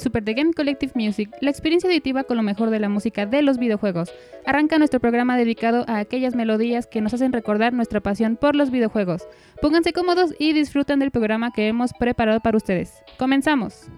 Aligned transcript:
Super 0.00 0.24
The 0.24 0.34
Game 0.34 0.52
Collective 0.52 0.92
Music, 0.94 1.30
la 1.40 1.50
experiencia 1.50 1.88
auditiva 1.88 2.24
con 2.24 2.36
lo 2.36 2.42
mejor 2.42 2.70
de 2.70 2.80
la 2.80 2.88
música 2.88 3.26
de 3.26 3.42
los 3.42 3.58
videojuegos. 3.58 4.12
Arranca 4.46 4.78
nuestro 4.78 4.98
programa 4.98 5.36
dedicado 5.36 5.84
a 5.88 5.98
aquellas 5.98 6.34
melodías 6.34 6.86
que 6.86 7.00
nos 7.00 7.14
hacen 7.14 7.32
recordar 7.32 7.72
nuestra 7.72 8.00
pasión 8.00 8.36
por 8.36 8.56
los 8.56 8.70
videojuegos. 8.70 9.28
Pónganse 9.60 9.92
cómodos 9.92 10.34
y 10.38 10.52
disfruten 10.52 10.98
del 10.98 11.10
programa 11.10 11.52
que 11.52 11.68
hemos 11.68 11.92
preparado 11.92 12.40
para 12.40 12.56
ustedes. 12.56 12.94
¡Comenzamos! 13.18 13.90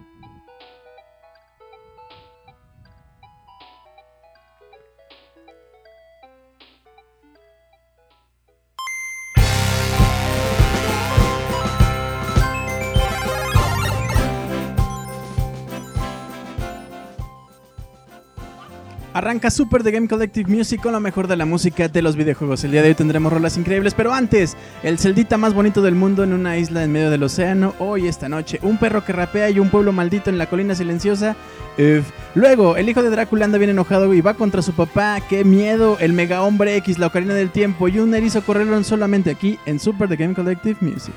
Arranca 19.23 19.49
Super 19.49 19.83
The 19.83 19.91
Game 19.91 20.09
Collective 20.09 20.53
Music 20.53 20.81
con 20.81 20.91
lo 20.91 20.99
mejor 20.99 21.29
de 21.29 21.37
la 21.37 21.45
música 21.45 21.87
de 21.87 22.01
los 22.01 22.17
videojuegos. 22.17 22.61
El 22.65 22.71
día 22.71 22.81
de 22.81 22.89
hoy 22.89 22.93
tendremos 22.93 23.31
rolas 23.31 23.55
increíbles, 23.55 23.93
pero 23.93 24.13
antes, 24.13 24.57
el 24.83 24.99
celdita 24.99 25.37
más 25.37 25.53
bonito 25.53 25.81
del 25.81 25.95
mundo 25.95 26.25
en 26.25 26.33
una 26.33 26.57
isla 26.57 26.83
en 26.83 26.91
medio 26.91 27.09
del 27.09 27.23
océano. 27.23 27.73
Hoy, 27.79 28.09
esta 28.09 28.27
noche, 28.27 28.59
un 28.63 28.77
perro 28.77 29.05
que 29.05 29.13
rapea 29.13 29.49
y 29.49 29.59
un 29.59 29.69
pueblo 29.69 29.93
maldito 29.93 30.29
en 30.29 30.37
la 30.37 30.47
colina 30.47 30.75
silenciosa. 30.75 31.37
Uf. 31.77 32.05
Luego, 32.35 32.75
el 32.75 32.89
hijo 32.89 33.01
de 33.01 33.11
Drácula 33.11 33.45
anda 33.45 33.57
bien 33.57 33.69
enojado 33.69 34.13
y 34.13 34.19
va 34.19 34.33
contra 34.33 34.61
su 34.61 34.73
papá. 34.73 35.21
¡Qué 35.29 35.45
miedo! 35.45 35.95
El 36.01 36.11
mega 36.11 36.41
hombre 36.41 36.75
X, 36.75 36.99
la 36.99 37.07
ocarina 37.07 37.33
del 37.33 37.49
tiempo 37.49 37.87
y 37.87 37.99
un 37.99 38.13
erizo 38.13 38.41
corrieron 38.41 38.83
solamente 38.83 39.31
aquí 39.31 39.57
en 39.65 39.79
Super 39.79 40.09
The 40.09 40.17
Game 40.17 40.33
Collective 40.33 40.75
Music. 40.81 41.13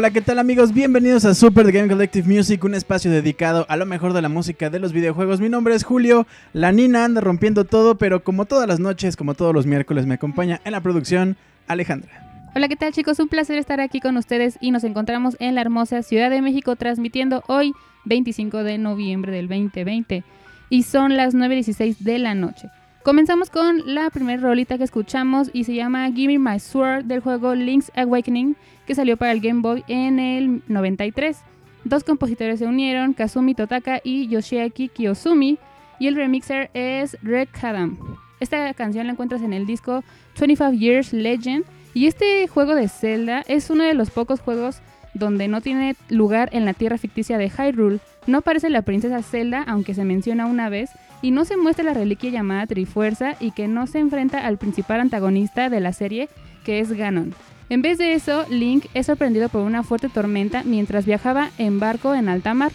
Hola, 0.00 0.12
¿qué 0.12 0.22
tal 0.22 0.38
amigos? 0.38 0.72
Bienvenidos 0.72 1.26
a 1.26 1.34
Super 1.34 1.66
The 1.66 1.72
Game 1.72 1.88
Collective 1.88 2.26
Music, 2.26 2.64
un 2.64 2.74
espacio 2.74 3.10
dedicado 3.10 3.66
a 3.68 3.76
lo 3.76 3.84
mejor 3.84 4.14
de 4.14 4.22
la 4.22 4.30
música 4.30 4.70
de 4.70 4.78
los 4.78 4.94
videojuegos. 4.94 5.42
Mi 5.42 5.50
nombre 5.50 5.74
es 5.74 5.84
Julio, 5.84 6.26
la 6.54 6.72
Nina 6.72 7.04
anda 7.04 7.20
rompiendo 7.20 7.66
todo, 7.66 7.98
pero 7.98 8.24
como 8.24 8.46
todas 8.46 8.66
las 8.66 8.80
noches, 8.80 9.14
como 9.14 9.34
todos 9.34 9.52
los 9.52 9.66
miércoles, 9.66 10.06
me 10.06 10.14
acompaña 10.14 10.62
en 10.64 10.72
la 10.72 10.80
producción 10.80 11.36
Alejandra. 11.66 12.48
Hola, 12.56 12.68
¿qué 12.68 12.76
tal 12.76 12.94
chicos? 12.94 13.18
Un 13.18 13.28
placer 13.28 13.58
estar 13.58 13.78
aquí 13.82 14.00
con 14.00 14.16
ustedes 14.16 14.56
y 14.62 14.70
nos 14.70 14.84
encontramos 14.84 15.36
en 15.38 15.54
la 15.54 15.60
hermosa 15.60 16.02
Ciudad 16.02 16.30
de 16.30 16.40
México 16.40 16.76
transmitiendo 16.76 17.44
hoy 17.46 17.74
25 18.06 18.64
de 18.64 18.78
noviembre 18.78 19.32
del 19.32 19.48
2020 19.48 20.24
y 20.70 20.82
son 20.84 21.18
las 21.18 21.34
9.16 21.34 21.98
de 21.98 22.18
la 22.18 22.34
noche. 22.34 22.70
Comenzamos 23.02 23.48
con 23.48 23.94
la 23.94 24.08
primera 24.10 24.40
rolita 24.40 24.78
que 24.78 24.84
escuchamos 24.84 25.50
y 25.52 25.64
se 25.64 25.74
llama 25.74 26.10
Give 26.12 26.38
Me 26.38 26.52
My 26.52 26.58
Sword 26.60 27.04
del 27.04 27.20
juego 27.20 27.54
Link's 27.54 27.92
Awakening 27.96 28.56
que 28.90 28.96
salió 28.96 29.16
para 29.16 29.30
el 29.30 29.40
Game 29.40 29.60
Boy 29.60 29.84
en 29.86 30.18
el 30.18 30.62
93. 30.66 31.38
Dos 31.84 32.02
compositores 32.02 32.58
se 32.58 32.66
unieron, 32.66 33.12
Kazumi 33.14 33.54
Totaka 33.54 34.00
y 34.02 34.26
Yoshiaki 34.26 34.88
Kiyosumi, 34.88 35.58
y 36.00 36.08
el 36.08 36.16
remixer 36.16 36.70
es 36.74 37.16
Red 37.22 37.46
Adam. 37.62 37.96
Esta 38.40 38.74
canción 38.74 39.06
la 39.06 39.12
encuentras 39.12 39.42
en 39.42 39.52
el 39.52 39.64
disco 39.64 40.02
25 40.40 40.72
Years 40.72 41.12
Legend 41.12 41.64
y 41.94 42.08
este 42.08 42.48
juego 42.48 42.74
de 42.74 42.88
Zelda 42.88 43.44
es 43.46 43.70
uno 43.70 43.84
de 43.84 43.94
los 43.94 44.10
pocos 44.10 44.40
juegos 44.40 44.80
donde 45.14 45.46
no 45.46 45.60
tiene 45.60 45.94
lugar 46.08 46.48
en 46.50 46.64
la 46.64 46.74
tierra 46.74 46.98
ficticia 46.98 47.38
de 47.38 47.48
Hyrule. 47.48 48.00
No 48.26 48.38
aparece 48.38 48.70
la 48.70 48.82
princesa 48.82 49.22
Zelda, 49.22 49.62
aunque 49.68 49.94
se 49.94 50.04
menciona 50.04 50.46
una 50.46 50.68
vez, 50.68 50.90
y 51.22 51.30
no 51.30 51.44
se 51.44 51.56
muestra 51.56 51.84
la 51.84 51.94
reliquia 51.94 52.30
llamada 52.30 52.66
Trifuerza 52.66 53.36
y 53.38 53.52
que 53.52 53.68
no 53.68 53.86
se 53.86 54.00
enfrenta 54.00 54.44
al 54.44 54.58
principal 54.58 54.98
antagonista 54.98 55.68
de 55.68 55.78
la 55.78 55.92
serie, 55.92 56.28
que 56.64 56.80
es 56.80 56.90
Ganon. 56.90 57.36
En 57.70 57.82
vez 57.82 57.98
de 57.98 58.14
eso, 58.14 58.46
Link 58.50 58.86
es 58.94 59.06
sorprendido 59.06 59.48
por 59.48 59.62
una 59.62 59.84
fuerte 59.84 60.08
tormenta 60.08 60.64
mientras 60.64 61.06
viajaba 61.06 61.50
en 61.56 61.78
barco 61.78 62.16
en 62.16 62.28
alta 62.28 62.52
mar. 62.52 62.72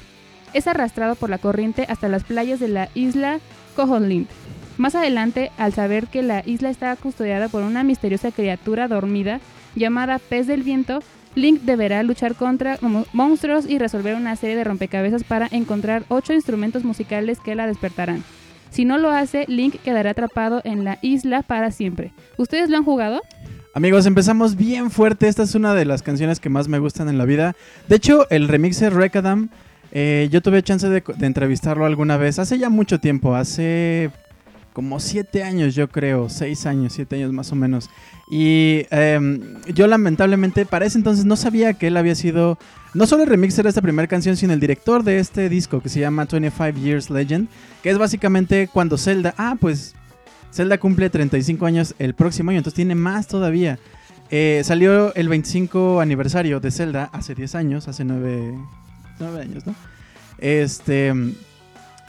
Es 0.53 0.68
arrastrado 0.68 1.15
por 1.15 1.30
la 1.30 1.38
corriente 1.38 1.86
hasta 1.89 2.07
las 2.07 2.24
playas 2.24 2.62
de 2.62 2.69
la 2.69 2.88
isla 2.95 3.42
Koholint. 3.75 4.30
Más 4.77 4.95
adelante, 4.95 5.51
al 5.57 5.74
saber 5.74 6.07
que 6.07 6.24
la 6.24 6.44
isla 6.45 6.69
está 6.69 6.95
custodiada 6.95 7.50
por 7.50 7.63
una 7.63 7.83
misteriosa 7.83 8.31
criatura 8.31 8.88
dormida 8.88 9.42
llamada 9.75 10.18
Pez 10.18 10.47
del 10.47 10.63
Viento, 10.63 11.01
Link 11.36 11.63
deberá 11.63 12.01
luchar 12.01 12.36
contra 12.36 12.80
monstruos 13.12 13.69
y 13.69 13.77
resolver 13.80 14.15
una 14.15 14.38
serie 14.38 14.56
de 14.56 14.63
rompecabezas 14.63 15.25
para 15.25 15.50
encontrar 15.51 16.06
ocho 16.07 16.31
instrumentos 16.31 16.86
musicales 16.86 17.42
que 17.42 17.56
la 17.56 17.68
despertarán. 17.68 18.24
Si 18.69 18.86
no 18.86 18.97
lo 18.97 19.12
hace, 19.12 19.44
Link 19.50 19.75
quedará 19.83 20.12
atrapado 20.12 20.62
en 20.63 20.86
la 20.86 21.00
isla 21.01 21.42
para 21.42 21.71
siempre. 21.71 22.13
¿Ustedes 22.38 22.69
lo 22.69 22.77
han 22.77 22.86
jugado? 22.86 23.21
Amigos, 23.75 24.06
empezamos 24.06 24.56
bien 24.56 24.89
fuerte. 24.89 25.27
Esta 25.27 25.44
es 25.44 25.54
una 25.54 25.74
de 25.74 25.83
las 25.83 26.01
canciones 26.01 26.39
que 26.39 26.48
más 26.48 26.69
me 26.69 26.80
gustan 26.80 27.10
en 27.10 27.18
la 27.18 27.25
vida. 27.25 27.57
De 27.89 27.98
hecho, 27.98 28.25
el 28.30 28.48
remixer 28.48 28.94
Rekadam, 28.94 29.50
eh, 29.92 30.30
yo 30.31 30.42
tuve 30.42 30.63
chance 30.63 30.88
de, 30.88 31.04
de, 31.18 31.25
entrevistarlo 31.25 31.86
alguna 31.86 32.16
vez, 32.16 32.39
hace 32.39 32.57
ya 32.57 32.69
mucho 32.69 33.01
tiempo, 33.01 33.36
hace 33.36 34.12
como 34.72 35.01
siete 35.01 35.44
años 35.44 35.75
yo 35.75 35.89
creo, 35.89 36.30
seis 36.30 36.66
años, 36.66 36.94
siete 36.94 37.18
años 37.18 37.33
más 37.33 37.51
o 37.51 37.57
menos. 37.57 37.89
Y 38.31 38.86
eh, 38.92 39.19
yo 39.74 39.88
lamentablemente 39.88 40.66
para 40.66 40.86
ese 40.86 40.98
entonces 40.98 41.25
no 41.25 41.36
sabía 41.36 41.74
que 41.74 41.88
él 41.88 41.98
había 41.98 42.16
sido 42.16 42.57
no 42.94 43.06
solo 43.07 43.24
el 43.24 43.30
remixer 43.30 43.63
de 43.63 43.69
esta 43.69 43.81
primera 43.81 44.07
canción, 44.07 44.38
sino 44.38 44.54
el 44.54 44.62
director 44.62 45.04
de 45.04 45.19
este 45.19 45.50
disco 45.50 45.81
que 45.81 45.89
se 45.89 46.00
llama 46.00 46.25
25 46.31 46.80
Years 46.80 47.10
Legend, 47.10 47.50
que 47.83 47.89
es 47.89 47.98
básicamente 47.98 48.69
cuando 48.71 48.98
Zelda, 48.98 49.36
ah, 49.38 49.57
pues 49.60 49.95
Zelda 50.56 50.78
cumple 50.78 51.10
35 51.10 51.66
años 51.66 51.96
el 52.00 52.13
próximo 52.13 52.50
año, 52.50 52.60
entonces 52.60 52.75
tiene 52.75 52.96
más 52.96 53.28
todavía. 53.28 53.78
Eh, 54.31 54.62
salió 54.63 55.14
el 55.16 55.28
25 55.28 56.00
aniversario 56.00 56.62
de 56.62 56.71
Zelda 56.71 57.09
hace 57.12 57.35
10 57.35 57.56
años, 57.56 57.90
hace 57.90 58.06
9, 58.06 58.57
9 59.19 59.42
años, 59.42 59.68
¿no? 59.68 59.76
Este. 60.38 61.14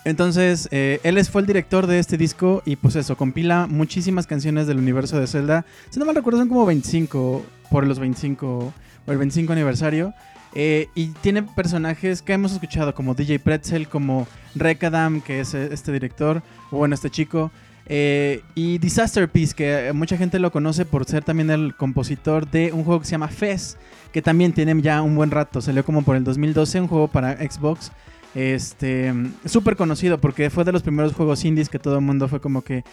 Entonces, 0.05 0.69
eh, 0.71 1.01
él 1.03 1.23
fue 1.25 1.41
el 1.41 1.49
director 1.49 1.89
de 1.89 1.99
este 1.99 2.17
disco 2.17 2.63
y 2.65 2.77
pues 2.77 2.95
eso, 2.95 3.17
compila 3.17 3.67
muchísimas 3.67 4.29
canciones 4.29 4.69
del 4.69 4.79
universo 4.79 5.19
de 5.19 5.27
Zelda. 5.27 5.67
Si 5.91 5.99
no 5.99 6.07
mal 6.07 6.15
recuerdo, 6.15 6.39
son 6.39 6.49
como 6.49 6.65
25 6.65 7.45
por 7.69 7.85
los 7.85 7.99
25, 7.99 8.73
por 9.05 9.13
el 9.13 9.19
25 9.19 9.53
aniversario. 9.53 10.15
Eh, 10.55 10.89
y 10.95 11.09
tiene 11.09 11.43
personajes 11.43 12.23
que 12.23 12.33
hemos 12.33 12.53
escuchado 12.53 12.95
como 12.95 13.15
DJ 13.15 13.41
Pretzel, 13.41 13.89
como 13.89 14.29
Rekadam, 14.55 15.21
que 15.21 15.41
es 15.41 15.53
este 15.55 15.91
director, 15.91 16.45
o 16.71 16.77
bueno, 16.77 16.95
este 16.95 17.11
chico. 17.11 17.51
Eh, 17.89 18.43
y 18.55 18.79
Disaster 18.79 19.29
Piece, 19.29 19.55
que 19.55 19.93
mucha 19.95 20.17
gente 20.17 20.39
lo 20.39 20.51
conoce 20.51 20.85
por 20.85 21.05
ser 21.05 21.25
también 21.25 21.51
el 21.51 21.75
compositor 21.77 22.51
de 22.51 22.73
un 22.73 22.85
juego 22.85 23.01
que 23.01 23.07
se 23.07 23.13
llama 23.13 23.29
Fez, 23.29 23.77
que 24.13 24.23
también 24.23 24.53
tiene 24.53 24.81
ya 24.83 25.03
un 25.03 25.15
buen 25.15 25.31
rato, 25.31 25.61
salió 25.61 25.85
como 25.85 26.03
por 26.03 26.17
el 26.17 26.25
2012, 26.25 26.81
un 26.81 26.89
juego 26.89 27.09
para 27.09 27.37
Xbox. 27.37 27.93
Este, 28.35 29.15
súper 29.47 29.77
conocido 29.77 30.19
porque 30.19 30.51
fue 30.51 30.63
de 30.65 30.71
los 30.71 30.83
primeros 30.83 31.15
juegos 31.15 31.43
indies 31.47 31.71
que 31.71 31.79
todo 31.79 31.95
el 31.95 32.03
mundo 32.03 32.29
fue 32.29 32.39
como 32.39 32.61
que... 32.61 32.85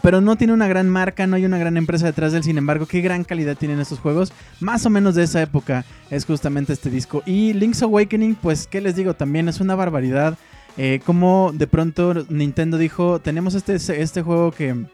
Pero 0.00 0.20
no 0.20 0.36
tiene 0.36 0.52
una 0.52 0.68
gran 0.68 0.88
marca, 0.88 1.26
no 1.26 1.34
hay 1.34 1.44
una 1.44 1.58
gran 1.58 1.76
empresa 1.76 2.06
detrás 2.06 2.30
de 2.30 2.38
él, 2.38 2.44
sin 2.44 2.56
embargo, 2.56 2.86
qué 2.86 3.00
gran 3.00 3.24
calidad 3.24 3.56
tienen 3.56 3.80
estos 3.80 3.98
juegos. 3.98 4.32
Más 4.60 4.86
o 4.86 4.90
menos 4.90 5.16
de 5.16 5.24
esa 5.24 5.42
época 5.42 5.84
es 6.08 6.24
justamente 6.24 6.72
este 6.72 6.88
disco. 6.88 7.22
Y 7.26 7.52
Link's 7.52 7.82
Awakening, 7.82 8.36
pues, 8.36 8.68
¿qué 8.68 8.80
les 8.80 8.94
digo? 8.94 9.14
También 9.14 9.48
es 9.48 9.60
una 9.60 9.74
barbaridad. 9.74 10.38
Eh, 10.76 11.00
como 11.04 11.52
de 11.52 11.66
pronto 11.66 12.14
Nintendo 12.28 12.78
dijo, 12.78 13.20
tenemos 13.20 13.54
este, 13.54 13.76
este 13.76 14.22
juego 14.22 14.52
que 14.52 14.86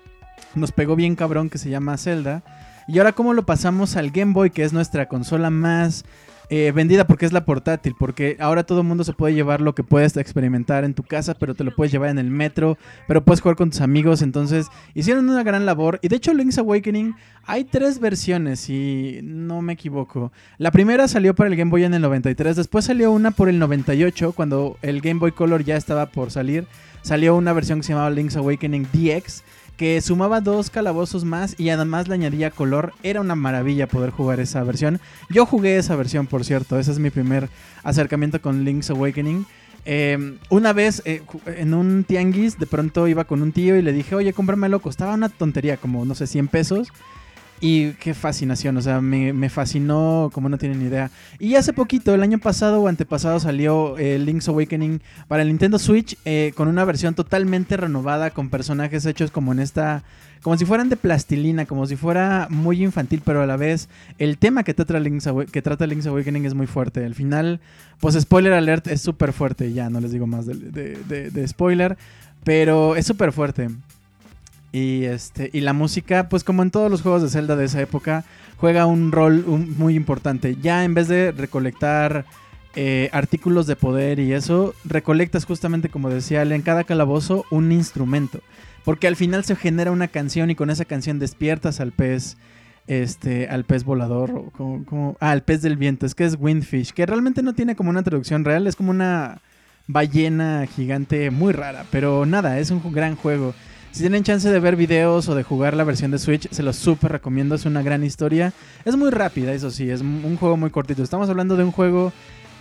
nos 0.55 0.73
pegó 0.73 0.97
bien 0.97 1.17
cabrón 1.17 1.51
que 1.51 1.59
se 1.59 1.71
llama 1.71 1.97
Zelda. 1.97 2.43
Y 2.87 2.99
ahora 2.99 3.13
cómo 3.13 3.35
lo 3.35 3.45
pasamos 3.45 3.97
al 3.97 4.11
Game 4.11 4.33
Boy, 4.33 4.51
que 4.51 4.65
es 4.65 4.73
nuestra 4.73 5.09
consola 5.09 5.51
más 5.51 6.05
eh, 6.51 6.73
vendida 6.75 7.07
porque 7.07 7.27
es 7.27 7.33
la 7.33 7.45
portátil, 7.45 7.95
porque 7.99 8.37
ahora 8.41 8.65
todo 8.65 8.81
el 8.81 8.87
mundo 8.87 9.05
se 9.05 9.13
puede 9.13 9.35
llevar 9.35 9.61
lo 9.61 9.75
que 9.75 9.85
puedes 9.85 10.17
experimentar 10.17 10.85
en 10.85 10.95
tu 10.95 11.03
casa, 11.03 11.35
pero 11.35 11.55
te 11.55 11.63
lo 11.63 11.75
puedes 11.75 11.93
llevar 11.93 12.09
en 12.09 12.19
el 12.19 12.31
metro, 12.31 12.79
pero 13.07 13.23
puedes 13.23 13.41
jugar 13.41 13.57
con 13.57 13.71
tus 13.71 13.83
amigos, 13.83 14.23
entonces 14.23 14.69
hicieron 14.95 15.29
una 15.29 15.43
gran 15.43 15.67
labor. 15.67 15.99
Y 16.03 16.09
de 16.09 16.17
hecho 16.17 16.33
Link's 16.33 16.57
Awakening 16.57 17.15
hay 17.45 17.65
tres 17.65 17.99
versiones, 17.99 18.61
si 18.61 19.21
no 19.23 19.61
me 19.61 19.75
equivoco. 19.75 20.33
La 20.57 20.71
primera 20.71 21.07
salió 21.07 21.35
para 21.35 21.51
el 21.51 21.57
Game 21.57 21.71
Boy 21.71 21.85
en 21.85 21.95
el 21.95 22.03
93, 22.03 22.57
después 22.57 22.87
salió 22.87 23.13
una 23.13 23.31
por 23.31 23.49
el 23.49 23.59
98, 23.59 24.33
cuando 24.33 24.79
el 24.81 25.03
Game 25.03 25.21
Boy 25.21 25.33
Color 25.33 25.65
ya 25.65 25.77
estaba 25.77 26.07
por 26.07 26.31
salir. 26.31 26.67
Salió 27.03 27.37
una 27.37 27.53
versión 27.53 27.79
que 27.81 27.85
se 27.85 27.93
llamaba 27.93 28.11
Link's 28.11 28.37
Awakening 28.37 28.87
DX 28.93 29.43
que 29.79 30.01
sumaba 30.01 30.41
dos 30.41 30.71
calabozos 30.71 31.25
más 31.25 31.55
y 31.57 31.71
además 31.71 32.09
le 32.09 32.15
añadía 32.15 32.51
color. 32.51 32.93
Era 33.05 33.21
una 33.21 33.37
maravilla 33.37 33.87
poder 33.87 34.11
jugar 34.11 34.41
esa 34.41 34.63
versión. 34.65 35.01
Yo 35.31 35.47
jugué 35.47 35.79
esa 35.79 35.95
versión, 35.95 36.27
por 36.27 36.45
cierto. 36.45 36.79
Ese 36.79 36.91
es 36.91 36.99
mi 36.99 37.11
primer 37.11 37.49
acercamiento 37.85 38.43
con 38.43 38.65
Link's 38.65 38.91
Awakening. 38.91 39.47
Eh, 39.85 40.37
una 40.51 40.73
vez 40.73 41.01
eh, 41.05 41.23
en 41.47 41.75
un 41.75 42.03
tianguis, 42.03 42.59
de 42.59 42.67
pronto 42.67 43.07
iba 43.07 43.25
con 43.25 43.41
un 43.41 43.53
tío 43.53 43.77
y 43.77 43.83
le 43.83 43.93
dije, 43.93 44.17
oye, 44.17 44.33
cómpramelo. 44.33 44.81
Costaba 44.81 45.15
una 45.15 45.29
tontería, 45.29 45.77
como 45.77 46.05
no 46.05 46.17
sé, 46.17 46.27
100 46.27 46.49
pesos. 46.49 46.93
Y 47.61 47.93
qué 47.95 48.15
fascinación, 48.15 48.77
o 48.77 48.83
sea, 48.83 49.01
me, 49.01 49.51
fascinó 49.51 50.31
como 50.33 50.49
no 50.49 50.59
tienen 50.59 50.81
idea. 50.81 51.11
Y 51.41 51.57
hace 51.57 51.73
poquito, 51.73 52.15
el 52.15 52.23
año 52.23 52.39
pasado 52.39 52.81
o 52.81 52.89
antepasado, 52.89 53.41
salió 53.41 53.99
eh, 53.99 54.19
Link's 54.19 54.49
Awakening 54.49 55.01
para 55.27 55.43
el 55.43 55.49
Nintendo 55.49 55.79
Switch 55.79 56.17
eh, 56.25 56.53
con 56.55 56.69
una 56.69 56.85
versión 56.85 57.15
totalmente 57.15 57.77
renovada, 57.77 58.31
con 58.31 58.49
personajes 58.49 59.07
hechos 59.07 59.33
como 59.33 59.53
en 59.53 59.59
esta. 59.59 60.05
como 60.43 60.57
si 60.57 60.67
fueran 60.67 60.89
de 60.89 60.97
plastilina, 60.97 61.67
como 61.67 61.87
si 61.87 61.97
fuera 61.97 62.47
muy 62.49 62.83
infantil, 62.85 63.23
pero 63.25 63.43
a 63.43 63.47
la 63.47 63.57
vez 63.57 63.89
el 64.19 64.39
tema 64.39 64.63
que 64.63 64.73
trata 64.73 65.01
Link's, 65.01 65.29
que 65.51 65.63
trata 65.63 65.87
Link's 65.87 66.07
Awakening 66.07 66.45
es 66.45 66.55
muy 66.55 66.69
fuerte. 66.69 67.05
Al 67.05 67.17
final, 67.17 67.59
pues 67.99 68.15
spoiler 68.15 68.53
alert, 68.53 68.87
es 68.87 69.01
súper 69.01 69.33
fuerte. 69.33 69.73
Ya 69.73 69.91
no 69.91 70.01
les 70.01 70.13
digo 70.13 70.29
más 70.29 70.47
de, 70.47 70.55
de, 70.55 71.31
de 71.31 71.49
spoiler, 71.49 71.99
pero 72.45 72.95
es 72.95 73.05
súper 73.05 73.33
fuerte. 73.33 73.69
Y, 74.73 75.05
este, 75.05 75.51
y 75.53 75.61
la 75.61 75.73
música, 75.73 76.29
pues 76.29 76.45
como 76.45 76.63
en 76.63 76.71
todos 76.71 76.91
los 76.91 77.03
juegos 77.03 77.23
de 77.23 77.31
Zelda 77.31 77.57
de 77.57 77.65
esa 77.65 77.81
época, 77.81 78.25
juega 78.59 78.87
un 78.87 79.13
rol 79.13 79.45
muy 79.47 79.95
importante. 79.95 80.57
Ya 80.61 80.85
en 80.85 80.95
vez 80.95 81.09
de 81.09 81.33
recolectar 81.33 82.27
eh, 82.77 83.09
artículos 83.13 83.67
de 83.67 83.77
poder 83.77 84.19
y 84.19 84.33
eso, 84.33 84.75
recolectas 84.85 85.47
justamente, 85.47 85.89
como 85.89 86.11
decía 86.11 86.43
él, 86.43 86.53
en 86.53 86.63
cada 86.63 86.85
calabozo 86.85 87.45
un 87.51 87.73
instrumento. 87.73 88.41
Porque 88.85 89.07
al 89.09 89.17
final 89.17 89.45
se 89.45 89.57
genera 89.57 89.91
una 89.91 90.09
canción 90.09 90.51
y 90.51 90.55
con 90.55 90.71
esa 90.71 90.85
canción 90.85 91.19
despiertas 91.19 91.81
al 91.81 91.93
pez. 91.93 92.37
Este, 92.87 93.49
al 93.49 93.65
pez 93.65 93.85
volador, 93.85 94.51
como, 94.53 95.17
ah, 95.21 95.33
al 95.33 95.43
pez 95.43 95.61
del 95.61 95.77
viento, 95.77 96.07
es 96.07 96.15
que 96.15 96.25
es 96.25 96.39
Windfish, 96.41 96.93
que 96.93 97.05
realmente 97.05 97.43
no 97.43 97.53
tiene 97.53 97.77
como 97.77 97.91
una 97.91 98.03
traducción 98.03 98.47
real, 98.47 98.67
es 98.67 98.77
como 98.77 98.91
una 98.91 99.43
ballena 99.89 100.67
gigante 100.67 101.31
muy 101.31 101.53
rara, 101.53 101.85
pero 101.91 102.25
nada, 102.25 102.59
es 102.59 102.71
un 102.71 102.81
gran 102.91 103.15
juego. 103.15 103.55
Si 103.99 104.05
tienen 104.05 104.23
chance 104.23 104.49
de 104.49 104.61
ver 104.61 104.77
videos 104.77 105.29
o 105.29 105.35
de 105.35 105.43
jugar 105.43 105.75
la 105.75 105.83
versión 105.83 106.13
de 106.13 106.21
Switch, 106.21 106.49
se 106.53 106.63
los 106.63 106.77
súper 106.77 107.11
recomiendo. 107.11 107.57
Es 107.57 107.67
una 107.67 107.83
gran 107.83 108.05
historia. 108.05 108.53
Es 108.85 108.95
muy 108.95 109.11
rápida, 109.11 109.53
eso 109.53 109.73
sí, 109.73 109.91
es 109.91 110.03
un 110.03 110.37
juego 110.37 110.57
muy 110.57 110.71
cortito. 110.71 111.03
Estamos 111.03 111.29
hablando 111.29 111.57
de 111.57 111.65
un 111.65 111.73
juego 111.73 112.13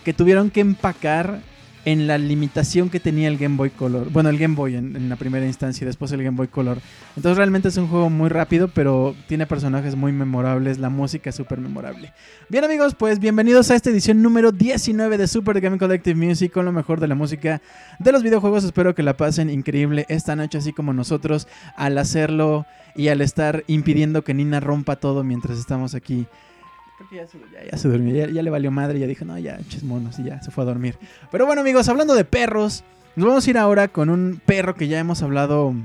que 0.03 0.13
tuvieron 0.13 0.49
que 0.49 0.61
empacar 0.61 1.41
en 1.87 2.05
la 2.05 2.17
limitación 2.17 2.89
que 2.89 2.99
tenía 2.99 3.29
el 3.29 3.37
Game 3.37 3.55
Boy 3.55 3.69
Color. 3.69 4.09
Bueno, 4.11 4.27
el 4.27 4.37
Game 4.37 4.55
Boy 4.55 4.75
en, 4.75 5.07
la 5.07 5.15
primera 5.15 5.45
instancia 5.45 5.85
y 5.85 5.87
después 5.87 6.11
el 6.11 6.21
Game 6.21 6.35
Boy 6.35 6.49
Color. 6.49 6.79
Entonces 7.15 7.37
realmente 7.37 7.69
es 7.69 7.77
un 7.77 7.87
juego 7.87 8.09
muy 8.09 8.27
rápido, 8.27 8.67
pero 8.67 9.15
tiene 9.29 9.47
personajes 9.47 9.95
muy 9.95 10.11
memorables, 10.11 10.79
la 10.79 10.89
música 10.89 11.29
es 11.29 11.35
súper 11.37 11.61
memorable. 11.61 12.11
Bien 12.49 12.65
amigos, 12.65 12.93
pues 12.93 13.19
bienvenidos 13.19 13.71
a 13.71 13.75
esta 13.75 13.89
edición 13.89 14.21
número 14.21 14.51
19 14.51 15.17
de 15.17 15.27
Super 15.27 15.61
Game 15.61 15.77
Collective 15.77 16.13
Music 16.13 16.51
con 16.51 16.65
lo 16.65 16.73
mejor 16.73 16.99
de 16.99 17.07
la 17.07 17.15
música 17.15 17.61
de 17.99 18.11
los 18.11 18.21
videojuegos. 18.21 18.65
Espero 18.65 18.93
que 18.93 19.01
la 19.01 19.15
pasen 19.15 19.49
increíble 19.49 20.05
esta 20.09 20.35
noche, 20.35 20.57
así 20.57 20.73
como 20.73 20.91
nosotros 20.91 21.47
al 21.77 21.97
hacerlo 21.99 22.65
y 22.97 23.07
al 23.07 23.21
estar 23.21 23.63
impidiendo 23.67 24.25
que 24.25 24.33
Nina 24.33 24.59
rompa 24.59 24.97
todo 24.97 25.23
mientras 25.23 25.57
estamos 25.57 25.95
aquí. 25.95 26.27
Creo 26.97 27.09
que 27.09 27.15
ya 27.17 27.27
se, 27.77 27.87
durmió, 27.87 28.27
ya, 28.27 28.41
le 28.41 28.49
valió 28.49 28.71
madre, 28.71 28.97
ya 28.97 29.05
dijo, 29.05 29.23
no, 29.23 29.37
ya, 29.37 29.59
chismonos, 29.67 30.17
y 30.17 30.23
ya 30.23 30.41
se 30.41 30.49
fue 30.49 30.63
a 30.63 30.67
dormir. 30.67 30.97
Pero 31.31 31.45
bueno 31.45 31.61
amigos, 31.61 31.87
hablando 31.89 32.15
de 32.15 32.25
perros, 32.25 32.83
nos 33.15 33.27
vamos 33.27 33.45
a 33.45 33.49
ir 33.51 33.57
ahora 33.59 33.87
con 33.87 34.09
un 34.09 34.41
perro 34.43 34.73
que 34.73 34.87
ya 34.87 34.97
hemos 34.97 35.21
hablado 35.21 35.75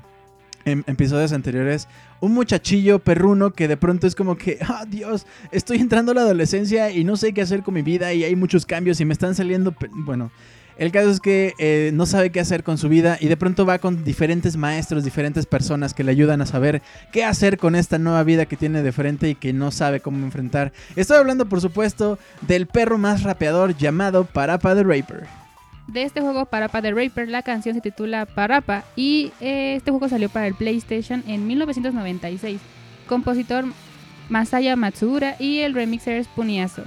en 0.65 0.85
episodios 0.87 1.33
anteriores. 1.33 1.87
Un 2.21 2.33
muchachillo 2.33 2.99
perruno 2.99 3.53
que 3.53 3.69
de 3.69 3.77
pronto 3.77 4.07
es 4.07 4.15
como 4.15 4.37
que, 4.37 4.59
ah, 4.63 4.87
Dios, 4.89 5.27
estoy 5.51 5.79
entrando 5.79 6.13
a 6.13 6.15
la 6.15 6.23
adolescencia 6.23 6.91
y 6.91 7.05
no 7.05 7.17
sé 7.17 7.35
qué 7.35 7.43
hacer 7.43 7.63
con 7.63 7.75
mi 7.75 7.83
vida 7.83 8.15
y 8.15 8.25
hay 8.25 8.35
muchos 8.35 8.65
cambios 8.65 9.01
y 9.01 9.05
me 9.05 9.13
están 9.13 9.35
saliendo... 9.35 9.75
Bueno, 9.91 10.31
el 10.83 10.91
caso 10.91 11.11
es 11.11 11.21
que 11.21 11.55
eh, 11.59 11.93
no 11.95 12.07
sabe 12.07 12.31
qué 12.31 12.41
hacer 12.41 12.65
con 12.65 12.77
su 12.77 12.89
vida 12.89 13.17
y 13.21 13.29
de 13.29 13.37
pronto 13.37 13.65
va 13.65 13.79
con 13.79 14.03
diferentes 14.03 14.57
maestros, 14.57 15.05
diferentes 15.05 15.47
personas 15.47 15.95
que 15.95 16.03
le 16.03 16.11
ayudan 16.11 16.43
a 16.43 16.47
saber 16.47 16.83
qué 17.13 17.25
hacer 17.25 17.57
con 17.57 17.77
esta 17.77 17.99
nueva 17.99 18.25
vida 18.25 18.47
que 18.47 18.57
tiene 18.57 18.83
de 18.83 18.91
frente 18.91 19.29
y 19.29 19.37
que 19.37 19.53
no 19.53 19.71
sabe 19.71 20.01
cómo 20.01 20.25
enfrentar. 20.25 20.73
Estoy 20.97 21.19
hablando, 21.19 21.49
por 21.49 21.61
supuesto, 21.61 22.19
del 22.49 22.67
perro 22.67 22.99
más 22.99 23.23
rapeador 23.23 23.77
llamado 23.77 24.25
Parapa 24.25 24.75
the 24.75 24.83
Raper. 24.83 25.29
De 25.87 26.03
este 26.03 26.21
juego 26.21 26.47
Parapa 26.47 26.83
the 26.83 26.91
Raper, 26.91 27.29
la 27.29 27.43
canción 27.43 27.77
se 27.77 27.81
titula 27.81 28.27
Parapa 28.27 28.83
y 28.97 29.31
eh, 29.41 29.77
este 29.77 29.93
juego 29.93 30.09
salió 30.09 30.31
para 30.31 30.49
el 30.49 30.55
PlayStation 30.55 31.23
en 31.29 31.47
1996. 31.47 32.61
Compositor 33.07 33.67
Masaya 34.29 34.75
Matsuura 34.75 35.37
y 35.39 35.61
el 35.61 35.75
remixer 35.75 36.17
es 36.17 36.27
Puniazo. 36.27 36.83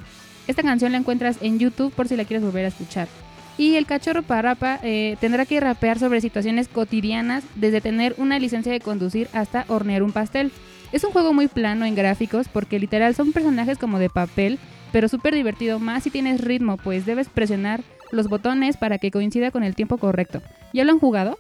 Esta 0.47 0.63
canción 0.63 0.91
la 0.91 0.97
encuentras 0.97 1.37
en 1.39 1.59
YouTube 1.59 1.93
por 1.93 2.09
si 2.09 2.17
la 2.17 2.25
quieres 2.25 2.43
volver 2.43 2.65
a 2.65 2.67
escuchar. 2.67 3.07
Y 3.57 3.75
el 3.75 3.85
cachorro 3.85 4.21
Parapa 4.21 4.79
eh, 4.83 5.15
tendrá 5.21 5.45
que 5.45 5.59
rapear 5.59 5.97
sobre 5.97 6.19
situaciones 6.19 6.67
cotidianas, 6.67 7.43
desde 7.55 7.79
tener 7.79 8.13
una 8.17 8.37
licencia 8.37 8.71
de 8.71 8.81
conducir 8.81 9.29
hasta 9.31 9.65
hornear 9.69 10.03
un 10.03 10.11
pastel. 10.11 10.51
Es 10.91 11.03
un 11.03 11.11
juego 11.11 11.33
muy 11.33 11.47
plano 11.47 11.85
en 11.85 11.95
gráficos 11.95 12.47
porque 12.49 12.79
literal 12.79 13.15
son 13.15 13.31
personajes 13.31 13.77
como 13.77 13.97
de 13.97 14.09
papel, 14.09 14.59
pero 14.91 15.07
súper 15.07 15.33
divertido, 15.33 15.79
más 15.79 16.03
si 16.03 16.09
tienes 16.09 16.41
ritmo, 16.41 16.77
pues 16.77 17.05
debes 17.05 17.29
presionar 17.29 17.81
los 18.11 18.27
botones 18.27 18.77
para 18.77 18.97
que 18.97 19.11
coincida 19.11 19.51
con 19.51 19.63
el 19.63 19.75
tiempo 19.75 19.97
correcto. 19.97 20.41
¿Ya 20.73 20.83
lo 20.83 20.91
han 20.91 20.99
jugado? 20.99 21.37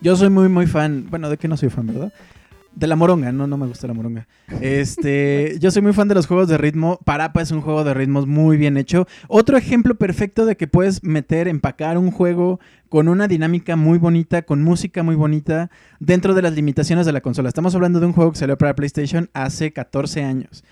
Yo 0.00 0.16
soy 0.16 0.30
muy, 0.30 0.48
muy 0.48 0.66
fan. 0.66 1.06
Bueno, 1.10 1.30
¿de 1.30 1.36
qué 1.36 1.46
no 1.46 1.56
soy 1.56 1.70
fan, 1.70 1.86
verdad? 1.86 2.12
De 2.74 2.86
la 2.86 2.96
moronga, 2.96 3.32
no, 3.32 3.46
no 3.46 3.56
me 3.56 3.66
gusta 3.66 3.86
la 3.86 3.94
moronga. 3.94 4.26
Este, 4.60 5.56
yo 5.60 5.70
soy 5.70 5.82
muy 5.82 5.92
fan 5.92 6.08
de 6.08 6.14
los 6.14 6.26
juegos 6.26 6.48
de 6.48 6.56
ritmo. 6.56 6.98
Parapa 7.04 7.42
es 7.42 7.50
un 7.50 7.60
juego 7.60 7.84
de 7.84 7.94
ritmos 7.94 8.26
muy 8.26 8.56
bien 8.56 8.76
hecho. 8.76 9.06
Otro 9.28 9.56
ejemplo 9.56 9.94
perfecto 9.96 10.46
de 10.46 10.56
que 10.56 10.66
puedes 10.66 11.04
meter, 11.04 11.48
empacar 11.48 11.98
un 11.98 12.10
juego 12.10 12.60
con 12.88 13.08
una 13.08 13.28
dinámica 13.28 13.76
muy 13.76 13.98
bonita, 13.98 14.42
con 14.42 14.62
música 14.62 15.02
muy 15.02 15.14
bonita, 15.14 15.70
dentro 16.00 16.34
de 16.34 16.42
las 16.42 16.54
limitaciones 16.54 17.06
de 17.06 17.12
la 17.12 17.20
consola. 17.20 17.48
Estamos 17.48 17.74
hablando 17.74 18.00
de 18.00 18.06
un 18.06 18.12
juego 18.12 18.32
que 18.32 18.38
salió 18.38 18.56
para 18.56 18.74
PlayStation 18.74 19.30
hace 19.34 19.72
14 19.72 20.24
años. 20.24 20.64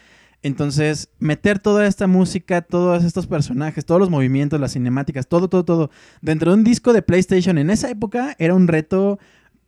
Entonces, 0.42 1.10
meter 1.18 1.58
toda 1.58 1.86
esta 1.86 2.06
música, 2.06 2.62
todos 2.62 3.04
estos 3.04 3.26
personajes, 3.26 3.84
todos 3.84 4.00
los 4.00 4.08
movimientos, 4.08 4.58
las 4.58 4.72
cinemáticas, 4.72 5.26
todo, 5.26 5.48
todo, 5.48 5.64
todo, 5.64 5.90
dentro 6.22 6.50
de 6.50 6.58
un 6.58 6.64
disco 6.64 6.94
de 6.94 7.02
PlayStation 7.02 7.58
en 7.58 7.68
esa 7.68 7.90
época 7.90 8.36
era 8.38 8.54
un 8.54 8.66
reto, 8.66 9.18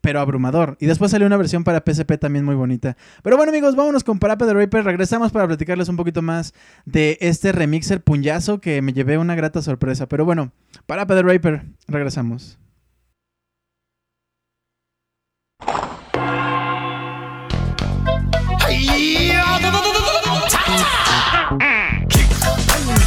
pero 0.02 0.20
abrumador. 0.20 0.76
Y 0.80 0.86
después 0.86 1.10
salió 1.10 1.26
una 1.26 1.38
versión 1.38 1.64
para 1.64 1.82
PSP 1.86 2.18
también 2.18 2.44
muy 2.44 2.54
bonita. 2.54 2.98
Pero 3.22 3.38
bueno, 3.38 3.50
amigos, 3.50 3.74
vámonos 3.76 4.04
con 4.04 4.18
Parapa 4.18 4.44
de 4.44 4.52
Raper. 4.52 4.84
Regresamos 4.84 5.32
para 5.32 5.46
platicarles 5.46 5.88
un 5.88 5.96
poquito 5.96 6.20
más 6.20 6.52
de 6.84 7.16
este 7.22 7.52
remixer 7.52 8.02
puñazo 8.02 8.60
que 8.60 8.82
me 8.82 8.92
llevé 8.92 9.16
una 9.16 9.34
grata 9.34 9.62
sorpresa. 9.62 10.06
Pero 10.08 10.26
bueno, 10.26 10.52
Parapa 10.86 11.14
de 11.14 11.22
Raper, 11.22 11.64
regresamos. 11.88 12.58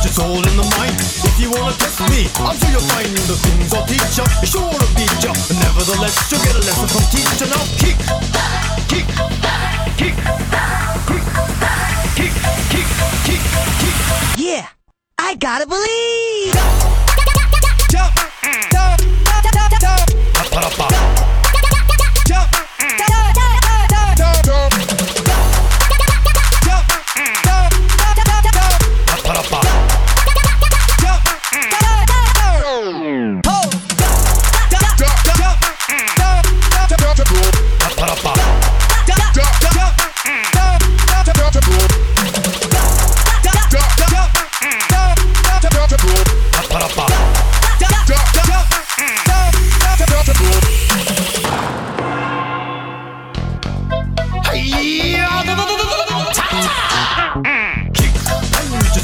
Your 0.05 0.11
soul 0.13 0.41
the. 0.43 1.24
If 1.35 1.41
you 1.41 1.51
wanna 1.51 1.75
test 1.75 1.99
me, 1.99 2.31
I'm 2.39 2.55
sure 2.55 2.71
you'll 2.71 2.79
find 2.95 3.11
the 3.11 3.35
things 3.35 3.73
I'll 3.73 3.85
teach 3.85 4.15
ya. 4.15 4.23
Sure 4.47 4.71
to 4.71 4.87
beat 4.95 5.11
ya. 5.19 5.33
Nevertheless, 5.59 6.31
you'll 6.31 6.39
get 6.39 6.55
a 6.55 6.59
lesson 6.63 6.87
from 6.87 7.03
teacher. 7.11 7.47
Now 7.51 7.59
kick, 7.75 7.99
kick, 8.87 9.03
kick, 9.99 10.15
kick, 11.11 11.23
kick, 12.15 12.31
kick, 12.71 12.87
kick, 13.27 13.43
kick. 13.83 13.99
Yeah, 14.37 14.67
I 15.19 15.35
gotta 15.35 15.67
believe. 15.67 16.55
Jump, 17.91 18.15
jump, 18.55 19.51
jump, 19.51 19.81
jump. 19.83 20.07
Pa-pa-da-pa. 20.35 20.87
Jump, 20.87 21.34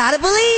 gotta 0.00 0.18
believe. 0.18 0.49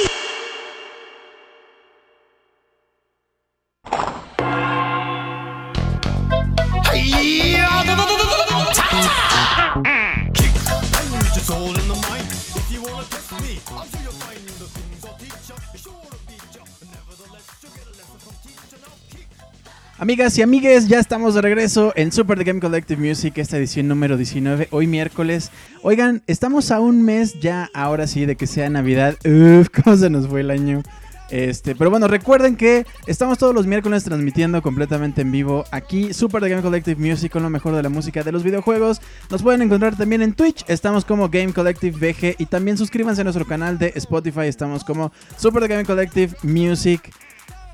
Amigas 20.02 20.36
y 20.36 20.42
amigues, 20.42 20.88
ya 20.88 20.98
estamos 20.98 21.34
de 21.34 21.42
regreso 21.42 21.92
en 21.94 22.10
Super 22.10 22.36
The 22.36 22.42
Game 22.42 22.58
Collective 22.58 23.00
Music, 23.00 23.38
esta 23.38 23.56
edición 23.56 23.86
número 23.86 24.16
19, 24.16 24.66
hoy 24.72 24.88
miércoles. 24.88 25.52
Oigan, 25.82 26.24
estamos 26.26 26.72
a 26.72 26.80
un 26.80 27.02
mes 27.02 27.38
ya, 27.38 27.70
ahora 27.72 28.08
sí, 28.08 28.26
de 28.26 28.34
que 28.34 28.48
sea 28.48 28.68
Navidad. 28.68 29.16
Uf, 29.24 29.68
cómo 29.84 29.96
se 29.96 30.10
nos 30.10 30.26
fue 30.26 30.40
el 30.40 30.50
año. 30.50 30.82
Este, 31.30 31.76
pero 31.76 31.88
bueno, 31.88 32.08
recuerden 32.08 32.56
que 32.56 32.84
estamos 33.06 33.38
todos 33.38 33.54
los 33.54 33.68
miércoles 33.68 34.02
transmitiendo 34.02 34.60
completamente 34.60 35.20
en 35.20 35.30
vivo 35.30 35.64
aquí 35.70 36.12
Super 36.12 36.42
The 36.42 36.48
Game 36.48 36.62
Collective 36.62 37.00
Music 37.00 37.30
con 37.30 37.44
lo 37.44 37.48
mejor 37.48 37.76
de 37.76 37.84
la 37.84 37.88
música 37.88 38.24
de 38.24 38.32
los 38.32 38.42
videojuegos. 38.42 39.00
Nos 39.30 39.40
pueden 39.44 39.62
encontrar 39.62 39.96
también 39.96 40.22
en 40.22 40.32
Twitch, 40.32 40.64
estamos 40.66 41.04
como 41.04 41.28
Game 41.28 41.52
Collective 41.52 41.96
VG 41.96 42.34
y 42.40 42.46
también 42.46 42.76
suscríbanse 42.76 43.20
a 43.20 43.24
nuestro 43.24 43.46
canal 43.46 43.78
de 43.78 43.92
Spotify, 43.94 44.46
estamos 44.46 44.82
como 44.82 45.12
Super 45.36 45.62
The 45.62 45.68
Game 45.68 45.84
Collective 45.84 46.34
Music. 46.42 47.08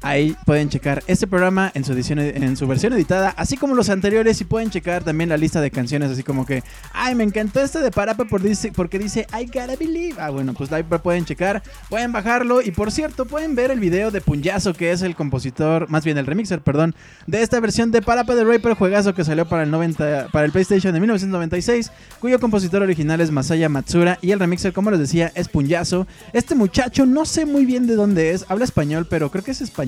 Ahí 0.01 0.37
pueden 0.47 0.69
checar 0.69 1.03
este 1.09 1.27
programa 1.27 1.73
en 1.75 1.85
su 1.85 1.93
edición 1.93 2.21
en 2.21 2.57
su 2.57 2.67
versión 2.69 2.93
editada, 2.93 3.35
así 3.37 3.57
como 3.57 3.75
los 3.75 3.89
anteriores 3.89 4.41
y 4.41 4.45
pueden 4.45 4.71
checar 4.71 5.03
también 5.03 5.29
la 5.29 5.37
lista 5.37 5.61
de 5.61 5.71
canciones, 5.73 6.11
así 6.11 6.23
como 6.23 6.47
que, 6.47 6.63
ay, 6.93 7.17
me 7.17 7.25
encantó 7.25 7.61
este 7.61 7.81
de 7.81 7.91
Parapa 7.91 8.25
porque 8.25 8.99
dice 8.99 9.27
I 9.39 9.47
gotta 9.47 9.75
believe. 9.77 10.15
Ah, 10.21 10.31
bueno, 10.31 10.55
pues 10.55 10.71
ahí 10.73 10.85
pueden 10.85 11.25
checar, 11.25 11.63
pueden 11.89 12.13
bajarlo 12.13 12.63
y 12.63 12.71
por 12.71 12.93
cierto, 12.93 13.27
pueden 13.27 13.57
ver 13.57 13.73
el 13.73 13.81
video 13.81 14.13
de 14.13 14.21
Punyazo, 14.21 14.73
que 14.73 14.93
es 14.93 15.03
el 15.03 15.17
compositor, 15.17 15.89
más 15.91 16.05
bien 16.05 16.17
el 16.17 16.27
remixer, 16.27 16.61
perdón, 16.61 16.95
de 17.27 17.43
esta 17.43 17.59
versión 17.59 17.91
de 17.91 18.01
Parapa 18.01 18.37
de 18.37 18.45
Raper, 18.45 18.75
juegazo 18.75 19.15
que 19.15 19.25
salió 19.25 19.49
para 19.49 19.65
el 19.65 19.71
90 19.71 20.29
para 20.33 20.45
el 20.47 20.53
PlayStation 20.53 20.95
de 20.95 21.01
1996, 21.01 21.91
cuyo 22.21 22.39
compositor 22.39 22.83
original 22.83 23.21
es 23.21 23.33
Masaya 23.33 23.69
Matsura 23.69 24.19
y 24.23 24.31
el 24.31 24.39
remixer, 24.39 24.73
como 24.73 24.93
les 24.93 25.01
decía, 25.01 25.33
es 25.35 25.49
Punyazo. 25.49 26.07
Este 26.33 26.55
muchacho 26.55 27.05
no 27.05 27.25
sé 27.25 27.47
muy 27.47 27.67
bien 27.67 27.89
de 27.89 27.97
dónde 27.97 28.31
es, 28.31 28.45
habla 28.49 28.65
español, 28.65 29.09
pero 29.11 29.31
creo 29.31 29.43
que 29.43 29.51
es 29.51 29.61
español 29.61 29.88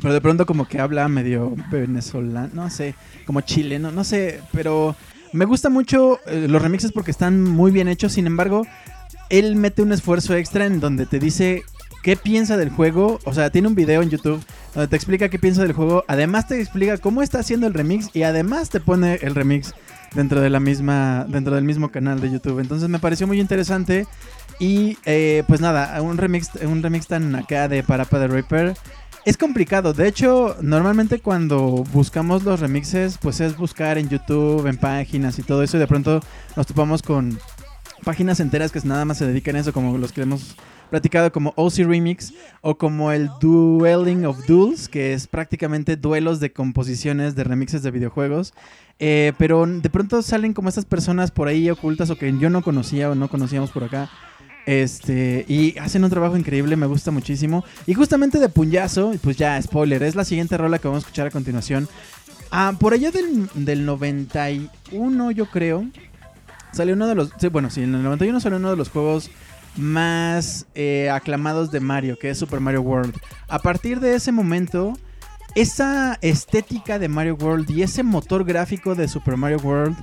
pero 0.00 0.14
de 0.14 0.20
pronto 0.20 0.46
como 0.46 0.66
que 0.66 0.80
habla 0.80 1.08
medio 1.08 1.54
venezolano, 1.70 2.50
no 2.52 2.70
sé, 2.70 2.94
como 3.24 3.40
chileno, 3.40 3.92
no 3.92 4.04
sé, 4.04 4.40
pero 4.52 4.96
me 5.32 5.44
gusta 5.44 5.70
mucho 5.70 6.18
eh, 6.26 6.46
los 6.48 6.60
remixes 6.60 6.92
porque 6.92 7.12
están 7.12 7.42
muy 7.42 7.70
bien 7.70 7.88
hechos, 7.88 8.12
sin 8.12 8.26
embargo, 8.26 8.66
él 9.30 9.56
mete 9.56 9.82
un 9.82 9.92
esfuerzo 9.92 10.34
extra 10.34 10.66
en 10.66 10.80
donde 10.80 11.06
te 11.06 11.18
dice 11.18 11.62
qué 12.02 12.16
piensa 12.16 12.56
del 12.56 12.70
juego, 12.70 13.20
o 13.24 13.32
sea, 13.32 13.50
tiene 13.50 13.68
un 13.68 13.74
video 13.74 14.02
en 14.02 14.10
YouTube 14.10 14.42
donde 14.74 14.88
te 14.88 14.96
explica 14.96 15.28
qué 15.28 15.38
piensa 15.38 15.62
del 15.62 15.72
juego, 15.72 16.04
además 16.08 16.48
te 16.48 16.60
explica 16.60 16.98
cómo 16.98 17.22
está 17.22 17.38
haciendo 17.38 17.66
el 17.66 17.74
remix 17.74 18.10
y 18.12 18.24
además 18.24 18.70
te 18.70 18.80
pone 18.80 19.20
el 19.22 19.34
remix 19.34 19.72
dentro 20.14 20.40
de 20.40 20.50
la 20.50 20.60
misma 20.60 21.24
dentro 21.28 21.54
del 21.54 21.64
mismo 21.64 21.90
canal 21.90 22.20
de 22.20 22.30
YouTube. 22.30 22.58
Entonces 22.58 22.88
me 22.88 22.98
pareció 22.98 23.26
muy 23.26 23.40
interesante 23.40 24.06
y 24.62 24.96
eh, 25.06 25.42
pues 25.48 25.60
nada, 25.60 26.00
un 26.02 26.16
remix 26.18 26.50
un 26.64 26.84
remix 26.84 27.08
tan 27.08 27.34
acá 27.34 27.66
de 27.66 27.82
Parapa 27.82 28.20
de 28.20 28.28
Reaper 28.28 28.74
es 29.24 29.36
complicado. 29.36 29.92
De 29.92 30.06
hecho, 30.06 30.56
normalmente 30.60 31.18
cuando 31.18 31.84
buscamos 31.92 32.44
los 32.44 32.60
remixes, 32.60 33.18
pues 33.18 33.40
es 33.40 33.56
buscar 33.56 33.98
en 33.98 34.08
YouTube, 34.08 34.68
en 34.68 34.76
páginas 34.76 35.40
y 35.40 35.42
todo 35.42 35.64
eso 35.64 35.78
y 35.78 35.80
de 35.80 35.88
pronto 35.88 36.20
nos 36.54 36.68
topamos 36.68 37.02
con 37.02 37.40
páginas 38.04 38.38
enteras 38.38 38.70
que 38.70 38.80
nada 38.84 39.04
más 39.04 39.18
se 39.18 39.26
dedican 39.26 39.56
a 39.56 39.58
eso, 39.58 39.72
como 39.72 39.98
los 39.98 40.12
que 40.12 40.22
hemos 40.22 40.54
platicado 40.90 41.32
como 41.32 41.54
OC 41.56 41.78
Remix 41.78 42.32
o 42.60 42.78
como 42.78 43.10
el 43.10 43.30
Dueling 43.40 44.26
of 44.26 44.46
Duels, 44.46 44.88
que 44.88 45.12
es 45.12 45.26
prácticamente 45.26 45.96
duelos 45.96 46.38
de 46.38 46.52
composiciones 46.52 47.34
de 47.34 47.42
remixes 47.42 47.82
de 47.82 47.90
videojuegos. 47.90 48.54
Eh, 49.00 49.32
pero 49.38 49.66
de 49.66 49.90
pronto 49.90 50.22
salen 50.22 50.52
como 50.52 50.68
estas 50.68 50.84
personas 50.84 51.32
por 51.32 51.48
ahí 51.48 51.68
ocultas 51.68 52.10
o 52.10 52.16
que 52.16 52.32
yo 52.38 52.48
no 52.48 52.62
conocía 52.62 53.10
o 53.10 53.16
no 53.16 53.28
conocíamos 53.28 53.72
por 53.72 53.82
acá. 53.82 54.08
Este, 54.66 55.44
y 55.48 55.76
hacen 55.78 56.04
un 56.04 56.10
trabajo 56.10 56.36
increíble, 56.36 56.76
me 56.76 56.86
gusta 56.86 57.10
muchísimo. 57.10 57.64
Y 57.86 57.94
justamente 57.94 58.38
de 58.38 58.48
puñazo, 58.48 59.12
pues 59.22 59.36
ya, 59.36 59.60
spoiler, 59.60 60.02
es 60.02 60.14
la 60.14 60.24
siguiente 60.24 60.56
rola 60.56 60.78
que 60.78 60.88
vamos 60.88 61.02
a 61.02 61.06
escuchar 61.06 61.26
a 61.26 61.30
continuación. 61.30 61.88
Ah, 62.50 62.74
por 62.78 62.92
allá 62.92 63.10
del, 63.10 63.48
del 63.54 63.84
91, 63.86 65.30
yo 65.30 65.46
creo, 65.46 65.86
salió 66.72 66.94
uno 66.94 67.06
de 67.06 67.14
los. 67.14 67.30
Bueno, 67.50 67.70
sí, 67.70 67.82
en 67.82 67.94
el 67.94 68.02
91 68.02 68.40
salió 68.40 68.58
uno 68.58 68.70
de 68.70 68.76
los 68.76 68.90
juegos 68.90 69.30
más 69.76 70.66
eh, 70.74 71.08
aclamados 71.10 71.70
de 71.70 71.80
Mario, 71.80 72.18
que 72.18 72.30
es 72.30 72.38
Super 72.38 72.60
Mario 72.60 72.82
World. 72.82 73.14
A 73.48 73.58
partir 73.58 74.00
de 74.00 74.14
ese 74.14 74.32
momento, 74.32 74.92
esa 75.54 76.18
estética 76.20 76.98
de 76.98 77.08
Mario 77.08 77.36
World 77.36 77.70
y 77.70 77.82
ese 77.82 78.02
motor 78.02 78.44
gráfico 78.44 78.94
de 78.94 79.08
Super 79.08 79.36
Mario 79.36 79.58
World 79.58 79.96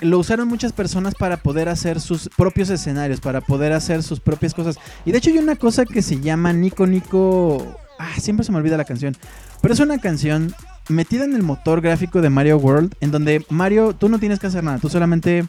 lo 0.00 0.18
usaron 0.18 0.48
muchas 0.48 0.72
personas 0.72 1.14
para 1.14 1.38
poder 1.38 1.68
hacer 1.68 2.00
sus 2.00 2.28
propios 2.36 2.70
escenarios, 2.70 3.20
para 3.20 3.40
poder 3.40 3.72
hacer 3.72 4.02
sus 4.02 4.20
propias 4.20 4.54
cosas. 4.54 4.76
Y 5.04 5.12
de 5.12 5.18
hecho 5.18 5.30
hay 5.30 5.38
una 5.38 5.56
cosa 5.56 5.84
que 5.84 6.02
se 6.02 6.20
llama 6.20 6.52
Nico 6.52 6.86
Nico... 6.86 7.76
Ah, 7.98 8.18
siempre 8.18 8.44
se 8.44 8.52
me 8.52 8.58
olvida 8.58 8.76
la 8.76 8.84
canción. 8.84 9.16
Pero 9.60 9.74
es 9.74 9.80
una 9.80 9.98
canción 9.98 10.54
metida 10.88 11.24
en 11.24 11.34
el 11.34 11.42
motor 11.42 11.80
gráfico 11.80 12.22
de 12.22 12.30
Mario 12.30 12.56
World, 12.56 12.94
en 13.00 13.10
donde 13.10 13.44
Mario, 13.50 13.94
tú 13.94 14.08
no 14.08 14.18
tienes 14.18 14.38
que 14.38 14.46
hacer 14.46 14.64
nada, 14.64 14.78
tú 14.78 14.88
solamente 14.88 15.46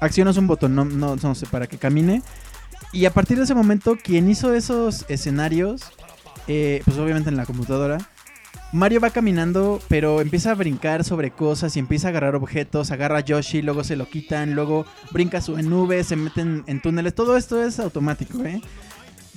accionas 0.00 0.36
un 0.36 0.46
botón, 0.46 0.74
no, 0.74 0.84
no, 0.84 1.16
no 1.16 1.34
sé, 1.34 1.46
para 1.46 1.66
que 1.66 1.78
camine. 1.78 2.22
Y 2.92 3.06
a 3.06 3.12
partir 3.12 3.38
de 3.38 3.44
ese 3.44 3.54
momento, 3.54 3.96
quien 3.96 4.28
hizo 4.28 4.54
esos 4.54 5.04
escenarios, 5.08 5.82
eh, 6.46 6.82
pues 6.84 6.98
obviamente 6.98 7.30
en 7.30 7.36
la 7.36 7.46
computadora, 7.46 7.98
Mario 8.74 8.98
va 8.98 9.10
caminando, 9.10 9.80
pero 9.86 10.20
empieza 10.20 10.50
a 10.50 10.54
brincar 10.54 11.04
sobre 11.04 11.30
cosas 11.30 11.76
y 11.76 11.78
empieza 11.78 12.08
a 12.08 12.10
agarrar 12.10 12.34
objetos, 12.34 12.90
agarra 12.90 13.18
a 13.18 13.20
Yoshi, 13.20 13.62
luego 13.62 13.84
se 13.84 13.94
lo 13.94 14.08
quitan, 14.08 14.56
luego 14.56 14.84
brinca 15.12 15.40
en 15.46 15.70
nubes, 15.70 16.08
se 16.08 16.16
meten 16.16 16.64
en 16.66 16.82
túneles, 16.82 17.14
todo 17.14 17.36
esto 17.36 17.62
es 17.62 17.78
automático, 17.78 18.44
¿eh? 18.44 18.60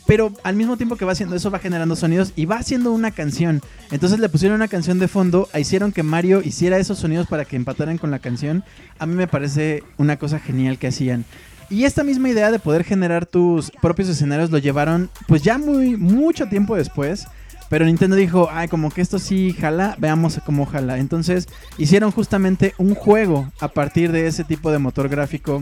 Pero 0.07 0.33
al 0.41 0.55
mismo 0.55 0.75
tiempo 0.75 0.95
que 0.95 1.05
va 1.05 1.11
haciendo 1.11 1.35
eso, 1.35 1.51
va 1.51 1.59
generando 1.59 1.95
sonidos 1.95 2.33
y 2.35 2.45
va 2.45 2.55
haciendo 2.55 2.91
una 2.91 3.11
canción. 3.11 3.61
Entonces 3.91 4.17
le 4.17 4.27
pusieron 4.27 4.55
una 4.55 4.69
canción 4.69 4.97
de 4.97 5.07
fondo, 5.07 5.47
hicieron 5.55 5.91
que 5.91 6.01
Mario 6.01 6.41
hiciera 6.43 6.79
esos 6.79 6.97
sonidos 6.97 7.27
para 7.27 7.45
que 7.45 7.57
empataran 7.57 7.99
con 7.99 8.09
la 8.09 8.17
canción. 8.17 8.63
A 8.97 9.05
mí 9.05 9.13
me 9.13 9.27
parece 9.27 9.83
una 9.97 10.17
cosa 10.17 10.39
genial 10.39 10.79
que 10.79 10.87
hacían. 10.87 11.25
Y 11.69 11.83
esta 11.83 12.03
misma 12.03 12.29
idea 12.29 12.49
de 12.49 12.57
poder 12.57 12.83
generar 12.83 13.27
tus 13.27 13.69
propios 13.83 14.09
escenarios 14.09 14.49
lo 14.49 14.57
llevaron 14.57 15.11
pues 15.27 15.43
ya 15.43 15.59
muy 15.59 15.95
mucho 15.95 16.47
tiempo 16.47 16.75
después. 16.75 17.27
Pero 17.69 17.85
Nintendo 17.85 18.15
dijo, 18.15 18.49
ay, 18.51 18.67
como 18.67 18.89
que 18.91 19.01
esto 19.01 19.19
sí 19.19 19.53
jala, 19.53 19.95
veamos 19.99 20.39
cómo 20.45 20.65
jala. 20.65 20.97
Entonces 20.97 21.47
hicieron 21.77 22.11
justamente 22.11 22.73
un 22.77 22.95
juego 22.95 23.51
a 23.59 23.67
partir 23.67 24.11
de 24.11 24.27
ese 24.27 24.43
tipo 24.43 24.71
de 24.71 24.79
motor 24.79 25.09
gráfico 25.09 25.61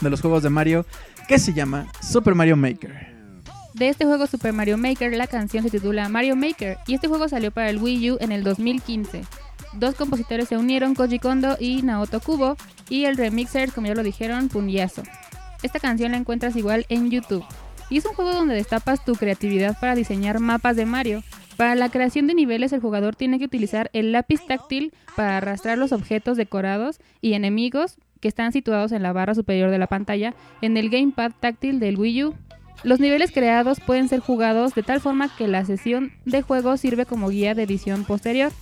de 0.00 0.10
los 0.10 0.20
juegos 0.20 0.42
de 0.42 0.50
Mario 0.50 0.86
que 1.28 1.38
se 1.38 1.52
llama 1.52 1.86
Super 2.00 2.34
Mario 2.34 2.56
Maker. 2.56 3.14
De 3.74 3.88
este 3.88 4.04
juego 4.04 4.26
Super 4.26 4.52
Mario 4.52 4.78
Maker, 4.78 5.14
la 5.16 5.26
canción 5.26 5.62
se 5.62 5.70
titula 5.70 6.08
Mario 6.08 6.36
Maker 6.36 6.78
y 6.86 6.94
este 6.94 7.08
juego 7.08 7.28
salió 7.28 7.50
para 7.50 7.68
el 7.68 7.78
Wii 7.78 8.12
U 8.12 8.16
en 8.20 8.32
el 8.32 8.42
2015. 8.42 9.22
Dos 9.74 9.94
compositores 9.96 10.48
se 10.48 10.56
unieron, 10.56 10.94
Koji 10.94 11.18
Kondo 11.18 11.56
y 11.60 11.82
Naoto 11.82 12.20
Kubo, 12.20 12.56
y 12.88 13.04
el 13.04 13.16
remixer, 13.16 13.72
como 13.72 13.88
ya 13.88 13.94
lo 13.94 14.02
dijeron, 14.02 14.48
Punyazo. 14.48 15.02
Esta 15.62 15.80
canción 15.80 16.12
la 16.12 16.18
encuentras 16.18 16.56
igual 16.56 16.86
en 16.88 17.10
YouTube. 17.10 17.44
Y 17.88 17.98
es 17.98 18.04
un 18.06 18.14
juego 18.14 18.32
donde 18.32 18.54
destapas 18.54 19.04
tu 19.04 19.14
creatividad 19.14 19.78
para 19.78 19.94
diseñar 19.94 20.40
mapas 20.40 20.76
de 20.76 20.86
Mario. 20.86 21.22
Para 21.56 21.74
la 21.74 21.88
creación 21.88 22.26
de 22.26 22.34
niveles 22.34 22.72
el 22.72 22.80
jugador 22.80 23.16
tiene 23.16 23.38
que 23.38 23.44
utilizar 23.44 23.90
el 23.92 24.12
lápiz 24.12 24.40
táctil 24.46 24.92
para 25.14 25.38
arrastrar 25.38 25.78
los 25.78 25.92
objetos 25.92 26.36
decorados 26.36 26.98
y 27.20 27.34
enemigos 27.34 27.96
que 28.20 28.28
están 28.28 28.52
situados 28.52 28.92
en 28.92 29.02
la 29.02 29.12
barra 29.12 29.34
superior 29.34 29.70
de 29.70 29.78
la 29.78 29.86
pantalla 29.86 30.34
en 30.60 30.76
el 30.76 30.90
gamepad 30.90 31.32
táctil 31.38 31.80
del 31.80 31.98
Wii 31.98 32.24
U. 32.24 32.34
Los 32.82 33.00
niveles 33.00 33.32
creados 33.32 33.80
pueden 33.80 34.08
ser 34.08 34.20
jugados 34.20 34.74
de 34.74 34.82
tal 34.82 35.00
forma 35.00 35.34
que 35.34 35.48
la 35.48 35.64
sesión 35.64 36.12
de 36.24 36.42
juego 36.42 36.76
sirve 36.76 37.06
como 37.06 37.30
guía 37.30 37.54
de 37.54 37.62
edición 37.62 38.04
posterior. 38.04 38.52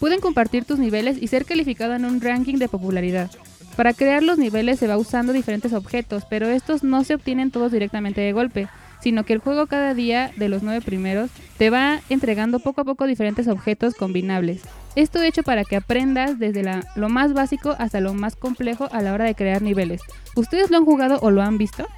Pueden 0.00 0.20
compartir 0.20 0.64
tus 0.64 0.78
niveles 0.78 1.20
y 1.20 1.28
ser 1.28 1.44
calificado 1.44 1.94
en 1.94 2.04
un 2.04 2.20
ranking 2.20 2.56
de 2.56 2.68
popularidad. 2.68 3.30
Para 3.76 3.94
crear 3.94 4.22
los 4.22 4.38
niveles 4.38 4.78
se 4.78 4.86
va 4.86 4.98
usando 4.98 5.32
diferentes 5.32 5.72
objetos, 5.72 6.24
pero 6.28 6.48
estos 6.48 6.82
no 6.82 7.04
se 7.04 7.14
obtienen 7.14 7.50
todos 7.50 7.72
directamente 7.72 8.20
de 8.20 8.32
golpe, 8.32 8.68
sino 9.00 9.24
que 9.24 9.32
el 9.32 9.38
juego 9.38 9.66
cada 9.66 9.94
día 9.94 10.30
de 10.36 10.48
los 10.48 10.62
nueve 10.62 10.84
primeros 10.84 11.30
te 11.58 11.70
va 11.70 12.00
entregando 12.08 12.60
poco 12.60 12.82
a 12.82 12.84
poco 12.84 13.06
diferentes 13.06 13.48
objetos 13.48 13.94
combinables. 13.94 14.62
Esto 14.94 15.22
hecho 15.22 15.42
para 15.42 15.64
que 15.64 15.76
aprendas 15.76 16.38
desde 16.38 16.62
lo 16.96 17.08
más 17.08 17.32
básico 17.32 17.74
hasta 17.78 18.00
lo 18.00 18.12
más 18.14 18.36
complejo 18.36 18.88
a 18.92 19.00
la 19.00 19.14
hora 19.14 19.24
de 19.24 19.34
crear 19.34 19.62
niveles. 19.62 20.02
¿Ustedes 20.36 20.70
lo 20.70 20.76
han 20.76 20.84
jugado 20.84 21.18
o 21.20 21.30
lo 21.30 21.42
han 21.42 21.56
visto? 21.56 21.88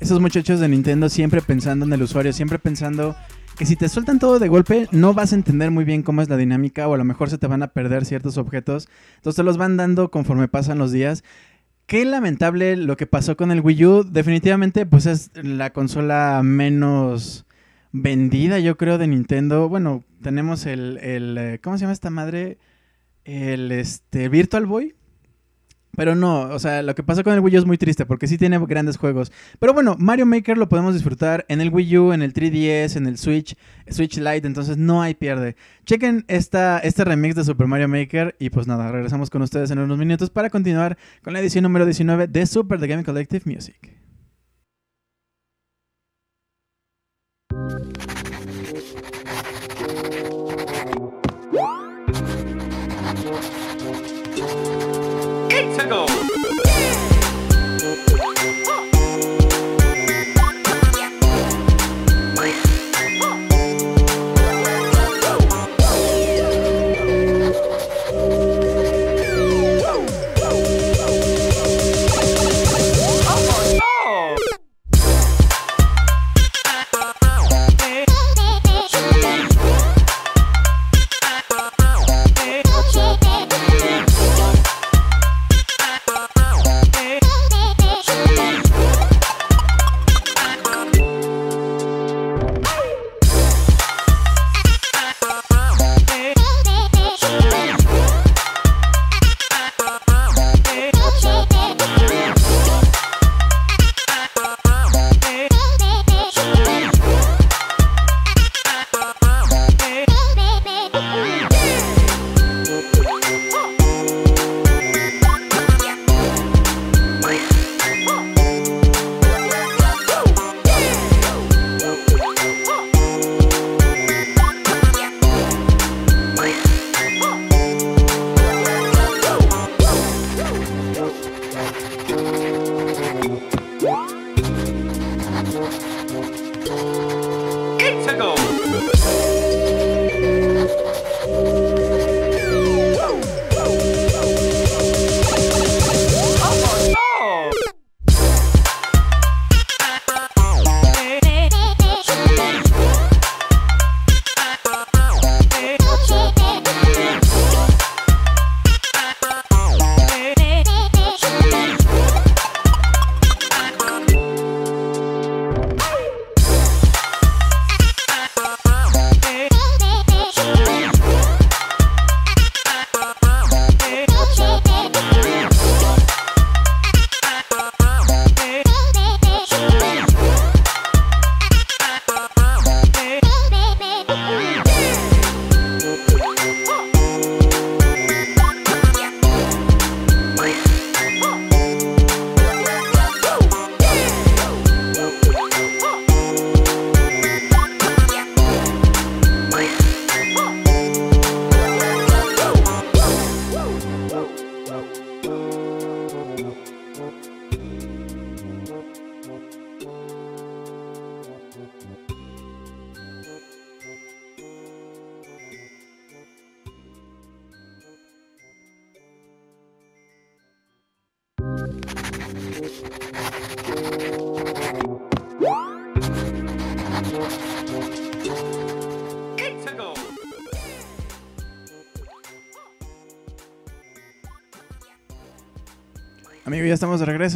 Esos 0.00 0.20
muchachos 0.20 0.58
de 0.60 0.68
Nintendo 0.68 1.10
siempre 1.10 1.42
pensando 1.42 1.84
en 1.84 1.92
el 1.92 2.02
usuario, 2.02 2.32
siempre 2.32 2.58
pensando 2.58 3.14
que 3.60 3.66
si 3.66 3.76
te 3.76 3.90
sueltan 3.90 4.18
todo 4.18 4.38
de 4.38 4.48
golpe 4.48 4.88
no 4.90 5.12
vas 5.12 5.34
a 5.34 5.36
entender 5.36 5.70
muy 5.70 5.84
bien 5.84 6.02
cómo 6.02 6.22
es 6.22 6.30
la 6.30 6.38
dinámica 6.38 6.88
o 6.88 6.94
a 6.94 6.96
lo 6.96 7.04
mejor 7.04 7.28
se 7.28 7.36
te 7.36 7.46
van 7.46 7.62
a 7.62 7.68
perder 7.68 8.06
ciertos 8.06 8.38
objetos. 8.38 8.88
Entonces 9.16 9.36
te 9.36 9.42
los 9.42 9.58
van 9.58 9.76
dando 9.76 10.10
conforme 10.10 10.48
pasan 10.48 10.78
los 10.78 10.92
días. 10.92 11.24
Qué 11.84 12.06
lamentable 12.06 12.74
lo 12.78 12.96
que 12.96 13.06
pasó 13.06 13.36
con 13.36 13.50
el 13.50 13.60
Wii 13.60 13.84
U. 13.84 14.04
Definitivamente 14.04 14.86
pues 14.86 15.04
es 15.04 15.30
la 15.34 15.74
consola 15.74 16.40
menos 16.42 17.44
vendida 17.92 18.58
yo 18.60 18.78
creo 18.78 18.96
de 18.96 19.08
Nintendo. 19.08 19.68
Bueno, 19.68 20.04
tenemos 20.22 20.64
el, 20.64 20.96
el 20.96 21.36
eh, 21.36 21.58
¿cómo 21.62 21.76
se 21.76 21.82
llama 21.82 21.92
esta 21.92 22.08
madre? 22.08 22.56
El 23.26 23.72
este 23.72 24.30
Virtual 24.30 24.64
Boy. 24.64 24.94
Pero 25.96 26.14
no, 26.14 26.42
o 26.42 26.58
sea, 26.58 26.82
lo 26.82 26.94
que 26.94 27.02
pasa 27.02 27.22
con 27.22 27.34
el 27.34 27.40
Wii 27.40 27.56
U 27.56 27.58
es 27.58 27.66
muy 27.66 27.78
triste 27.78 28.06
porque 28.06 28.26
sí 28.26 28.38
tiene 28.38 28.58
grandes 28.66 28.96
juegos. 28.96 29.32
Pero 29.58 29.74
bueno, 29.74 29.96
Mario 29.98 30.26
Maker 30.26 30.56
lo 30.56 30.68
podemos 30.68 30.94
disfrutar 30.94 31.44
en 31.48 31.60
el 31.60 31.70
Wii 31.70 31.98
U, 31.98 32.12
en 32.12 32.22
el 32.22 32.32
3DS, 32.32 32.96
en 32.96 33.06
el 33.06 33.18
Switch, 33.18 33.56
Switch 33.88 34.18
Lite, 34.18 34.46
entonces 34.46 34.76
no 34.76 35.02
hay 35.02 35.14
pierde. 35.14 35.56
Chequen 35.84 36.24
esta, 36.28 36.78
este 36.78 37.04
remix 37.04 37.34
de 37.34 37.44
Super 37.44 37.66
Mario 37.66 37.88
Maker 37.88 38.36
y 38.38 38.50
pues 38.50 38.66
nada, 38.66 38.90
regresamos 38.92 39.30
con 39.30 39.42
ustedes 39.42 39.70
en 39.70 39.78
unos 39.78 39.98
minutos 39.98 40.30
para 40.30 40.50
continuar 40.50 40.96
con 41.22 41.32
la 41.32 41.40
edición 41.40 41.64
número 41.64 41.84
19 41.84 42.28
de 42.28 42.46
Super 42.46 42.78
The 42.78 42.86
Game 42.86 43.04
Collective 43.04 43.42
Music. 43.44 44.00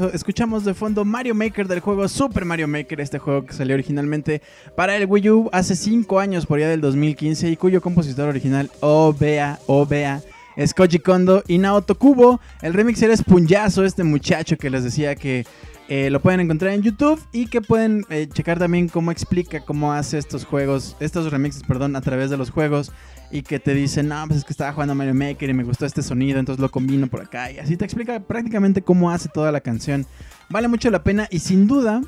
Escuchamos 0.01 0.65
de 0.65 0.75
fondo 0.75 1.05
Mario 1.05 1.35
Maker 1.35 1.69
del 1.69 1.81
juego 1.81 2.09
Super 2.09 2.45
Mario 2.45 2.67
Maker, 2.67 3.01
este 3.01 3.19
juego 3.19 3.45
que 3.47 3.53
salió 3.53 3.75
originalmente 3.75 4.43
para 4.75 4.97
el 4.97 5.07
Wii 5.07 5.31
U 5.31 5.51
hace 5.53 5.77
5 5.77 6.19
años, 6.19 6.47
por 6.47 6.59
allá 6.59 6.69
del 6.69 6.81
2015, 6.81 7.51
y 7.51 7.57
cuyo 7.57 7.81
compositor 7.81 8.29
original, 8.29 8.71
Obea, 8.81 9.59
Obea, 9.67 10.23
es 10.57 10.75
Koji 10.75 10.99
Kondo 10.99 11.43
y 11.47 11.59
Naoto 11.59 11.97
Kubo. 11.97 12.41
El 12.63 12.75
remixer 12.75 13.11
es 13.11 13.23
Punyazo, 13.23 13.85
este 13.85 14.05
muchacho 14.05 14.57
que 14.57 14.71
les 14.71 14.85
decía 14.85 15.15
que 15.15 15.47
eh, 15.89 16.09
lo 16.09 16.21
pueden 16.21 16.41
encontrar 16.41 16.73
en 16.73 16.83
YouTube 16.83 17.21
y 17.31 17.47
que 17.47 17.61
pueden 17.61 18.07
eh, 18.09 18.27
checar 18.33 18.59
también 18.59 18.89
cómo 18.89 19.11
explica 19.11 19.61
cómo 19.61 19.93
hace 19.93 20.17
estos 20.17 20.45
juegos, 20.47 20.97
estos 20.99 21.31
remixes, 21.31 21.63
perdón, 21.63 21.95
a 21.95 22.01
través 22.01 22.31
de 22.31 22.39
los 22.39 22.51
juegos 22.51 22.91
y 23.31 23.43
que 23.43 23.59
te 23.59 23.75
dicen, 23.75 24.09
no, 24.09 24.25
pues 24.27 24.39
es 24.39 24.45
que 24.45 24.53
estaba 24.53 24.73
jugando 24.73 24.95
Mario 24.95 25.15
Maker 25.15 25.51
y 25.51 25.55
me 25.55 25.63
gustó 25.63 25.85
este 25.85 26.03
sonido, 26.03 26.39
entonces 26.39 26.61
lo 26.61 26.71
combino 26.71 27.07
por 27.09 27.21
acá 27.21 27.51
y 27.51 27.59
así 27.59 27.77
te 27.77 27.85
explica 27.85 28.21
prácticamente 28.21 28.81
cómo 28.81 29.11
hace 29.11 29.29
toda 29.29 29.53
la 29.53 29.61
canción. 29.61 30.07
Vale 30.49 30.69
mucho 30.69 30.91
la 30.91 31.03
pena 31.03 31.29
y 31.31 31.41
sin 31.41 31.67
duda 31.67 32.01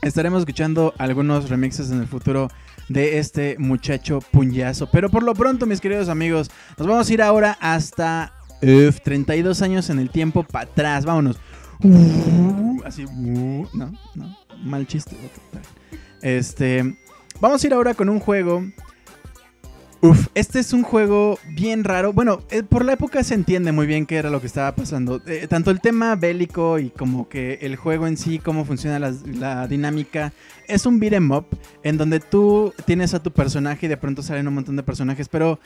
estaremos 0.00 0.40
escuchando 0.40 0.94
algunos 0.96 1.50
remixes 1.50 1.90
en 1.90 2.00
el 2.00 2.06
futuro 2.06 2.48
de 2.88 3.18
este 3.18 3.56
muchacho 3.58 4.20
puñazo. 4.30 4.90
Pero 4.90 5.10
por 5.10 5.22
lo 5.22 5.34
pronto, 5.34 5.66
mis 5.66 5.80
queridos 5.80 6.08
amigos, 6.08 6.50
nos 6.76 6.86
vamos 6.86 7.08
a 7.08 7.12
ir 7.12 7.22
ahora 7.22 7.56
hasta 7.60 8.32
uf, 8.62 9.00
32 9.02 9.62
años 9.62 9.90
en 9.90 9.98
el 9.98 10.10
tiempo 10.10 10.42
para 10.42 10.70
atrás. 10.70 11.04
Vámonos. 11.04 11.38
Uh, 11.82 12.82
así, 12.84 13.04
uh, 13.04 13.68
no, 13.72 13.92
no, 14.14 14.36
mal 14.64 14.86
chiste. 14.86 15.16
Este, 16.22 16.96
vamos 17.40 17.62
a 17.62 17.66
ir 17.66 17.72
ahora 17.72 17.94
con 17.94 18.08
un 18.08 18.18
juego. 18.18 18.64
Uf, 20.00 20.28
este 20.34 20.60
es 20.60 20.72
un 20.72 20.84
juego 20.84 21.40
bien 21.50 21.82
raro. 21.82 22.12
Bueno, 22.12 22.40
eh, 22.50 22.62
por 22.62 22.84
la 22.84 22.92
época 22.92 23.24
se 23.24 23.34
entiende 23.34 23.72
muy 23.72 23.84
bien 23.88 24.06
qué 24.06 24.16
era 24.16 24.30
lo 24.30 24.40
que 24.40 24.46
estaba 24.46 24.72
pasando. 24.76 25.20
Eh, 25.26 25.48
tanto 25.48 25.72
el 25.72 25.80
tema 25.80 26.14
bélico 26.14 26.78
y 26.78 26.90
como 26.90 27.28
que 27.28 27.58
el 27.62 27.74
juego 27.74 28.06
en 28.06 28.16
sí, 28.16 28.38
cómo 28.38 28.64
funciona 28.64 29.00
la, 29.00 29.12
la 29.26 29.66
dinámica. 29.66 30.32
Es 30.68 30.86
un 30.86 31.00
beat 31.00 31.14
'em 31.14 31.32
up 31.32 31.46
en 31.82 31.96
donde 31.98 32.20
tú 32.20 32.72
tienes 32.86 33.12
a 33.14 33.22
tu 33.22 33.32
personaje 33.32 33.86
y 33.86 33.88
de 33.88 33.96
pronto 33.96 34.22
salen 34.22 34.46
un 34.46 34.54
montón 34.54 34.76
de 34.76 34.84
personajes, 34.84 35.28
pero 35.28 35.58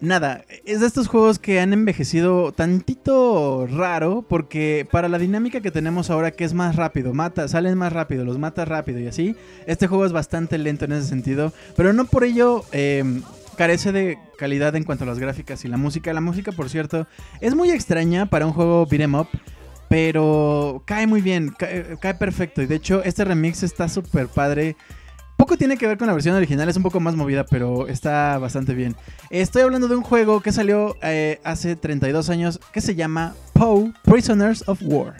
nada, 0.00 0.44
es 0.64 0.80
de 0.80 0.86
estos 0.86 1.08
juegos 1.08 1.38
que 1.38 1.60
han 1.60 1.72
envejecido 1.72 2.52
tantito 2.52 3.66
raro 3.66 4.24
porque 4.28 4.86
para 4.90 5.08
la 5.08 5.18
dinámica 5.18 5.60
que 5.60 5.70
tenemos 5.70 6.10
ahora 6.10 6.30
que 6.30 6.44
es 6.44 6.54
más 6.54 6.76
rápido, 6.76 7.14
mata, 7.14 7.48
salen 7.48 7.78
más 7.78 7.92
rápido, 7.92 8.24
los 8.24 8.38
matas 8.38 8.68
rápido 8.68 9.00
y 9.00 9.06
así, 9.06 9.36
este 9.66 9.86
juego 9.86 10.06
es 10.06 10.12
bastante 10.12 10.58
lento 10.58 10.84
en 10.84 10.92
ese 10.92 11.08
sentido, 11.08 11.52
pero 11.76 11.92
no 11.92 12.04
por 12.04 12.24
ello 12.24 12.64
eh, 12.72 13.04
carece 13.54 13.92
de 13.92 14.18
calidad 14.36 14.74
en 14.76 14.84
cuanto 14.84 15.04
a 15.04 15.06
las 15.06 15.18
gráficas 15.18 15.64
y 15.64 15.68
la 15.68 15.76
música. 15.76 16.12
La 16.12 16.20
música, 16.20 16.52
por 16.52 16.68
cierto, 16.68 17.06
es 17.40 17.54
muy 17.54 17.70
extraña 17.70 18.26
para 18.26 18.46
un 18.46 18.52
juego 18.52 18.86
beat'em 18.86 19.14
up. 19.14 19.28
Pero 19.88 20.82
cae 20.86 21.06
muy 21.06 21.20
bien, 21.20 21.54
cae, 21.56 21.96
cae 22.00 22.14
perfecto. 22.14 22.62
Y 22.62 22.66
de 22.66 22.74
hecho, 22.74 23.04
este 23.04 23.24
remix 23.24 23.62
está 23.62 23.88
súper 23.88 24.28
padre. 24.28 24.76
Poco 25.36 25.56
tiene 25.56 25.76
que 25.76 25.86
ver 25.86 25.98
con 25.98 26.06
la 26.06 26.12
versión 26.12 26.36
original, 26.36 26.68
es 26.68 26.76
un 26.76 26.82
poco 26.82 27.00
más 27.00 27.16
movida, 27.16 27.44
pero 27.44 27.88
está 27.88 28.38
bastante 28.38 28.74
bien. 28.74 28.94
Estoy 29.30 29.62
hablando 29.62 29.88
de 29.88 29.96
un 29.96 30.02
juego 30.02 30.40
que 30.40 30.52
salió 30.52 30.96
eh, 31.02 31.40
hace 31.44 31.76
32 31.76 32.30
años 32.30 32.60
que 32.72 32.80
se 32.80 32.94
llama 32.94 33.34
Poe 33.52 33.92
Prisoners 34.04 34.64
of 34.68 34.80
War. 34.82 35.16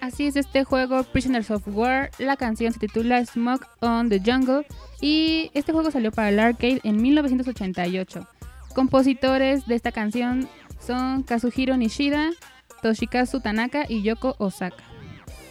Así 0.00 0.26
es 0.26 0.36
este 0.36 0.64
juego, 0.64 1.02
Prisoners 1.04 1.50
of 1.50 1.62
War. 1.66 2.10
La 2.18 2.36
canción 2.36 2.72
se 2.72 2.78
titula 2.78 3.24
Smoke 3.24 3.66
on 3.80 4.10
the 4.10 4.20
Jungle. 4.20 4.66
Y 5.00 5.50
este 5.54 5.72
juego 5.72 5.90
salió 5.90 6.12
para 6.12 6.28
el 6.28 6.38
arcade 6.38 6.80
en 6.84 7.00
1988. 7.00 8.28
Compositores 8.74 9.66
de 9.66 9.76
esta 9.76 9.92
canción 9.92 10.46
son 10.78 11.22
Kazuhiro 11.22 11.76
Nishida, 11.78 12.32
Toshikazu 12.82 13.40
Tanaka 13.40 13.86
y 13.88 14.02
Yoko 14.02 14.34
Osaka. 14.38 14.82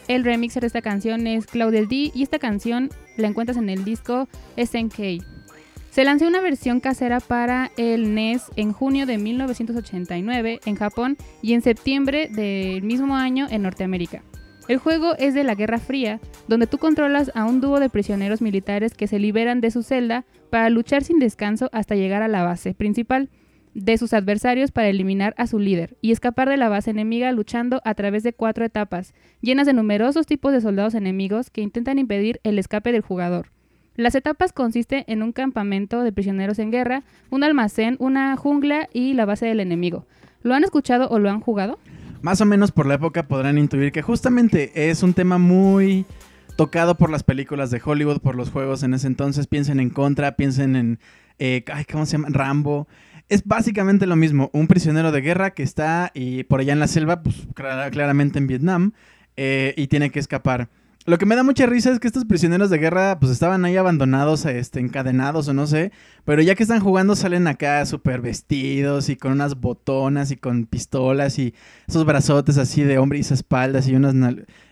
El 0.08 0.24
remixer 0.24 0.62
de 0.62 0.68
esta 0.68 0.84
canción 0.84 1.26
es 1.26 1.48
Claudia 1.48 1.82
D 1.82 2.12
y 2.14 2.22
esta 2.22 2.38
canción 2.38 2.92
la 3.18 3.28
encuentras 3.28 3.58
en 3.58 3.70
el 3.70 3.84
disco 3.84 4.28
SNK. 4.58 5.24
Se 5.90 6.04
lanzó 6.04 6.28
una 6.28 6.42
versión 6.42 6.80
casera 6.80 7.20
para 7.20 7.72
el 7.78 8.16
NES 8.16 8.46
en 8.56 8.74
junio 8.74 9.06
de 9.06 9.20
1989 9.20 10.60
en 10.66 10.76
Japón 10.76 11.18
y 11.42 11.54
en 11.54 11.62
septiembre 11.62 12.30
del 12.30 12.82
mismo 12.82 13.16
año 13.16 13.46
en 13.50 13.62
Norteamérica. 13.62 14.24
El 14.68 14.78
juego 14.78 15.14
es 15.18 15.34
de 15.34 15.44
la 15.44 15.56
Guerra 15.56 15.78
Fría, 15.78 16.20
donde 16.48 16.68
tú 16.68 16.78
controlas 16.78 17.32
a 17.36 17.46
un 17.46 17.62
dúo 17.62 17.80
de 17.80 17.90
prisioneros 17.90 18.42
militares 18.42 18.94
que 18.94 19.08
se 19.08 19.20
liberan 19.20 19.62
de 19.62 19.72
su 19.72 19.84
celda 19.84 20.26
para 20.50 20.70
luchar 20.70 21.04
sin 21.04 21.20
descanso 21.20 21.70
hasta 21.74 21.96
llegar 21.96 22.22
a 22.24 22.28
la 22.28 22.44
base 22.44 22.74
principal 22.74 23.30
de 23.74 23.98
sus 23.98 24.14
adversarios 24.14 24.72
para 24.72 24.90
eliminar 24.90 25.34
a 25.38 25.48
su 25.48 25.60
líder 25.60 25.98
y 26.02 26.12
escapar 26.12 26.50
de 26.50 26.58
la 26.58 26.70
base 26.70 26.92
enemiga 26.92 27.32
luchando 27.32 27.82
a 27.86 27.96
través 27.96 28.24
de 28.24 28.34
cuatro 28.34 28.64
etapas, 28.66 29.14
llenas 29.42 29.66
de 29.66 29.74
numerosos 29.74 30.26
tipos 30.28 30.54
de 30.54 30.62
soldados 30.62 30.94
enemigos 30.94 31.50
que 31.50 31.62
intentan 31.62 32.00
impedir 32.00 32.40
el 32.44 32.60
escape 32.60 32.92
del 32.92 33.02
jugador. 33.02 33.48
Las 33.96 34.16
etapas 34.16 34.54
consisten 34.54 35.04
en 35.08 35.22
un 35.22 35.34
campamento 35.34 36.02
de 36.02 36.12
prisioneros 36.12 36.58
en 36.60 36.72
guerra, 36.72 37.04
un 37.30 37.44
almacén, 37.44 37.96
una 38.00 38.36
jungla 38.38 38.90
y 38.92 39.14
la 39.14 39.26
base 39.26 39.46
del 39.46 39.60
enemigo. 39.60 40.06
¿Lo 40.42 40.56
han 40.56 40.64
escuchado 40.64 41.10
o 41.10 41.20
lo 41.20 41.30
han 41.30 41.42
jugado? 41.42 41.80
Más 42.22 42.42
o 42.42 42.46
menos 42.46 42.72
por 42.72 42.86
la 42.86 42.96
época 42.96 43.28
podrán 43.28 43.58
intuir 43.58 43.92
que 43.92 44.02
justamente 44.02 44.90
es 44.90 45.04
un 45.04 45.14
tema 45.14 45.38
muy 45.38 46.06
tocado 46.56 46.96
por 46.96 47.10
las 47.10 47.24
películas 47.24 47.70
de 47.70 47.82
Hollywood, 47.84 48.20
por 48.20 48.36
los 48.36 48.50
juegos 48.50 48.84
en 48.84 48.94
ese 48.94 49.08
entonces. 49.08 49.48
Piensen 49.48 49.80
en 49.80 49.90
Contra, 49.90 50.36
piensen 50.36 50.76
en... 50.76 51.00
eh, 51.38 51.64
ay, 51.72 51.86
¿Cómo 51.86 52.06
se 52.06 52.14
llama? 52.14 52.30
Rambo. 52.32 52.88
Es 53.30 53.44
básicamente 53.46 54.06
lo 54.06 54.16
mismo, 54.16 54.50
un 54.54 54.68
prisionero 54.68 55.12
de 55.12 55.22
guerra 55.22 55.52
que 55.52 55.64
está 55.64 56.12
y 56.14 56.44
por 56.44 56.60
allá 56.60 56.74
en 56.74 56.80
la 56.80 56.88
selva, 56.88 57.24
pues 57.24 57.48
clara- 57.56 57.90
claramente 57.90 58.38
en 58.38 58.48
Vietnam, 58.48 58.92
eh, 59.38 59.74
y 59.78 59.88
tiene 59.88 60.12
que 60.12 60.20
escapar. 60.20 60.70
Lo 61.06 61.18
que 61.18 61.26
me 61.26 61.36
da 61.36 61.44
mucha 61.44 61.66
risa 61.66 61.92
es 61.92 62.00
que 62.00 62.08
estos 62.08 62.24
prisioneros 62.24 62.70
de 62.70 62.78
guerra 62.78 63.20
pues 63.20 63.32
estaban 63.32 63.66
ahí 63.66 63.76
abandonados, 63.76 64.46
este, 64.46 64.80
encadenados 64.80 65.50
o 65.50 65.54
no 65.54 65.68
sé, 65.68 65.92
pero 66.24 66.42
ya 66.42 66.56
que 66.56 66.64
están 66.64 66.80
jugando 66.80 67.18
salen 67.18 67.46
acá 67.48 67.86
súper 67.86 68.22
vestidos 68.22 69.10
y 69.10 69.18
con 69.18 69.34
unas 69.34 69.60
botonas 69.60 70.32
y 70.32 70.38
con 70.38 70.66
pistolas 70.66 71.40
y 71.40 71.54
esos 71.88 72.06
brazotes 72.06 72.58
así 72.58 72.84
de 72.84 73.00
hombre 73.00 73.20
y 73.20 73.22
espaldas 73.22 73.88
y 73.88 73.96
unas... 73.96 74.16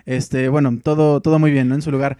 Este, 0.06 0.50
bueno, 0.50 0.80
todo, 0.82 1.22
todo 1.22 1.38
muy 1.38 1.52
bien, 1.52 1.68
¿no? 1.68 1.76
En 1.76 1.82
su 1.82 1.92
lugar. 1.92 2.18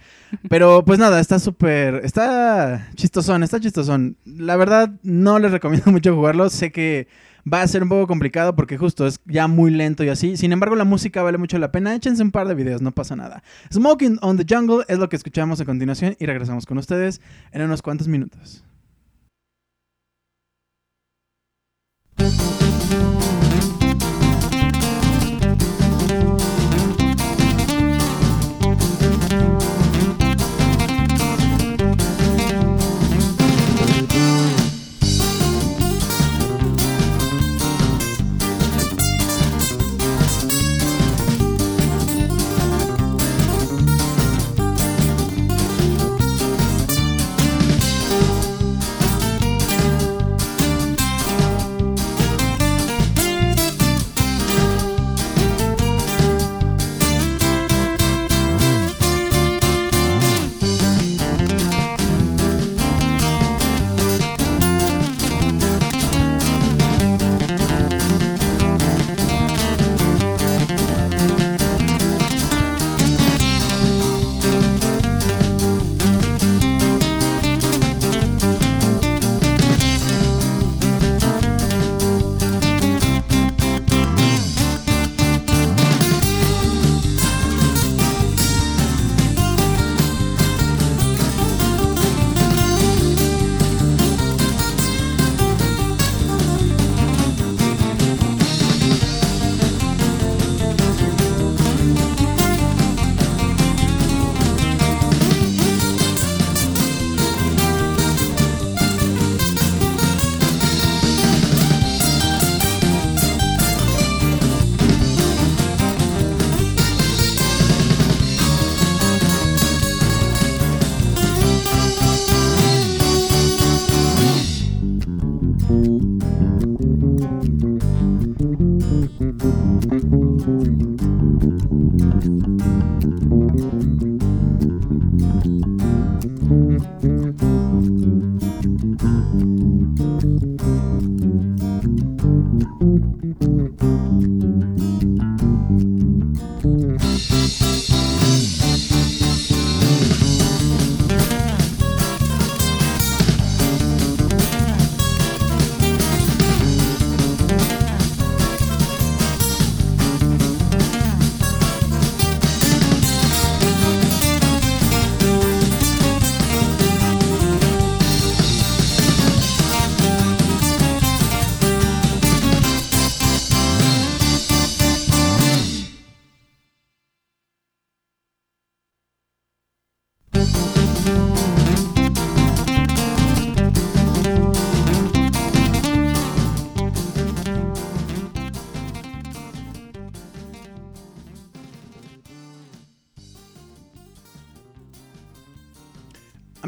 Pero 0.48 0.84
pues 0.84 0.98
nada, 0.98 1.18
está 1.18 1.38
súper... 1.38 2.02
Está 2.04 2.88
chistosón, 2.94 3.42
está 3.42 3.60
chistosón. 3.60 4.16
La 4.24 4.56
verdad, 4.56 4.90
no 5.02 5.38
les 5.38 5.50
recomiendo 5.52 5.90
mucho 5.90 6.14
jugarlo. 6.14 6.48
Sé 6.50 6.70
que 6.70 7.08
va 7.50 7.62
a 7.62 7.68
ser 7.68 7.82
un 7.82 7.88
poco 7.88 8.06
complicado 8.06 8.54
porque 8.54 8.78
justo 8.78 9.06
es 9.06 9.20
ya 9.26 9.46
muy 9.48 9.70
lento 9.70 10.04
y 10.04 10.08
así. 10.08 10.36
Sin 10.36 10.52
embargo, 10.52 10.76
la 10.76 10.84
música 10.84 11.22
vale 11.22 11.38
mucho 11.38 11.58
la 11.58 11.72
pena. 11.72 11.94
Échense 11.94 12.22
un 12.22 12.30
par 12.30 12.48
de 12.48 12.54
videos, 12.54 12.82
no 12.82 12.92
pasa 12.92 13.16
nada. 13.16 13.42
Smoking 13.72 14.18
on 14.22 14.36
the 14.36 14.46
Jungle 14.48 14.84
es 14.88 14.98
lo 14.98 15.08
que 15.08 15.16
escuchamos 15.16 15.60
a 15.60 15.64
continuación 15.64 16.16
y 16.18 16.26
regresamos 16.26 16.66
con 16.66 16.78
ustedes 16.78 17.20
en 17.52 17.62
unos 17.62 17.82
cuantos 17.82 18.08
minutos. 18.08 18.64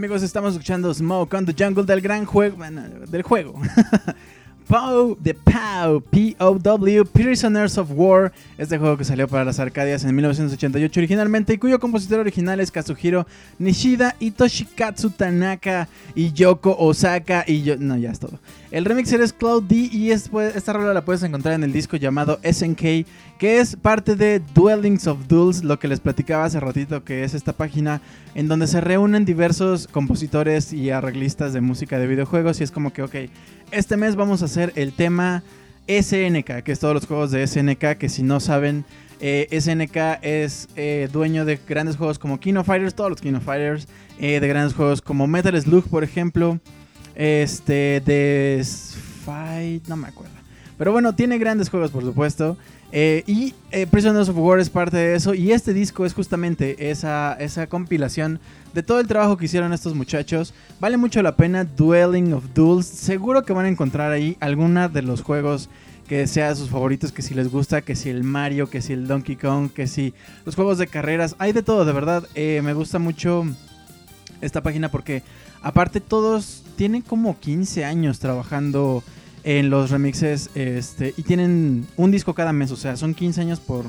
Amigos, 0.04 0.22
estamos 0.22 0.52
escuchando 0.52 0.92
Smoke 0.92 1.34
on 1.34 1.46
the 1.46 1.54
Jungle 1.58 1.84
del 1.84 2.02
gran 2.02 2.26
juego, 2.26 2.58
del 3.08 3.22
juego. 3.22 3.54
POW, 4.68 5.16
The 5.22 5.34
POW, 5.34 6.00
P-O-W, 6.10 7.04
Prisoners 7.06 7.76
of 7.78 7.90
War, 7.94 8.32
este 8.58 8.78
juego 8.78 8.96
que 8.96 9.04
salió 9.04 9.28
para 9.28 9.44
las 9.44 9.58
Arcadias 9.60 10.04
en 10.04 10.14
1988 10.14 11.00
originalmente 11.00 11.52
y 11.54 11.58
cuyo 11.58 11.78
compositor 11.78 12.20
original 12.20 12.60
es 12.60 12.70
Kazuhiro 12.70 13.26
Nishida 13.58 14.16
y 14.18 14.30
Toshikatsu 14.30 15.10
Tanaka 15.10 15.88
y 16.14 16.32
Yoko 16.32 16.76
Osaka 16.78 17.44
y 17.46 17.62
yo... 17.62 17.76
No, 17.76 17.96
ya 17.98 18.10
es 18.10 18.18
todo. 18.18 18.38
El 18.70 18.84
remixer 18.84 19.20
es 19.20 19.32
Cloud 19.32 19.64
D 19.64 19.88
y 19.92 20.10
es- 20.10 20.28
pues, 20.28 20.56
esta 20.56 20.72
rola 20.72 20.92
la 20.94 21.04
puedes 21.04 21.22
encontrar 21.22 21.54
en 21.54 21.62
el 21.62 21.72
disco 21.72 21.96
llamado 21.96 22.40
SNK, 22.42 23.06
que 23.38 23.58
es 23.60 23.76
parte 23.76 24.16
de 24.16 24.40
Dwellings 24.54 25.06
of 25.06 25.28
Duels, 25.28 25.62
lo 25.62 25.78
que 25.78 25.88
les 25.88 26.00
platicaba 26.00 26.44
hace 26.44 26.58
ratito, 26.58 27.04
que 27.04 27.22
es 27.24 27.34
esta 27.34 27.52
página 27.52 28.00
en 28.34 28.48
donde 28.48 28.66
se 28.66 28.80
reúnen 28.80 29.24
diversos 29.24 29.86
compositores 29.86 30.72
y 30.72 30.90
arreglistas 30.90 31.52
de 31.52 31.60
música 31.60 31.98
de 31.98 32.06
videojuegos 32.06 32.60
y 32.60 32.64
es 32.64 32.70
como 32.70 32.92
que, 32.92 33.02
ok, 33.02 33.14
este 33.74 33.96
mes 33.96 34.14
vamos 34.14 34.42
a 34.42 34.44
hacer 34.44 34.72
el 34.76 34.92
tema 34.92 35.42
SNK, 35.88 36.62
que 36.62 36.72
es 36.72 36.78
todos 36.78 36.94
los 36.94 37.06
juegos 37.06 37.30
de 37.30 37.46
SNK, 37.46 37.98
que 37.98 38.08
si 38.08 38.22
no 38.22 38.40
saben, 38.40 38.84
eh, 39.20 39.48
SNK 39.50 40.22
es 40.22 40.68
eh, 40.76 41.08
dueño 41.12 41.44
de 41.44 41.58
grandes 41.68 41.96
juegos 41.96 42.18
como 42.18 42.38
Kino 42.38 42.62
Fighters, 42.62 42.94
todos 42.94 43.10
los 43.10 43.20
Kino 43.20 43.40
Fighters, 43.40 43.88
eh, 44.18 44.38
de 44.40 44.48
grandes 44.48 44.74
juegos 44.74 45.02
como 45.02 45.26
Metal 45.26 45.60
Slug, 45.60 45.88
por 45.88 46.04
ejemplo, 46.04 46.60
este, 47.16 48.00
de 48.04 48.64
Fight, 49.24 49.86
no 49.88 49.96
me 49.96 50.08
acuerdo. 50.08 50.34
Pero 50.78 50.92
bueno, 50.92 51.14
tiene 51.14 51.38
grandes 51.38 51.68
juegos, 51.68 51.90
por 51.90 52.02
supuesto. 52.02 52.56
Y 52.92 53.54
Prisoners 53.90 54.28
of 54.28 54.36
War 54.36 54.60
es 54.60 54.70
parte 54.70 54.96
de 54.96 55.16
eso. 55.16 55.34
Y 55.34 55.50
este 55.50 55.72
disco 55.72 56.06
es 56.06 56.14
justamente 56.14 56.90
esa, 56.90 57.36
esa 57.40 57.66
compilación 57.66 58.38
de 58.74 58.82
todo 58.82 58.98
el 58.98 59.06
trabajo 59.06 59.36
que 59.36 59.44
hicieron 59.44 59.72
estos 59.72 59.94
muchachos. 59.94 60.52
Vale 60.80 60.96
mucho 60.96 61.22
la 61.22 61.36
pena 61.36 61.64
Dwelling 61.64 62.32
of 62.32 62.44
Duels. 62.54 62.86
Seguro 62.86 63.44
que 63.44 63.52
van 63.52 63.66
a 63.66 63.68
encontrar 63.68 64.10
ahí 64.10 64.36
alguna 64.40 64.88
de 64.88 65.02
los 65.02 65.22
juegos 65.22 65.70
que 66.08 66.26
sea 66.26 66.54
sus 66.54 66.68
favoritos, 66.68 67.12
que 67.12 67.22
si 67.22 67.34
les 67.34 67.50
gusta, 67.50 67.80
que 67.80 67.94
si 67.94 68.10
el 68.10 68.24
Mario, 68.24 68.68
que 68.68 68.82
si 68.82 68.92
el 68.92 69.06
Donkey 69.06 69.36
Kong, 69.36 69.70
que 69.70 69.86
si 69.86 70.12
los 70.44 70.56
juegos 70.56 70.78
de 70.78 70.88
carreras. 70.88 71.36
Hay 71.38 71.52
de 71.52 71.62
todo, 71.62 71.84
de 71.84 71.92
verdad. 71.92 72.24
Eh, 72.34 72.60
me 72.62 72.74
gusta 72.74 72.98
mucho 72.98 73.46
esta 74.40 74.62
página 74.62 74.90
porque 74.90 75.22
aparte 75.62 76.00
todos 76.00 76.64
tienen 76.76 77.00
como 77.00 77.38
15 77.38 77.84
años 77.84 78.18
trabajando 78.18 79.04
en 79.44 79.70
los 79.70 79.90
remixes 79.90 80.50
este, 80.54 81.14
y 81.16 81.22
tienen 81.22 81.86
un 81.96 82.10
disco 82.10 82.34
cada 82.34 82.52
mes, 82.52 82.70
o 82.70 82.76
sea, 82.76 82.96
son 82.96 83.14
15 83.14 83.42
años 83.42 83.60
por 83.60 83.84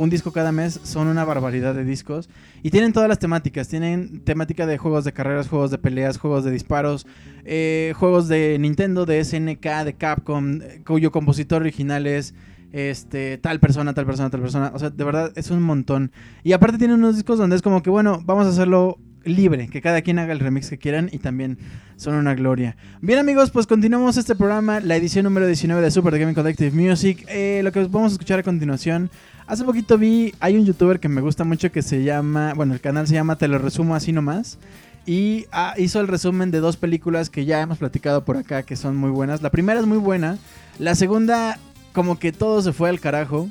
un 0.00 0.08
disco 0.08 0.32
cada 0.32 0.50
mes, 0.50 0.80
son 0.82 1.08
una 1.08 1.26
barbaridad 1.26 1.74
de 1.74 1.84
discos 1.84 2.30
y 2.62 2.70
tienen 2.70 2.94
todas 2.94 3.06
las 3.06 3.18
temáticas, 3.18 3.68
tienen 3.68 4.20
temática 4.20 4.66
de 4.66 4.78
juegos 4.78 5.04
de 5.04 5.12
carreras, 5.12 5.46
juegos 5.46 5.70
de 5.70 5.76
peleas, 5.76 6.16
juegos 6.16 6.42
de 6.42 6.50
disparos, 6.50 7.06
eh, 7.44 7.92
juegos 7.96 8.26
de 8.26 8.56
Nintendo, 8.58 9.04
de 9.04 9.22
SNK, 9.22 9.84
de 9.84 9.94
Capcom, 9.98 10.60
cuyo 10.86 11.12
compositor 11.12 11.60
original 11.60 12.06
es 12.06 12.34
este, 12.72 13.36
tal 13.36 13.60
persona, 13.60 13.92
tal 13.92 14.06
persona, 14.06 14.30
tal 14.30 14.40
persona, 14.40 14.72
o 14.74 14.78
sea, 14.78 14.88
de 14.88 15.04
verdad 15.04 15.32
es 15.36 15.50
un 15.50 15.60
montón. 15.60 16.12
Y 16.44 16.54
aparte 16.54 16.78
tienen 16.78 16.96
unos 16.96 17.16
discos 17.16 17.38
donde 17.38 17.56
es 17.56 17.62
como 17.62 17.82
que, 17.82 17.90
bueno, 17.90 18.22
vamos 18.24 18.46
a 18.46 18.50
hacerlo 18.50 18.98
libre, 19.24 19.68
que 19.68 19.82
cada 19.82 20.00
quien 20.02 20.18
haga 20.18 20.32
el 20.32 20.40
remix 20.40 20.70
que 20.70 20.78
quieran 20.78 21.10
y 21.12 21.18
también 21.18 21.58
son 21.96 22.14
una 22.14 22.34
gloria. 22.34 22.76
Bien 23.02 23.18
amigos, 23.18 23.50
pues 23.50 23.66
continuamos 23.66 24.16
este 24.16 24.34
programa, 24.34 24.80
la 24.80 24.96
edición 24.96 25.24
número 25.24 25.46
19 25.46 25.82
de 25.82 25.90
Super 25.90 26.14
The 26.14 26.20
Gaming 26.20 26.34
Collective 26.34 26.70
Music. 26.70 27.26
Eh, 27.28 27.60
lo 27.62 27.72
que 27.72 27.84
vamos 27.84 28.12
a 28.12 28.14
escuchar 28.14 28.38
a 28.38 28.42
continuación, 28.42 29.10
hace 29.50 29.64
poquito 29.64 29.98
vi, 29.98 30.32
hay 30.38 30.56
un 30.56 30.64
youtuber 30.64 31.00
que 31.00 31.08
me 31.08 31.20
gusta 31.20 31.42
mucho 31.42 31.72
que 31.72 31.82
se 31.82 32.04
llama, 32.04 32.54
bueno, 32.54 32.72
el 32.72 32.80
canal 32.80 33.08
se 33.08 33.14
llama 33.14 33.36
Te 33.36 33.48
lo 33.48 33.58
resumo 33.58 33.96
así 33.96 34.12
nomás. 34.12 34.58
Y 35.06 35.46
ah, 35.50 35.74
hizo 35.76 35.98
el 35.98 36.06
resumen 36.06 36.52
de 36.52 36.60
dos 36.60 36.76
películas 36.76 37.30
que 37.30 37.44
ya 37.44 37.60
hemos 37.60 37.78
platicado 37.78 38.24
por 38.24 38.36
acá 38.36 38.62
que 38.62 38.76
son 38.76 38.96
muy 38.96 39.10
buenas. 39.10 39.42
La 39.42 39.50
primera 39.50 39.80
es 39.80 39.86
muy 39.86 39.98
buena, 39.98 40.38
la 40.78 40.94
segunda 40.94 41.58
como 41.92 42.20
que 42.20 42.30
todo 42.30 42.62
se 42.62 42.72
fue 42.72 42.88
al 42.88 43.00
carajo. 43.00 43.50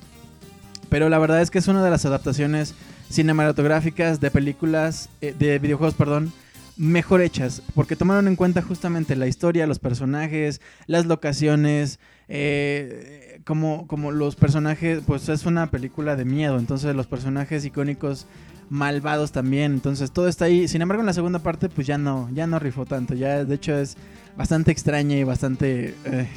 Pero 0.88 1.10
la 1.10 1.20
verdad 1.20 1.42
es 1.42 1.52
que 1.52 1.60
es 1.60 1.68
una 1.68 1.84
de 1.84 1.92
las 1.92 2.06
adaptaciones 2.06 2.76
cinematográficas 3.10 4.22
de 4.22 4.32
películas, 4.32 5.10
eh, 5.20 5.36
de 5.38 5.60
videojuegos, 5.60 5.96
perdón, 5.96 6.32
mejor 6.78 7.22
hechas. 7.22 7.62
Porque 7.76 7.98
tomaron 7.98 8.30
en 8.30 8.38
cuenta 8.38 8.62
justamente 8.62 9.18
la 9.18 9.28
historia, 9.28 9.68
los 9.68 9.80
personajes, 9.80 10.62
las 10.88 11.06
locaciones, 11.06 12.00
eh, 12.30 13.29
como, 13.46 13.88
como 13.88 14.12
los 14.12 14.36
personajes, 14.36 15.02
pues 15.06 15.30
es 15.30 15.46
una 15.46 15.72
película 15.72 16.16
de 16.16 16.26
miedo. 16.26 16.58
Entonces 16.58 16.96
los 16.96 17.08
personajes 17.08 17.66
icónicos 17.66 18.26
malvados 18.70 19.32
también. 19.32 19.74
Entonces 19.74 20.12
todo 20.12 20.28
está 20.28 20.46
ahí. 20.46 20.68
Sin 20.68 20.82
embargo, 20.82 21.02
en 21.02 21.08
la 21.08 21.14
segunda 21.14 21.40
parte, 21.40 21.70
pues 21.70 21.88
ya 21.88 21.98
no, 21.98 22.30
ya 22.34 22.48
no 22.48 22.60
rifó 22.60 22.86
tanto. 22.86 23.14
Ya 23.14 23.44
de 23.44 23.56
hecho 23.56 23.78
es 23.78 23.98
bastante 24.38 24.72
extraña 24.72 25.16
y 25.16 25.24
bastante... 25.24 25.96
eh, 26.06 26.28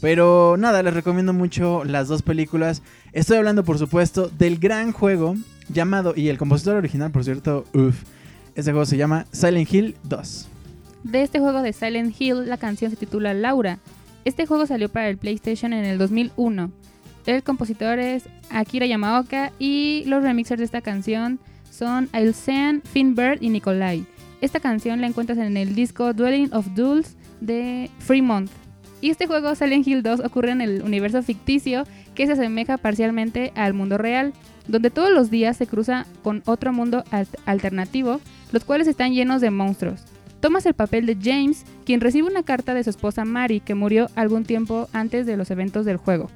pero 0.00 0.56
nada, 0.56 0.82
les 0.82 0.94
recomiendo 0.94 1.32
mucho 1.32 1.84
las 1.84 2.06
dos 2.06 2.22
películas. 2.22 2.82
Estoy 3.12 3.38
hablando, 3.38 3.64
por 3.64 3.78
supuesto, 3.78 4.28
del 4.28 4.58
gran 4.58 4.92
juego 4.92 5.34
llamado, 5.68 6.14
y 6.16 6.28
el 6.28 6.38
compositor 6.38 6.76
original, 6.76 7.10
por 7.10 7.24
cierto, 7.24 7.64
uff, 7.74 8.02
este 8.54 8.70
juego 8.70 8.86
se 8.86 8.96
llama 8.96 9.26
Silent 9.32 9.72
Hill 9.72 9.96
2. 10.04 10.48
De 11.04 11.22
este 11.22 11.40
juego 11.40 11.62
de 11.62 11.72
Silent 11.72 12.14
Hill, 12.18 12.48
la 12.48 12.58
canción 12.58 12.90
se 12.90 12.96
titula 12.96 13.34
Laura. 13.34 13.78
Este 14.28 14.44
juego 14.44 14.66
salió 14.66 14.90
para 14.90 15.08
el 15.08 15.16
PlayStation 15.16 15.72
en 15.72 15.86
el 15.86 15.96
2001. 15.96 16.70
El 17.24 17.42
compositor 17.42 17.98
es 17.98 18.28
Akira 18.50 18.84
Yamaoka 18.84 19.52
y 19.58 20.04
los 20.04 20.22
remixers 20.22 20.58
de 20.58 20.66
esta 20.66 20.82
canción 20.82 21.38
son 21.70 22.10
Ilsean, 22.12 22.82
Finbird 22.82 23.40
y 23.40 23.48
Nikolai. 23.48 24.04
Esta 24.42 24.60
canción 24.60 25.00
la 25.00 25.06
encuentras 25.06 25.38
en 25.38 25.56
el 25.56 25.74
disco 25.74 26.12
Dwelling 26.12 26.52
of 26.52 26.66
Duels 26.74 27.16
de 27.40 27.90
Fremont. 28.00 28.50
Y 29.00 29.08
este 29.08 29.26
juego, 29.26 29.54
Silent 29.54 29.86
Hill 29.88 30.02
2, 30.02 30.20
ocurre 30.20 30.50
en 30.50 30.60
el 30.60 30.82
universo 30.82 31.22
ficticio 31.22 31.84
que 32.14 32.26
se 32.26 32.32
asemeja 32.32 32.76
parcialmente 32.76 33.52
al 33.54 33.72
mundo 33.72 33.96
real, 33.96 34.34
donde 34.66 34.90
todos 34.90 35.10
los 35.10 35.30
días 35.30 35.56
se 35.56 35.66
cruza 35.66 36.04
con 36.22 36.42
otro 36.44 36.74
mundo 36.74 37.02
al- 37.10 37.28
alternativo, 37.46 38.20
los 38.52 38.64
cuales 38.64 38.88
están 38.88 39.14
llenos 39.14 39.40
de 39.40 39.50
monstruos. 39.50 40.02
Tomas 40.40 40.66
el 40.66 40.74
papel 40.74 41.06
de 41.06 41.16
James, 41.20 41.64
quien 41.84 42.00
recibe 42.00 42.28
una 42.28 42.44
carta 42.44 42.74
de 42.74 42.84
su 42.84 42.90
esposa 42.90 43.24
Mary, 43.24 43.60
que 43.60 43.74
murió 43.74 44.08
algún 44.14 44.44
tiempo 44.44 44.88
antes 44.92 45.26
de 45.26 45.36
los 45.36 45.50
eventos 45.50 45.84
del 45.84 45.96
juego. 45.96 46.28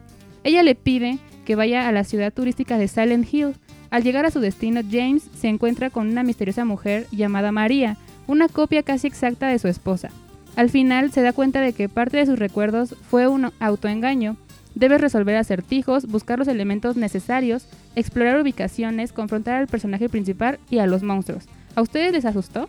Ella 0.44 0.62
le 0.62 0.74
pide 0.74 1.18
que 1.44 1.54
vaya 1.56 1.88
a 1.88 1.92
la 1.92 2.04
ciudad 2.04 2.32
turística 2.32 2.78
de 2.78 2.88
Silent 2.88 3.32
Hill. 3.32 3.54
Al 3.90 4.02
llegar 4.02 4.26
a 4.26 4.30
su 4.30 4.40
destino, 4.40 4.80
James 4.88 5.22
se 5.38 5.48
encuentra 5.48 5.90
con 5.90 6.08
una 6.08 6.24
misteriosa 6.24 6.64
mujer 6.64 7.06
llamada 7.12 7.52
María, 7.52 7.96
una 8.26 8.48
copia 8.48 8.82
casi 8.82 9.06
exacta 9.06 9.48
de 9.48 9.58
su 9.58 9.68
esposa. 9.68 10.10
Al 10.56 10.68
final 10.68 11.12
se 11.12 11.22
da 11.22 11.32
cuenta 11.32 11.60
de 11.60 11.72
que 11.72 11.88
parte 11.88 12.16
de 12.16 12.26
sus 12.26 12.38
recuerdos 12.38 12.96
fue 13.08 13.28
un 13.28 13.52
autoengaño. 13.60 14.36
Debe 14.74 14.98
resolver 14.98 15.36
acertijos, 15.36 16.06
buscar 16.06 16.38
los 16.38 16.48
elementos 16.48 16.96
necesarios, 16.96 17.66
explorar 17.94 18.40
ubicaciones, 18.40 19.12
confrontar 19.12 19.56
al 19.56 19.66
personaje 19.66 20.08
principal 20.08 20.58
y 20.70 20.78
a 20.78 20.86
los 20.86 21.02
monstruos. 21.02 21.44
¿A 21.74 21.82
ustedes 21.82 22.12
les 22.12 22.24
asustó? 22.24 22.68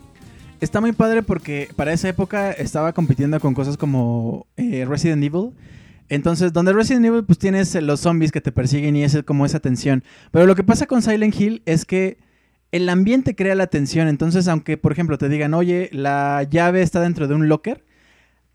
Está 0.63 0.81
muy 0.81 0.93
padre 0.93 1.23
porque 1.23 1.69
para 1.75 1.93
esa 1.93 2.09
época 2.09 2.51
estaba 2.51 2.93
compitiendo 2.93 3.39
con 3.39 3.53
cosas 3.53 3.77
como 3.77 4.47
eh, 4.57 4.85
Resident 4.85 5.23
Evil. 5.23 5.51
Entonces, 6.09 6.53
donde 6.53 6.73
Resident 6.73 7.05
Evil, 7.05 7.23
pues 7.23 7.39
tienes 7.39 7.73
eh, 7.75 7.81
los 7.81 8.01
zombies 8.01 8.31
que 8.31 8.41
te 8.41 8.51
persiguen 8.51 8.95
y 8.95 9.03
es 9.03 9.17
como 9.25 9.45
esa 9.45 9.59
tensión. 9.59 10.03
Pero 10.31 10.45
lo 10.45 10.55
que 10.55 10.63
pasa 10.63 10.85
con 10.85 11.01
Silent 11.01 11.39
Hill 11.39 11.61
es 11.65 11.85
que 11.85 12.17
el 12.71 12.89
ambiente 12.89 13.35
crea 13.35 13.55
la 13.55 13.67
tensión. 13.67 14.07
Entonces, 14.07 14.47
aunque, 14.47 14.77
por 14.77 14.91
ejemplo, 14.91 15.17
te 15.17 15.29
digan, 15.29 15.53
oye, 15.53 15.89
la 15.91 16.43
llave 16.49 16.81
está 16.81 16.99
dentro 16.99 17.27
de 17.27 17.35
un 17.35 17.47
locker, 17.47 17.83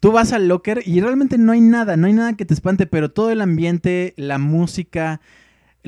tú 0.00 0.12
vas 0.12 0.32
al 0.32 0.48
locker 0.48 0.82
y 0.84 1.00
realmente 1.00 1.38
no 1.38 1.52
hay 1.52 1.61
nada, 1.61 1.96
no 1.96 2.06
hay 2.06 2.12
nada 2.12 2.34
que 2.34 2.44
te 2.44 2.54
espante, 2.54 2.86
pero 2.86 3.11
todo 3.11 3.30
el 3.30 3.40
ambiente, 3.40 4.14
la 4.16 4.38
música, 4.38 5.20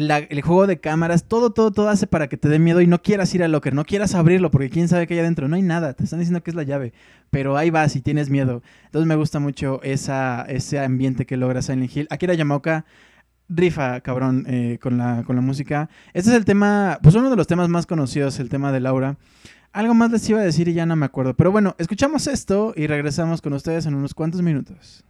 la- 0.07 0.18
el 0.18 0.40
juego 0.42 0.66
de 0.66 0.80
cámaras, 0.80 1.24
todo, 1.24 1.51
todo, 1.51 1.70
todo 1.70 1.88
hace 1.88 2.07
para 2.07 2.28
que 2.28 2.36
te 2.36 2.48
dé 2.48 2.59
miedo 2.59 2.80
y 2.80 2.86
no 2.86 3.03
quieras 3.03 3.34
ir 3.34 3.42
al 3.42 3.53
locker, 3.53 3.74
no 3.74 3.84
quieras 3.84 4.14
abrirlo 4.14 4.51
porque 4.51 4.70
quién 4.70 4.88
sabe 4.88 5.07
qué 5.07 5.14
hay 5.14 5.20
adentro. 5.20 5.48
No 5.48 5.57
hay 5.57 5.62
nada, 5.62 5.94
te 5.94 6.05
están 6.05 6.18
diciendo 6.18 6.42
que 6.42 6.51
es 6.51 6.55
la 6.55 6.62
llave, 6.62 6.92
pero 7.30 7.57
ahí 7.57 7.70
vas 7.70 7.94
y 7.96 8.01
tienes 8.01 8.30
miedo. 8.30 8.62
Entonces 8.86 9.07
me 9.07 9.14
gusta 9.16 9.38
mucho 9.40 9.80
esa, 9.82 10.44
ese 10.48 10.78
ambiente 10.80 11.26
que 11.26 11.36
logra 11.36 11.62
Silent 11.62 11.96
Hill. 11.96 12.07
Akira 12.11 12.34
Yamaoka 12.34 12.84
rifa, 13.48 14.01
cabrón, 14.01 14.44
eh, 14.48 14.78
con, 14.80 14.96
la, 14.96 15.24
con 15.26 15.34
la 15.36 15.42
música. 15.42 15.88
Este 16.14 16.30
es 16.30 16.36
el 16.36 16.44
tema, 16.44 16.98
pues 17.03 17.14
uno 17.16 17.30
de 17.30 17.36
los 17.36 17.46
temas 17.46 17.68
más 17.68 17.86
conocidos, 17.86 18.38
el 18.38 18.48
tema 18.48 18.70
de 18.72 18.80
Laura. 18.80 19.16
Algo 19.72 19.94
más 19.94 20.11
les 20.11 20.28
iba 20.28 20.40
a 20.40 20.44
decir 20.44 20.68
y 20.68 20.72
ya 20.72 20.86
no 20.86 20.96
me 20.96 21.07
acuerdo. 21.07 21.34
Pero 21.34 21.51
bueno, 21.53 21.74
escuchamos 21.78 22.26
esto 22.26 22.72
y 22.76 22.86
regresamos 22.86 23.40
con 23.42 23.53
ustedes 23.53 23.86
en 23.86 23.94
unos 23.94 24.14
cuantos 24.14 24.42
minutos. 24.42 25.05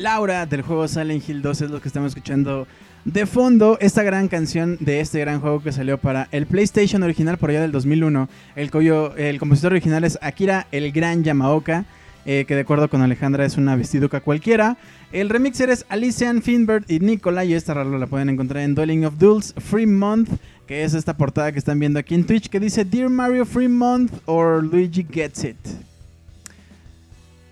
Laura 0.00 0.46
del 0.46 0.62
juego 0.62 0.88
Silent 0.88 1.28
Hill 1.28 1.42
2 1.42 1.60
es 1.60 1.70
lo 1.70 1.80
que 1.80 1.88
estamos 1.88 2.12
escuchando 2.12 2.66
de 3.04 3.26
fondo. 3.26 3.76
Esta 3.80 4.02
gran 4.02 4.28
canción 4.28 4.78
de 4.80 5.00
este 5.00 5.20
gran 5.20 5.40
juego 5.40 5.62
que 5.62 5.72
salió 5.72 5.98
para 5.98 6.28
el 6.32 6.46
PlayStation 6.46 7.02
original 7.02 7.36
por 7.36 7.50
allá 7.50 7.60
del 7.60 7.70
2001. 7.70 8.28
El, 8.56 8.70
cuyo, 8.70 9.14
el 9.16 9.38
compositor 9.38 9.72
original 9.72 10.04
es 10.04 10.18
Akira 10.22 10.66
el 10.72 10.90
Gran 10.92 11.22
Yamaoka. 11.22 11.84
eh, 12.24 12.44
que 12.46 12.54
de 12.54 12.62
acuerdo 12.62 12.88
con 12.88 13.02
Alejandra 13.02 13.44
es 13.44 13.58
una 13.58 13.76
vestiduca 13.76 14.20
cualquiera. 14.20 14.78
El 15.12 15.28
remixer 15.28 15.68
es 15.68 15.84
Alician, 15.90 16.40
Finbert 16.40 16.90
y 16.90 17.00
Nicola. 17.00 17.44
Y 17.44 17.52
esta 17.52 17.74
rola 17.74 17.98
la 17.98 18.06
pueden 18.06 18.30
encontrar 18.30 18.62
en 18.62 18.74
Dwelling 18.74 19.04
of 19.04 19.18
Duels 19.18 19.54
Free 19.58 19.86
Month. 19.86 20.30
Que 20.66 20.84
es 20.84 20.94
esta 20.94 21.16
portada 21.16 21.52
que 21.52 21.58
están 21.58 21.78
viendo 21.78 21.98
aquí 21.98 22.14
en 22.14 22.24
Twitch. 22.24 22.48
Que 22.48 22.58
dice 22.60 22.86
Dear 22.86 23.10
Mario 23.10 23.44
Free 23.44 23.68
Month 23.68 24.12
or 24.24 24.64
Luigi 24.64 25.06
Gets 25.10 25.44
It. 25.44 25.89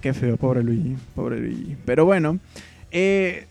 Qué 0.01 0.15
feo, 0.15 0.37
pobre 0.37 0.63
Luigi, 0.63 0.97
pobre 1.15 1.41
Luigi. 1.41 1.77
Pero 1.85 2.05
bueno, 2.05 2.39
eh, 2.91 3.47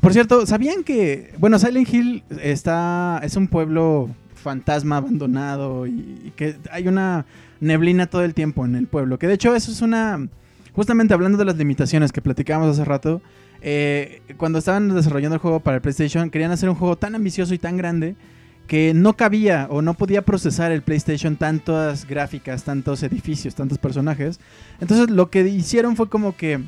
por 0.00 0.12
cierto, 0.12 0.46
¿sabían 0.46 0.84
que, 0.84 1.32
bueno, 1.38 1.58
Silent 1.58 1.92
Hill 1.92 2.22
está, 2.40 3.20
es 3.22 3.36
un 3.36 3.48
pueblo 3.48 4.08
fantasma 4.34 4.98
abandonado 4.98 5.86
y, 5.86 6.20
y 6.24 6.32
que 6.36 6.56
hay 6.70 6.86
una 6.86 7.26
neblina 7.60 8.06
todo 8.06 8.22
el 8.22 8.34
tiempo 8.34 8.64
en 8.64 8.76
el 8.76 8.86
pueblo? 8.86 9.18
Que 9.18 9.26
de 9.26 9.34
hecho 9.34 9.54
eso 9.56 9.72
es 9.72 9.82
una, 9.82 10.28
justamente 10.72 11.14
hablando 11.14 11.38
de 11.38 11.44
las 11.44 11.56
limitaciones 11.56 12.12
que 12.12 12.22
platicábamos 12.22 12.70
hace 12.70 12.84
rato, 12.84 13.20
eh, 13.60 14.22
cuando 14.36 14.60
estaban 14.60 14.94
desarrollando 14.94 15.34
el 15.34 15.40
juego 15.40 15.60
para 15.60 15.76
el 15.76 15.80
PlayStation, 15.80 16.30
querían 16.30 16.52
hacer 16.52 16.68
un 16.68 16.76
juego 16.76 16.96
tan 16.96 17.14
ambicioso 17.14 17.54
y 17.54 17.58
tan 17.58 17.76
grande 17.76 18.14
que 18.68 18.92
no 18.94 19.14
cabía 19.14 19.66
o 19.70 19.80
no 19.80 19.94
podía 19.94 20.22
procesar 20.22 20.70
el 20.70 20.82
PlayStation 20.82 21.36
tantas 21.36 22.06
gráficas, 22.06 22.64
tantos 22.64 23.02
edificios, 23.02 23.54
tantos 23.54 23.78
personajes. 23.78 24.38
Entonces 24.78 25.10
lo 25.10 25.30
que 25.30 25.40
hicieron 25.48 25.96
fue 25.96 26.10
como 26.10 26.36
que 26.36 26.60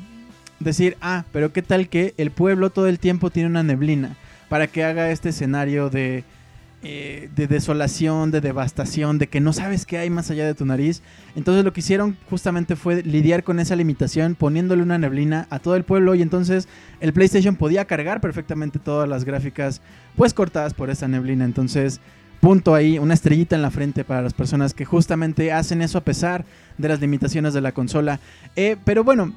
decir, 0.59 0.97
ah, 0.99 1.25
pero 1.31 1.53
qué 1.53 1.61
tal 1.61 1.89
que 1.89 2.15
el 2.17 2.31
pueblo 2.31 2.71
todo 2.71 2.87
el 2.87 2.99
tiempo 2.99 3.29
tiene 3.29 3.49
una 3.49 3.63
neblina 3.63 4.17
para 4.49 4.65
que 4.67 4.83
haga 4.83 5.11
este 5.11 5.29
escenario 5.29 5.91
de, 5.91 6.23
eh, 6.83 7.29
de 7.35 7.45
desolación, 7.45 8.31
de 8.31 8.41
devastación, 8.41 9.19
de 9.19 9.27
que 9.27 9.39
no 9.39 9.53
sabes 9.53 9.85
qué 9.85 9.99
hay 9.99 10.09
más 10.09 10.31
allá 10.31 10.47
de 10.47 10.55
tu 10.55 10.65
nariz. 10.65 11.03
Entonces 11.35 11.63
lo 11.63 11.71
que 11.71 11.81
hicieron 11.81 12.17
justamente 12.31 12.75
fue 12.75 13.03
lidiar 13.03 13.43
con 13.43 13.59
esa 13.59 13.75
limitación 13.75 14.33
poniéndole 14.33 14.81
una 14.81 14.97
neblina 14.97 15.45
a 15.51 15.59
todo 15.59 15.75
el 15.75 15.83
pueblo 15.83 16.15
y 16.15 16.23
entonces 16.23 16.67
el 16.99 17.13
PlayStation 17.13 17.55
podía 17.55 17.85
cargar 17.85 18.21
perfectamente 18.21 18.79
todas 18.79 19.07
las 19.07 19.23
gráficas 19.23 19.81
pues 20.15 20.33
cortadas 20.33 20.73
por 20.73 20.89
esa 20.89 21.07
neblina. 21.07 21.45
Entonces 21.45 22.01
punto 22.39 22.73
ahí, 22.73 22.97
una 22.97 23.13
estrellita 23.13 23.55
en 23.55 23.61
la 23.61 23.69
frente 23.69 24.03
para 24.03 24.23
las 24.23 24.33
personas 24.33 24.73
que 24.73 24.83
justamente 24.83 25.51
hacen 25.51 25.81
eso 25.83 25.99
a 25.99 26.03
pesar 26.03 26.43
de 26.77 26.87
las 26.89 26.99
limitaciones 26.99 27.53
de 27.53 27.61
la 27.61 27.71
consola. 27.71 28.19
Eh, 28.55 28.77
pero 28.83 29.03
bueno, 29.03 29.31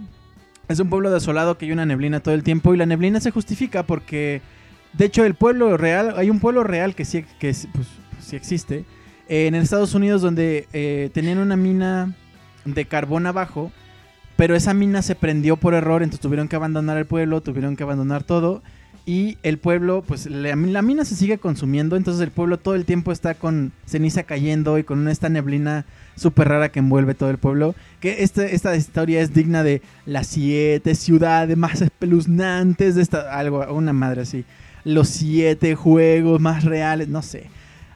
es 0.69 0.81
un 0.81 0.89
pueblo 0.89 1.11
desolado 1.11 1.59
que 1.59 1.67
hay 1.67 1.73
una 1.73 1.85
neblina 1.85 2.21
todo 2.21 2.35
el 2.35 2.43
tiempo 2.43 2.73
y 2.73 2.79
la 2.79 2.87
neblina 2.87 3.21
se 3.21 3.31
justifica 3.31 3.83
porque, 3.83 4.41
de 4.95 5.05
hecho, 5.05 5.23
el 5.27 5.35
pueblo 5.35 5.77
real, 5.77 6.15
hay 6.17 6.31
un 6.31 6.41
pueblo 6.41 6.65
real 6.65 6.95
que 6.95 7.05
sí, 7.05 7.27
que 7.39 7.51
es- 7.51 7.69
pues, 7.75 7.89
sí 8.21 8.37
existe, 8.37 8.87
eh, 9.29 9.49
en 9.49 9.55
Estados 9.55 9.95
Unidos 9.95 10.23
donde 10.23 10.67
eh, 10.73 11.11
tenían 11.13 11.37
una 11.39 11.57
mina 11.57 12.15
de 12.65 12.87
carbón 12.87 13.27
abajo, 13.27 13.71
pero 14.37 14.57
esa 14.57 14.73
mina 14.73 15.03
se 15.03 15.15
prendió 15.15 15.57
por 15.57 15.75
error, 15.75 16.03
entonces 16.03 16.23
tuvieron 16.23 16.49
que 16.49 16.57
abandonar 16.57 16.97
el 16.97 17.05
pueblo, 17.05 17.43
tuvieron 17.43 17.77
que 17.77 17.83
abandonar 17.83 18.23
todo. 18.25 18.63
Y 19.07 19.37
el 19.43 19.59
pueblo, 19.59 20.03
pues 20.07 20.25
la, 20.27 20.57
mina 20.57 21.05
se 21.05 21.15
sigue 21.15 21.37
consumiendo, 21.37 21.97
entonces 21.97 22.23
el 22.23 22.31
pueblo 22.31 22.57
todo 22.59 22.75
el 22.75 22.87
tiempo 22.87 23.13
está 23.13 23.35
con 23.35 23.73
ceniza 23.85 24.23
cayendo 24.23 24.79
y 24.79 24.85
con 24.85 25.07
esta 25.09 25.29
neblina 25.29 25.85
súper 26.17 26.49
rara 26.49 26.71
que 26.71 26.79
envuelve 26.79 27.15
todo 27.15 27.29
el 27.29 27.37
pueblo. 27.37 27.75
Que 28.01 28.23
este- 28.23 28.55
esta 28.55 28.75
historia 28.75 29.21
es 29.21 29.35
digna 29.35 29.63
de 29.63 29.83
las 30.07 30.29
siete 30.29 30.95
ciudades 30.95 31.55
más 31.57 31.83
espeluznantes 31.83 32.95
de 32.95 33.03
esta. 33.03 33.37
Algo, 33.37 33.67
una 33.75 33.93
madre 33.93 34.23
así. 34.23 34.47
Los 34.85 35.09
siete 35.09 35.75
juegos 35.75 36.41
más 36.41 36.65
reales, 36.65 37.09
no 37.09 37.21
sé. 37.21 37.45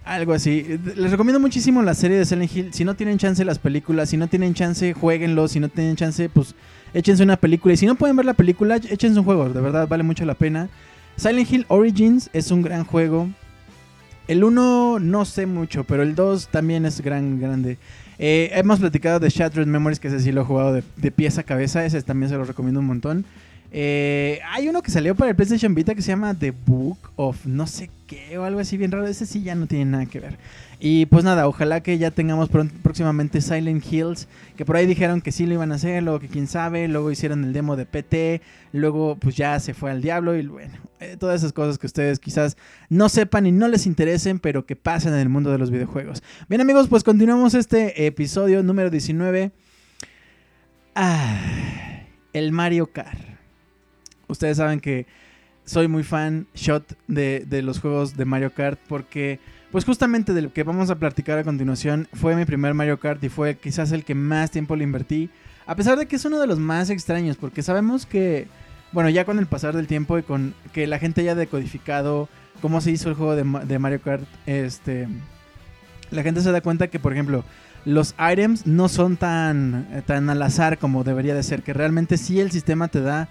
Algo 0.05 0.35
así. 0.35 0.79
Les 0.97 1.11
recomiendo 1.11 1.41
muchísimo 1.41 1.83
la 1.83 1.95
serie 1.95 2.19
de 2.19 2.27
Silent 2.27 2.55
Hill. 2.55 2.73
Si 2.75 2.85
no 2.85 2.97
tienen 2.97 3.17
chance 3.19 3.45
las 3.47 3.59
películas, 3.59 4.11
si 4.11 4.19
no 4.19 4.27
tienen 4.27 4.53
chance, 4.53 4.93
jueguenlo. 4.93 5.49
Si 5.49 5.59
no 5.61 5.69
tienen 5.71 5.97
chance, 5.97 6.29
pues 6.29 6.55
échense 6.93 7.23
una 7.23 7.37
película. 7.37 7.75
Y 7.75 7.77
si 7.79 7.87
no 7.87 7.95
pueden 7.95 8.17
ver 8.17 8.25
la 8.27 8.35
película, 8.35 8.77
échense 8.77 9.19
un 9.19 9.25
juego. 9.25 9.49
De 9.49 9.61
verdad, 9.61 9.87
vale 9.89 10.03
mucho 10.03 10.25
la 10.25 10.35
pena. 10.35 10.69
Silent 11.19 11.51
Hill 11.51 11.67
Origins 11.67 12.31
es 12.33 12.53
un 12.53 12.63
gran 12.63 12.85
juego. 12.85 13.29
El 14.29 14.45
1 14.45 15.01
no 15.01 15.25
sé 15.25 15.47
mucho, 15.47 15.83
pero 15.83 16.05
el 16.05 16.15
2 16.15 16.47
también 16.47 16.87
es 16.87 17.01
gran, 17.01 17.41
grande. 17.41 17.77
Eh, 18.21 18.51
hemos 18.55 18.79
platicado 18.79 19.19
de 19.19 19.29
Shattered 19.29 19.67
Memories, 19.67 19.99
que 19.99 20.07
ese 20.07 20.21
sí 20.21 20.31
lo 20.31 20.43
he 20.43 20.45
jugado 20.45 20.73
de, 20.73 20.85
de 20.97 21.11
pies 21.11 21.37
a 21.39 21.43
cabeza. 21.43 21.85
Ese 21.85 22.01
también 22.03 22.31
se 22.31 22.37
lo 22.37 22.45
recomiendo 22.45 22.79
un 22.79 22.87
montón. 22.87 23.25
Eh, 23.71 24.41
hay 24.51 24.69
uno 24.69 24.81
que 24.81 24.91
salió 24.91 25.15
para 25.15 25.31
el 25.31 25.37
PlayStation 25.37 25.75
Vita 25.75 25.95
que 25.95 26.01
se 26.01 26.09
llama 26.09 26.35
The 26.35 26.53
Book 26.53 26.99
of 27.17 27.45
no 27.45 27.67
sé 27.67 27.91
qué 28.07 28.39
o 28.39 28.45
algo 28.45 28.61
así 28.61 28.77
bien 28.77 28.91
raro. 28.91 29.07
Ese 29.07 29.27
sí 29.27 29.43
ya 29.43 29.55
no 29.55 29.67
tiene 29.67 29.85
nada 29.85 30.07
que 30.07 30.21
ver. 30.21 30.39
Y 30.81 31.07
pues 31.07 31.25
nada, 31.25 31.49
ojalá 31.49 31.83
que 31.83 31.99
ya 31.99 32.11
tengamos 32.11 32.49
próximamente 32.49 33.41
Silent 33.41 33.85
Hills. 33.93 34.29
Que 34.57 34.65
por 34.65 34.77
ahí 34.77 34.87
dijeron 34.87 35.21
que 35.21 35.33
sí 35.33 35.45
lo 35.45 35.55
iban 35.55 35.73
a 35.73 35.75
hacer, 35.75 36.03
luego 36.03 36.21
que 36.21 36.29
quién 36.29 36.47
sabe. 36.47 36.89
Luego 36.89 37.11
hicieron 37.11 37.45
el 37.45 37.53
demo 37.53 37.77
de 37.77 37.85
PT. 37.85 38.41
Luego 38.73 39.17
pues 39.17 39.37
ya 39.37 39.59
se 39.61 39.75
fue 39.75 39.91
al 39.91 40.01
diablo. 40.01 40.37
Y 40.37 40.47
bueno, 40.47 40.75
eh, 41.01 41.17
todas 41.19 41.43
esas 41.43 41.53
cosas 41.53 41.79
que 41.79 41.87
ustedes 41.87 42.19
quizás 42.19 42.57
no 42.89 43.09
sepan 43.09 43.47
y 43.47 43.53
no 43.53 43.69
les 43.69 43.87
interesen, 43.87 44.39
pero 44.39 44.65
que 44.65 44.77
pasan 44.77 45.13
en 45.15 45.21
el 45.21 45.29
mundo 45.29 45.51
de 45.51 45.59
los 45.59 45.71
videojuegos. 45.71 46.23
Bien 46.49 46.61
amigos, 46.61 46.89
pues 46.89 47.05
continuamos 47.05 47.55
este 47.55 48.07
episodio 48.07 48.63
número 48.63 48.89
19. 48.89 49.51
Ah, 50.95 52.03
el 52.33 52.53
Mario 52.53 52.93
Kart. 52.93 53.28
Ustedes 54.29 54.59
saben 54.59 54.81
que 54.81 55.07
soy 55.65 55.89
muy 55.89 56.03
fan, 56.03 56.47
shot, 56.55 56.97
de, 57.09 57.45
de 57.47 57.63
los 57.63 57.81
juegos 57.81 58.17
de 58.17 58.25
Mario 58.25 58.53
Kart 58.55 58.79
porque, 58.89 59.39
pues 59.71 59.85
justamente 59.85 60.33
de 60.33 60.43
lo 60.43 60.53
que 60.53 60.63
vamos 60.63 60.91
a 60.91 60.99
platicar 60.99 61.39
a 61.39 61.45
continuación, 61.45 62.09
fue 62.15 62.35
mi 62.37 62.45
primer 62.45 62.75
Mario 62.75 62.99
Kart 62.99 63.23
y 63.25 63.29
fue 63.29 63.57
quizás 63.57 63.93
el 63.93 64.05
que 64.05 64.15
más 64.15 64.51
tiempo 64.51 64.77
le 64.77 64.85
invertí. 64.85 65.31
A 65.67 65.77
pesar 65.77 65.99
de 65.99 66.07
que 66.07 66.17
es 66.17 66.25
uno 66.25 66.41
de 66.41 66.47
los 66.47 66.59
más 66.59 66.89
extraños, 66.89 67.37
porque 67.37 67.63
sabemos 67.63 68.07
que, 68.07 68.47
bueno, 68.93 69.11
ya 69.11 69.27
con 69.27 69.39
el 69.39 69.47
pasar 69.47 69.77
del 69.77 69.87
tiempo 69.87 70.19
y 70.19 70.23
con 70.23 70.55
que 70.73 70.87
la 70.87 70.99
gente 70.99 71.21
haya 71.21 71.35
decodificado 71.35 72.31
cómo 72.63 72.81
se 72.81 72.91
hizo 72.91 73.11
el 73.11 73.15
juego 73.15 73.37
de, 73.37 73.45
de 73.67 73.79
Mario 73.79 74.01
Kart, 74.01 74.25
este, 74.47 75.07
la 76.11 76.23
gente 76.23 76.41
se 76.41 76.51
da 76.51 76.63
cuenta 76.63 76.89
que, 76.89 76.99
por 76.99 77.13
ejemplo, 77.13 77.45
los 77.85 78.15
items 78.19 78.67
no 78.67 78.89
son 78.89 79.17
tan, 79.17 79.89
eh, 79.93 80.03
tan 80.05 80.31
al 80.31 80.43
azar 80.43 80.79
como 80.79 81.05
debería 81.05 81.35
de 81.35 81.43
ser, 81.43 81.63
que 81.63 81.73
realmente 81.73 82.17
sí 82.17 82.41
el 82.41 82.51
sistema 82.51 82.89
te 82.89 83.01
da 83.01 83.29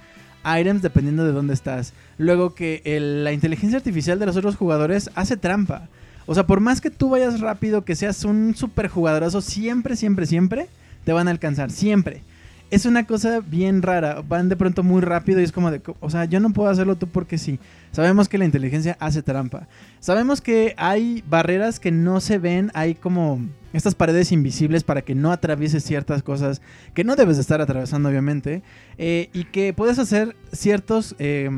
items 0.60 0.82
dependiendo 0.82 1.26
de 1.26 1.32
dónde 1.32 1.54
estás. 1.54 1.94
Luego 2.18 2.54
que 2.56 2.82
el- 2.86 3.24
la 3.24 3.32
inteligencia 3.34 3.78
artificial 3.78 4.20
de 4.20 4.26
los 4.26 4.38
otros 4.38 4.56
jugadores 4.56 5.10
hace 5.16 5.38
trampa. 5.38 5.88
O 6.26 6.34
sea, 6.34 6.46
por 6.46 6.60
más 6.60 6.82
que 6.82 6.90
tú 6.90 7.10
vayas 7.10 7.40
rápido, 7.40 7.86
que 7.86 7.96
seas 7.96 8.24
un 8.26 8.54
super 8.56 8.88
jugadorazo, 8.90 9.42
siempre, 9.42 9.96
siempre, 9.96 10.26
siempre 10.26 10.68
te 11.06 11.14
van 11.14 11.28
a 11.28 11.32
alcanzar. 11.32 11.72
Siempre. 11.72 12.22
Es 12.70 12.86
una 12.86 13.06
cosa 13.06 13.40
bien 13.40 13.82
rara. 13.82 14.22
Van 14.28 14.50
de 14.50 14.58
pronto 14.58 14.84
muy 14.84 15.02
rápido 15.02 15.40
y 15.40 15.44
es 15.44 15.52
como 15.54 15.72
de, 15.72 15.82
o 16.02 16.10
sea, 16.10 16.26
yo 16.26 16.40
no 16.40 16.52
puedo 16.52 16.70
hacerlo 16.70 16.98
tú 16.98 17.08
porque 17.08 17.38
sí. 17.38 17.60
Sabemos 17.92 18.28
que 18.28 18.38
la 18.38 18.46
inteligencia 18.46 18.98
hace 19.00 19.24
trampa. 19.24 19.68
Sabemos 20.00 20.42
que 20.42 20.76
hay 20.78 21.24
barreras 21.30 21.80
que 21.80 21.92
no 21.92 22.20
se 22.20 22.40
ven, 22.40 22.72
hay 22.74 22.94
como 22.96 23.40
estas 23.72 23.96
paredes 23.96 24.32
invisibles 24.32 24.84
para 24.84 25.02
que 25.02 25.16
no 25.16 25.32
atravieses 25.32 25.84
ciertas 25.84 26.24
cosas 26.24 26.62
que 26.94 27.04
no 27.04 27.16
debes 27.16 27.38
de 27.38 27.42
estar 27.42 27.62
atravesando, 27.62 28.10
obviamente. 28.10 28.62
eh, 28.98 29.30
y 29.34 29.46
que 29.46 29.74
puedes 29.74 29.98
hacer 29.98 30.36
ciertos, 30.52 31.16
eh, 31.20 31.50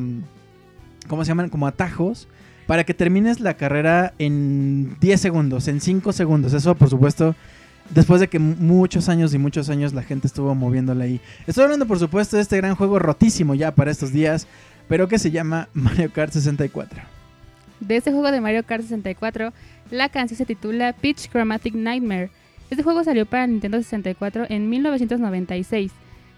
¿cómo 1.07 1.25
se 1.25 1.29
llaman? 1.29 1.49
Como 1.49 1.65
atajos 1.65 2.27
para 2.67 2.83
que 2.83 2.93
termines 2.93 3.39
la 3.39 3.55
carrera 3.55 4.13
en 4.19 4.95
10 4.99 5.19
segundos, 5.19 5.67
en 5.67 5.81
5 5.81 6.13
segundos. 6.13 6.53
Eso, 6.53 6.75
por 6.75 6.87
supuesto, 6.87 7.35
después 7.89 8.19
de 8.21 8.27
que 8.27 8.39
mu- 8.39 8.55
muchos 8.57 9.09
años 9.09 9.33
y 9.33 9.37
muchos 9.37 9.69
años 9.69 9.93
la 9.93 10.03
gente 10.03 10.27
estuvo 10.27 10.53
moviéndole 10.55 11.03
ahí. 11.03 11.21
Estoy 11.47 11.63
hablando, 11.65 11.85
por 11.85 11.99
supuesto, 11.99 12.35
de 12.35 12.41
este 12.43 12.57
gran 12.57 12.75
juego 12.75 12.99
rotísimo 12.99 13.55
ya 13.55 13.73
para 13.73 13.91
estos 13.91 14.11
días, 14.11 14.47
pero 14.87 15.07
que 15.07 15.19
se 15.19 15.31
llama 15.31 15.67
Mario 15.73 16.11
Kart 16.11 16.31
64. 16.33 17.01
De 17.79 17.95
este 17.95 18.11
juego 18.11 18.31
de 18.31 18.41
Mario 18.41 18.63
Kart 18.65 18.81
64, 18.83 19.53
la 19.91 20.09
canción 20.09 20.37
se 20.37 20.45
titula 20.45 20.93
Pitch 20.93 21.29
Chromatic 21.29 21.73
Nightmare. 21.75 22.29
Este 22.69 22.83
juego 22.83 23.03
salió 23.03 23.25
para 23.25 23.47
Nintendo 23.47 23.77
64 23.77 24.45
en 24.49 24.69
1996. 24.69 25.91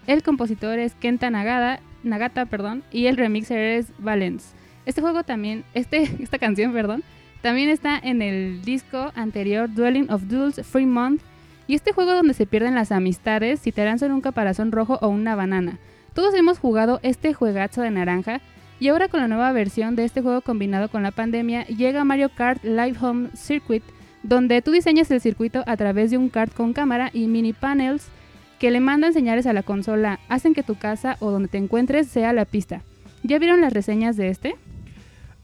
El 0.06 0.22
compositor 0.22 0.78
es 0.78 0.94
Kenta 0.94 1.30
Nagata, 1.30 1.80
Nagata 2.02 2.46
perdón, 2.46 2.82
y 2.90 3.06
el 3.06 3.16
remixer 3.16 3.58
es 3.58 3.86
Valence. 3.98 4.46
Este 4.86 5.00
juego 5.00 5.22
también, 5.24 5.64
este, 5.74 6.02
esta 6.22 6.38
canción, 6.38 6.72
perdón, 6.72 7.02
también 7.42 7.68
está 7.68 7.98
en 7.98 8.22
el 8.22 8.62
disco 8.64 9.12
anterior 9.14 9.68
Dwelling 9.72 10.10
of 10.10 10.22
Duels 10.28 10.60
Free 10.64 10.86
Month. 10.86 11.22
Y 11.66 11.74
este 11.74 11.92
juego 11.92 12.12
donde 12.12 12.34
se 12.34 12.46
pierden 12.46 12.74
las 12.74 12.92
amistades 12.92 13.60
si 13.60 13.72
te 13.72 13.84
lanzan 13.84 14.12
un 14.12 14.20
caparazón 14.20 14.72
rojo 14.72 14.98
o 15.00 15.08
una 15.08 15.34
banana. 15.34 15.78
Todos 16.14 16.34
hemos 16.34 16.58
jugado 16.58 17.00
este 17.02 17.32
juegazo 17.32 17.82
de 17.82 17.90
naranja 17.90 18.40
y 18.82 18.88
ahora 18.88 19.08
con 19.08 19.20
la 19.20 19.28
nueva 19.28 19.52
versión 19.52 19.94
de 19.94 20.04
este 20.04 20.22
juego 20.22 20.40
combinado 20.40 20.88
con 20.88 21.04
la 21.04 21.12
pandemia, 21.12 21.64
llega 21.66 22.04
Mario 22.04 22.30
Kart 22.34 22.64
Live 22.64 22.96
Home 23.00 23.28
Circuit, 23.34 23.84
donde 24.24 24.60
tú 24.60 24.72
diseñas 24.72 25.10
el 25.12 25.20
circuito 25.20 25.62
a 25.66 25.76
través 25.76 26.10
de 26.10 26.18
un 26.18 26.28
kart 26.28 26.52
con 26.52 26.72
cámara 26.72 27.10
y 27.12 27.28
mini 27.28 27.52
panels 27.52 28.08
que 28.58 28.72
le 28.72 28.80
mandan 28.80 29.12
señales 29.12 29.46
a 29.46 29.52
la 29.52 29.62
consola, 29.62 30.18
hacen 30.28 30.52
que 30.52 30.64
tu 30.64 30.76
casa 30.76 31.16
o 31.20 31.30
donde 31.30 31.48
te 31.48 31.58
encuentres 31.58 32.08
sea 32.08 32.32
la 32.32 32.44
pista. 32.44 32.82
¿Ya 33.22 33.38
vieron 33.38 33.60
las 33.60 33.72
reseñas 33.72 34.16
de 34.16 34.30
este? 34.30 34.56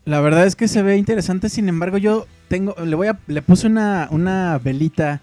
La 0.04 0.20
verdad 0.20 0.46
es 0.46 0.56
que 0.56 0.68
se 0.68 0.82
ve 0.82 0.96
interesante, 0.96 1.48
sin 1.48 1.68
embargo 1.68 1.98
yo 1.98 2.26
tengo, 2.48 2.74
le 2.84 2.96
voy 2.96 3.06
a, 3.06 3.18
le 3.28 3.42
puse 3.42 3.68
una, 3.68 4.08
una 4.10 4.58
velita 4.58 5.20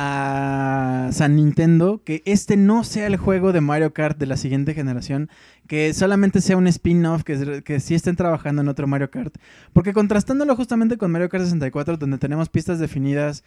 a 0.00 1.08
San 1.10 1.34
Nintendo 1.34 2.02
que 2.04 2.22
este 2.24 2.56
no 2.56 2.84
sea 2.84 3.08
el 3.08 3.16
juego 3.16 3.52
de 3.52 3.60
Mario 3.60 3.92
Kart 3.92 4.16
de 4.16 4.26
la 4.26 4.36
siguiente 4.36 4.72
generación, 4.72 5.28
que 5.66 5.92
solamente 5.92 6.40
sea 6.40 6.56
un 6.56 6.68
spin-off, 6.68 7.24
que, 7.24 7.64
que 7.64 7.80
sí 7.80 7.96
estén 7.96 8.14
trabajando 8.14 8.62
en 8.62 8.68
otro 8.68 8.86
Mario 8.86 9.10
Kart. 9.10 9.34
Porque 9.72 9.92
contrastándolo 9.92 10.54
justamente 10.54 10.98
con 10.98 11.10
Mario 11.10 11.28
Kart 11.28 11.42
64, 11.42 11.96
donde 11.96 12.18
tenemos 12.18 12.48
pistas 12.48 12.78
definidas, 12.78 13.42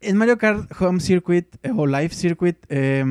en 0.00 0.16
Mario 0.16 0.38
Kart 0.38 0.68
Home 0.80 0.98
Circuit 0.98 1.46
eh, 1.62 1.70
o 1.72 1.86
Live 1.86 2.10
Circuit, 2.10 2.56
eh, 2.68 3.04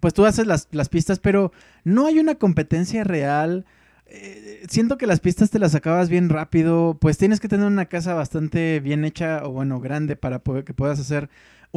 pues 0.00 0.14
tú 0.14 0.24
haces 0.24 0.46
las, 0.46 0.68
las 0.70 0.88
pistas, 0.88 1.18
pero 1.18 1.52
no 1.84 2.06
hay 2.06 2.18
una 2.18 2.36
competencia 2.36 3.04
real 3.04 3.66
eh, 4.08 4.64
siento 4.68 4.98
que 4.98 5.06
las 5.06 5.18
pistas 5.18 5.50
te 5.50 5.58
las 5.58 5.74
acabas 5.74 6.08
bien 6.08 6.28
rápido, 6.28 6.96
pues 7.00 7.18
tienes 7.18 7.40
que 7.40 7.48
tener 7.48 7.66
una 7.66 7.86
casa 7.86 8.14
bastante 8.14 8.78
bien 8.80 9.04
hecha 9.04 9.44
o 9.44 9.50
bueno, 9.50 9.80
grande 9.80 10.14
para 10.14 10.38
poder, 10.38 10.64
que 10.64 10.74
puedas 10.74 11.00
hacer 11.00 11.28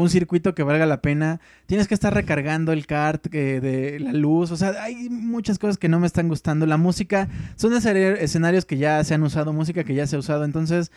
un 0.02 0.10
circuito 0.10 0.56
que 0.56 0.64
valga 0.64 0.86
la 0.86 1.02
pena. 1.02 1.40
Tienes 1.66 1.88
que 1.88 1.94
estar 1.94 2.14
recargando 2.14 2.72
el 2.72 2.86
kart 2.86 3.28
eh, 3.34 3.60
de 3.62 4.00
la 4.00 4.14
luz, 4.14 4.52
o 4.52 4.58
sea, 4.58 4.82
hay 4.84 5.10
muchas 5.10 5.60
cosas 5.60 5.78
que 5.78 5.90
no 5.90 6.00
me 6.00 6.08
están 6.08 6.28
gustando. 6.28 6.66
La 6.66 6.78
música, 6.78 7.28
son 7.56 7.74
escena- 7.74 8.18
escenarios 8.20 8.66
que 8.66 8.78
ya 8.78 9.04
se 9.04 9.14
han 9.14 9.24
usado, 9.24 9.54
música 9.54 9.84
que 9.84 9.96
ya 9.96 10.08
se 10.08 10.16
ha 10.16 10.20
usado, 10.20 10.46
entonces... 10.46 10.92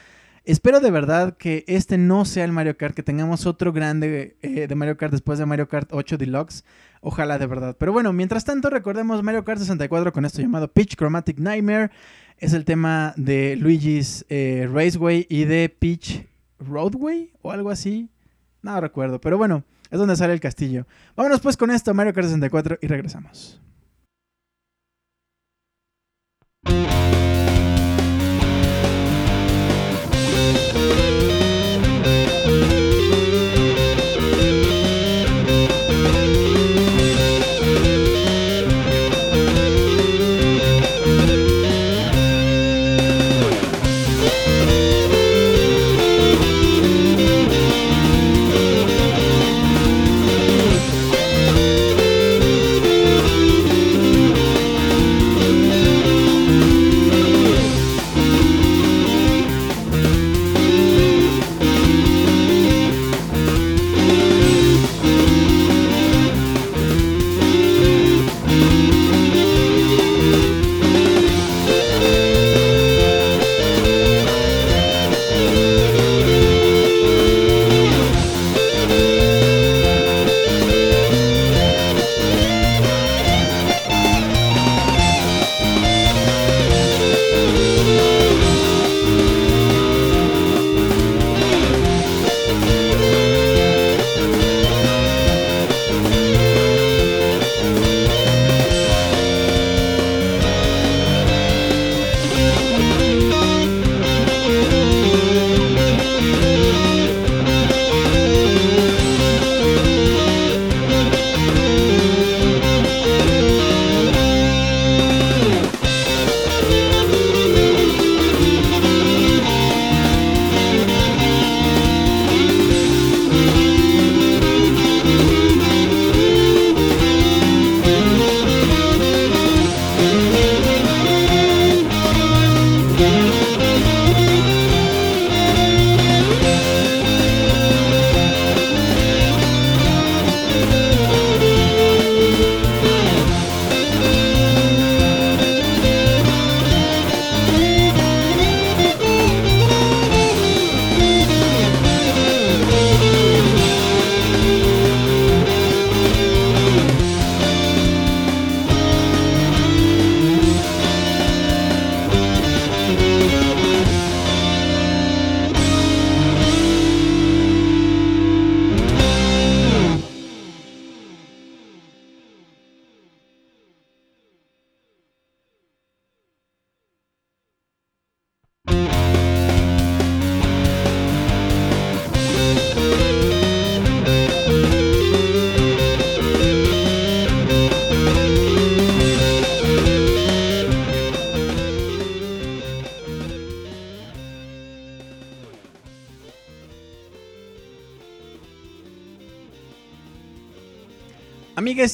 Espero 0.45 0.81
de 0.81 0.91
verdad 0.91 1.37
que 1.37 1.63
este 1.69 1.99
no 1.99 2.25
sea 2.25 2.45
el 2.45 2.51
Mario 2.51 2.77
Kart, 2.77 2.97
que 2.97 3.05
tengamos 3.05 3.47
otro 3.47 3.73
grande 3.73 4.37
eh, 4.43 4.67
de 4.67 4.75
Mario 4.75 4.97
Kart 4.97 5.13
después 5.13 5.39
de 5.39 5.47
Mario 5.47 5.69
Kart 5.69 5.89
8 5.93 6.19
Deluxe. 6.19 6.65
Ojalá 7.01 7.39
de 7.39 7.47
verdad. 7.47 7.77
Pero 7.79 7.93
bueno, 7.93 8.13
mientras 8.13 8.45
tanto, 8.45 8.69
recordemos 8.69 9.23
Mario 9.23 9.45
Kart 9.45 9.61
64 9.61 10.13
con 10.13 10.25
esto 10.25 10.43
llamado 10.43 10.67
Peach 10.67 10.97
Chromatic 10.97 11.39
Nightmare. 11.39 11.93
Es 12.39 12.55
el 12.55 12.65
tema 12.65 13.15
de 13.17 13.55
Luigi's 13.55 14.27
eh, 14.31 14.69
Raceway 14.69 15.29
y 15.31 15.45
de 15.45 15.69
Peach 15.69 16.27
Roadway 16.59 17.31
o 17.43 17.53
algo 17.53 17.71
así. 17.71 18.09
No 18.63 18.81
recuerdo, 18.81 19.21
pero 19.21 19.37
bueno, 19.37 19.65
es 19.91 19.99
donde 19.99 20.17
sale 20.17 20.33
el 20.33 20.41
castillo. 20.41 20.87
Vámonos 21.17 21.41
pues 21.41 21.57
con 21.57 21.71
esto, 21.71 21.93
Mario 21.95 22.15
Kart 22.15 22.27
64, 22.27 22.79
y 22.81 22.87
regresamos. 22.87 23.61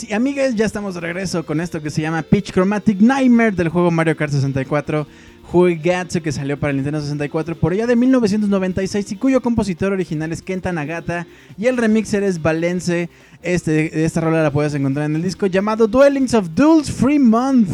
Y 0.08 0.12
amigas, 0.14 0.54
ya 0.54 0.64
estamos 0.66 0.94
de 0.94 1.00
regreso 1.00 1.44
con 1.44 1.60
esto 1.60 1.82
que 1.82 1.90
se 1.90 2.00
llama 2.02 2.22
Peach 2.22 2.52
Chromatic 2.52 3.00
Nightmare 3.00 3.52
del 3.52 3.68
juego 3.68 3.90
Mario 3.90 4.16
Kart 4.16 4.32
64. 4.32 5.06
Juegazo 5.44 6.20
que 6.22 6.30
salió 6.30 6.58
para 6.60 6.70
el 6.72 6.76
Nintendo 6.76 7.00
64 7.00 7.56
por 7.56 7.72
allá 7.72 7.86
de 7.86 7.96
1996 7.96 9.12
y 9.12 9.16
cuyo 9.16 9.40
compositor 9.40 9.92
original 9.92 10.30
es 10.30 10.42
Kenta 10.42 10.72
Nagata 10.72 11.26
y 11.56 11.66
el 11.66 11.78
remixer 11.78 12.22
es 12.22 12.42
Valence. 12.42 13.08
Este, 13.42 14.04
esta 14.04 14.20
rola 14.20 14.42
la 14.42 14.50
puedes 14.50 14.74
encontrar 14.74 15.06
en 15.06 15.16
el 15.16 15.22
disco 15.22 15.46
llamado 15.46 15.86
Dwellings 15.86 16.34
of 16.34 16.48
Duels 16.54 16.90
Free 16.90 17.18
Month. 17.18 17.70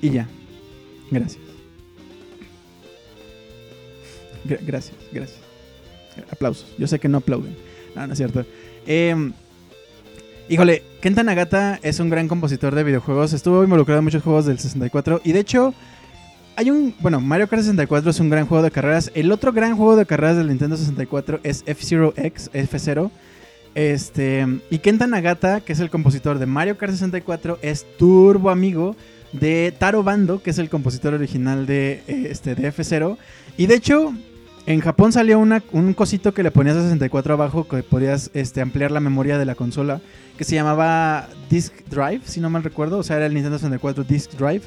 Y 0.00 0.10
ya. 0.10 0.26
Gracias. 1.10 1.42
Gra- 4.46 4.60
gracias, 4.66 4.96
gracias. 5.12 5.38
Aplausos. 6.30 6.66
Yo 6.78 6.86
sé 6.86 6.98
que 6.98 7.08
no 7.08 7.18
aplauden. 7.18 7.54
No, 7.94 8.06
no 8.06 8.12
es 8.12 8.18
cierto. 8.18 8.46
Em, 8.86 9.32
híjole, 10.48 10.82
Kenta 11.00 11.22
Nagata 11.22 11.78
es 11.82 12.00
un 12.00 12.10
gran 12.10 12.28
compositor 12.28 12.74
de 12.74 12.84
videojuegos. 12.84 13.32
Estuvo 13.32 13.64
involucrado 13.64 13.98
en 13.98 14.04
muchos 14.04 14.22
juegos 14.22 14.46
del 14.46 14.58
64. 14.58 15.20
Y 15.24 15.32
de 15.32 15.40
hecho, 15.40 15.74
hay 16.56 16.70
un. 16.70 16.94
Bueno, 17.00 17.20
Mario 17.20 17.48
Kart 17.48 17.62
64 17.62 18.10
es 18.10 18.20
un 18.20 18.30
gran 18.30 18.46
juego 18.46 18.62
de 18.62 18.70
carreras. 18.70 19.10
El 19.14 19.32
otro 19.32 19.52
gran 19.52 19.76
juego 19.76 19.96
de 19.96 20.06
carreras 20.06 20.36
del 20.36 20.48
Nintendo 20.48 20.76
64 20.76 21.40
es 21.42 21.62
F-Zero 21.66 22.14
X, 22.16 22.50
F0. 22.52 23.10
Este, 23.74 24.46
y 24.70 24.78
Kenta 24.78 25.06
Nagata, 25.06 25.60
que 25.60 25.74
es 25.74 25.80
el 25.80 25.90
compositor 25.90 26.38
de 26.38 26.46
Mario 26.46 26.78
Kart 26.78 26.92
64, 26.92 27.58
es 27.60 27.84
turbo 27.98 28.48
amigo 28.48 28.96
de 29.32 29.74
Taro 29.78 30.02
Bando, 30.02 30.42
que 30.42 30.50
es 30.50 30.58
el 30.58 30.70
compositor 30.70 31.12
original 31.12 31.66
de, 31.66 32.02
eh, 32.06 32.28
este, 32.30 32.54
de 32.54 32.72
F0. 32.72 33.18
Y 33.58 33.66
de 33.66 33.74
hecho, 33.74 34.14
en 34.66 34.80
Japón 34.80 35.12
salió 35.12 35.38
un 35.38 35.94
cosito 35.94 36.34
que 36.34 36.42
le 36.42 36.50
ponías 36.50 36.76
a 36.76 36.82
64 36.82 37.34
abajo 37.34 37.68
que 37.68 37.82
podías 37.84 38.30
este, 38.34 38.60
ampliar 38.60 38.90
la 38.90 39.00
memoria 39.00 39.38
de 39.38 39.44
la 39.44 39.54
consola, 39.54 40.00
que 40.36 40.44
se 40.44 40.54
llamaba 40.56 41.28
Disk 41.48 41.72
Drive, 41.88 42.22
si 42.24 42.40
no 42.40 42.50
mal 42.50 42.62
recuerdo, 42.64 42.98
o 42.98 43.02
sea, 43.02 43.16
era 43.16 43.26
el 43.26 43.34
Nintendo 43.34 43.58
64 43.58 44.04
Disk 44.04 44.32
Drive. 44.32 44.62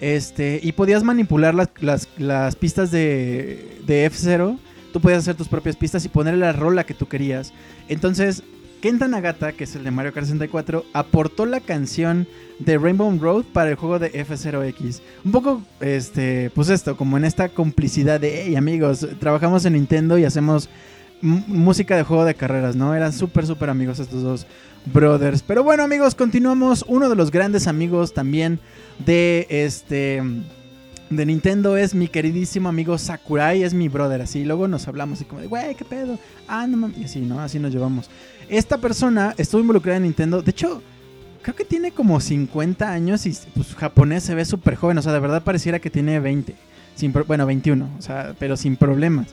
Este, 0.00 0.60
y 0.62 0.72
podías 0.72 1.02
manipular 1.04 1.54
las, 1.54 1.68
las- 1.80 2.08
las 2.18 2.56
pistas 2.56 2.90
de, 2.90 3.78
de 3.86 4.10
F0. 4.10 4.58
Tú 4.92 5.00
podías 5.00 5.20
hacer 5.20 5.34
tus 5.34 5.48
propias 5.48 5.76
pistas 5.76 6.04
y 6.04 6.08
ponerle 6.08 6.40
la 6.40 6.52
rola 6.52 6.84
que 6.84 6.94
tú 6.94 7.06
querías. 7.06 7.52
Entonces, 7.88 8.42
Kenta 8.84 9.08
Nagata, 9.08 9.52
que 9.52 9.64
es 9.64 9.74
el 9.76 9.82
de 9.82 9.90
Mario 9.90 10.12
Kart 10.12 10.26
64, 10.26 10.84
aportó 10.92 11.46
la 11.46 11.60
canción 11.60 12.28
de 12.58 12.76
Rainbow 12.76 13.18
Road 13.18 13.44
para 13.50 13.70
el 13.70 13.76
juego 13.76 13.98
de 13.98 14.12
F0X. 14.12 15.00
Un 15.24 15.32
poco, 15.32 15.62
este, 15.80 16.50
pues 16.50 16.68
esto, 16.68 16.94
como 16.94 17.16
en 17.16 17.24
esta 17.24 17.48
complicidad 17.48 18.20
de, 18.20 18.42
hey 18.44 18.56
amigos, 18.56 19.08
trabajamos 19.20 19.64
en 19.64 19.72
Nintendo 19.72 20.18
y 20.18 20.26
hacemos 20.26 20.68
música 21.22 21.96
de 21.96 22.02
juego 22.02 22.26
de 22.26 22.34
carreras, 22.34 22.76
¿no? 22.76 22.94
Eran 22.94 23.14
súper, 23.14 23.46
súper 23.46 23.70
amigos 23.70 24.00
estos 24.00 24.22
dos 24.22 24.46
brothers. 24.92 25.40
Pero 25.40 25.64
bueno 25.64 25.82
amigos, 25.82 26.14
continuamos. 26.14 26.84
Uno 26.86 27.08
de 27.08 27.16
los 27.16 27.30
grandes 27.30 27.66
amigos 27.66 28.12
también 28.12 28.60
de 29.06 29.46
este... 29.48 30.22
De 31.10 31.26
Nintendo 31.26 31.76
es 31.76 31.94
mi 31.94 32.08
queridísimo 32.08 32.68
amigo 32.68 32.96
Sakurai, 32.98 33.62
es 33.62 33.72
mi 33.72 33.88
brother, 33.88 34.22
así. 34.22 34.42
Luego 34.42 34.68
nos 34.68 34.88
hablamos 34.88 35.20
y 35.20 35.24
como 35.26 35.42
de, 35.42 35.46
güey, 35.46 35.74
¿qué 35.74 35.84
pedo? 35.84 36.18
Ah, 36.48 36.66
no 36.66 36.78
mames, 36.78 36.98
y 36.98 37.04
así, 37.04 37.20
¿no? 37.20 37.40
Así 37.40 37.58
nos 37.58 37.72
llevamos. 37.72 38.10
Esta 38.48 38.78
persona 38.78 39.34
estuvo 39.38 39.60
involucrada 39.60 39.96
en 39.96 40.04
Nintendo. 40.04 40.42
De 40.42 40.50
hecho, 40.50 40.82
creo 41.42 41.54
que 41.56 41.64
tiene 41.64 41.90
como 41.92 42.20
50 42.20 42.90
años 42.90 43.26
y 43.26 43.36
pues 43.54 43.74
japonés 43.74 44.24
se 44.24 44.34
ve 44.34 44.44
súper 44.44 44.76
joven. 44.76 44.98
O 44.98 45.02
sea, 45.02 45.12
de 45.12 45.20
verdad 45.20 45.42
pareciera 45.42 45.78
que 45.78 45.90
tiene 45.90 46.20
20. 46.20 46.54
Sin, 46.94 47.12
pro- 47.12 47.24
bueno, 47.24 47.44
21, 47.46 47.90
o 47.98 48.02
sea, 48.02 48.34
pero 48.38 48.56
sin 48.56 48.76
problemas. 48.76 49.28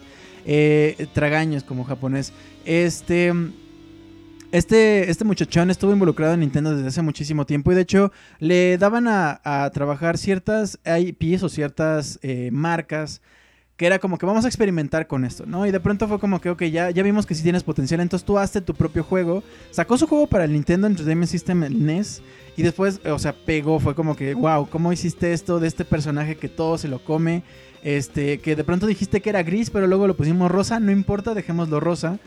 Eh, 0.45 1.07
tragaños 1.13 1.63
como 1.63 1.83
japonés. 1.83 2.33
Este... 2.65 3.33
Este, 4.51 5.09
este 5.09 5.23
muchachón 5.23 5.71
estuvo 5.71 5.93
involucrado 5.93 6.33
en 6.33 6.41
Nintendo 6.41 6.75
desde 6.75 6.89
hace 6.89 7.01
muchísimo 7.01 7.45
tiempo 7.45 7.71
y 7.71 7.75
de 7.75 7.81
hecho 7.83 8.11
le 8.39 8.77
daban 8.77 9.07
a, 9.07 9.39
a 9.45 9.69
trabajar 9.69 10.17
ciertas 10.17 10.77
IPs 10.85 11.43
o 11.43 11.47
ciertas 11.47 12.19
eh, 12.21 12.49
marcas 12.51 13.21
que 13.77 13.87
era 13.87 13.99
como 13.99 14.17
que 14.17 14.25
vamos 14.25 14.45
a 14.45 14.47
experimentar 14.47 15.07
con 15.07 15.25
esto, 15.25 15.45
¿no? 15.45 15.65
Y 15.65 15.71
de 15.71 15.79
pronto 15.79 16.07
fue 16.07 16.19
como 16.19 16.39
que, 16.39 16.49
ok, 16.49 16.63
ya, 16.65 16.91
ya 16.91 17.03
vimos 17.03 17.25
que 17.25 17.33
sí 17.33 17.43
tienes 17.43 17.63
potencial, 17.63 17.99
entonces 17.99 18.25
tú 18.25 18.37
hazte 18.37 18.61
tu 18.61 18.75
propio 18.75 19.03
juego. 19.03 19.43
Sacó 19.71 19.97
su 19.97 20.07
juego 20.07 20.27
para 20.27 20.43
el 20.43 20.53
Nintendo 20.53 20.87
Entertainment 20.87 21.29
System, 21.29 21.63
el 21.63 21.83
NES, 21.85 22.21
y 22.57 22.61
después, 22.63 22.99
o 23.05 23.17
sea, 23.17 23.33
pegó, 23.33 23.79
fue 23.79 23.95
como 23.95 24.15
que, 24.15 24.33
wow, 24.33 24.67
¿cómo 24.69 24.93
hiciste 24.93 25.33
esto 25.33 25.59
de 25.59 25.67
este 25.67 25.85
personaje 25.85 26.35
que 26.35 26.49
todo 26.49 26.77
se 26.77 26.87
lo 26.87 27.03
come? 27.03 27.43
Este, 27.81 28.39
que 28.39 28.55
de 28.55 28.63
pronto 28.63 28.85
dijiste 28.85 29.21
que 29.21 29.29
era 29.29 29.41
gris, 29.41 29.69
pero 29.69 29.87
luego 29.87 30.05
lo 30.05 30.15
pusimos 30.15 30.51
rosa, 30.51 30.79
no 30.79 30.91
importa, 30.91 31.33
dejémoslo 31.33 31.79
rosa. 31.79 32.19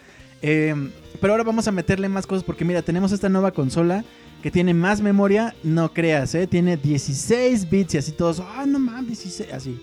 Eh, 0.42 0.74
pero 1.20 1.32
ahora 1.32 1.44
vamos 1.44 1.68
a 1.68 1.72
meterle 1.72 2.08
más 2.08 2.26
cosas 2.26 2.42
porque 2.42 2.64
mira, 2.64 2.82
tenemos 2.82 3.12
esta 3.12 3.28
nueva 3.28 3.52
consola 3.52 4.04
que 4.42 4.50
tiene 4.50 4.74
más 4.74 5.00
memoria, 5.00 5.54
no 5.62 5.92
creas, 5.92 6.34
¿eh? 6.34 6.46
Tiene 6.46 6.76
16 6.76 7.70
bits 7.70 7.94
y 7.94 7.98
así 7.98 8.12
todos, 8.12 8.40
ah, 8.40 8.66
no 8.66 8.78
mames, 8.78 9.22
16, 9.22 9.52
así, 9.52 9.80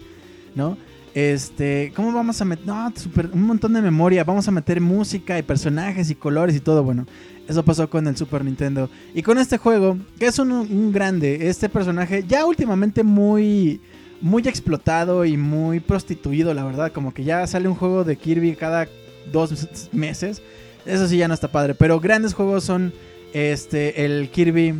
¿no? 0.53 0.77
Este, 1.13 1.91
¿cómo 1.95 2.13
vamos 2.13 2.39
a 2.41 2.45
meter? 2.45 2.65
No, 2.65 2.91
super- 2.95 3.29
un 3.33 3.43
montón 3.43 3.73
de 3.73 3.81
memoria, 3.81 4.23
vamos 4.23 4.47
a 4.47 4.51
meter 4.51 4.79
música 4.79 5.37
y 5.37 5.43
personajes 5.43 6.09
y 6.09 6.15
colores 6.15 6.55
y 6.55 6.59
todo, 6.61 6.83
bueno. 6.83 7.05
Eso 7.47 7.65
pasó 7.65 7.89
con 7.89 8.07
el 8.07 8.15
Super 8.15 8.45
Nintendo. 8.45 8.89
Y 9.13 9.21
con 9.23 9.37
este 9.37 9.57
juego, 9.57 9.97
que 10.17 10.27
es 10.27 10.39
un, 10.39 10.51
un 10.51 10.91
grande, 10.93 11.49
este 11.49 11.67
personaje 11.67 12.23
ya 12.25 12.45
últimamente 12.45 13.03
muy, 13.03 13.81
muy 14.21 14.47
explotado 14.47 15.25
y 15.25 15.35
muy 15.35 15.81
prostituido, 15.81 16.53
la 16.53 16.63
verdad. 16.63 16.93
Como 16.93 17.13
que 17.13 17.25
ya 17.25 17.45
sale 17.47 17.67
un 17.67 17.75
juego 17.75 18.05
de 18.05 18.15
Kirby 18.15 18.55
cada 18.55 18.87
dos 19.33 19.89
meses. 19.91 20.41
Eso 20.85 21.07
sí 21.09 21.17
ya 21.17 21.27
no 21.27 21.33
está 21.33 21.49
padre. 21.51 21.75
Pero 21.75 21.99
grandes 21.99 22.33
juegos 22.33 22.63
son 22.63 22.93
este 23.33 24.05
el 24.05 24.29
Kirby. 24.29 24.75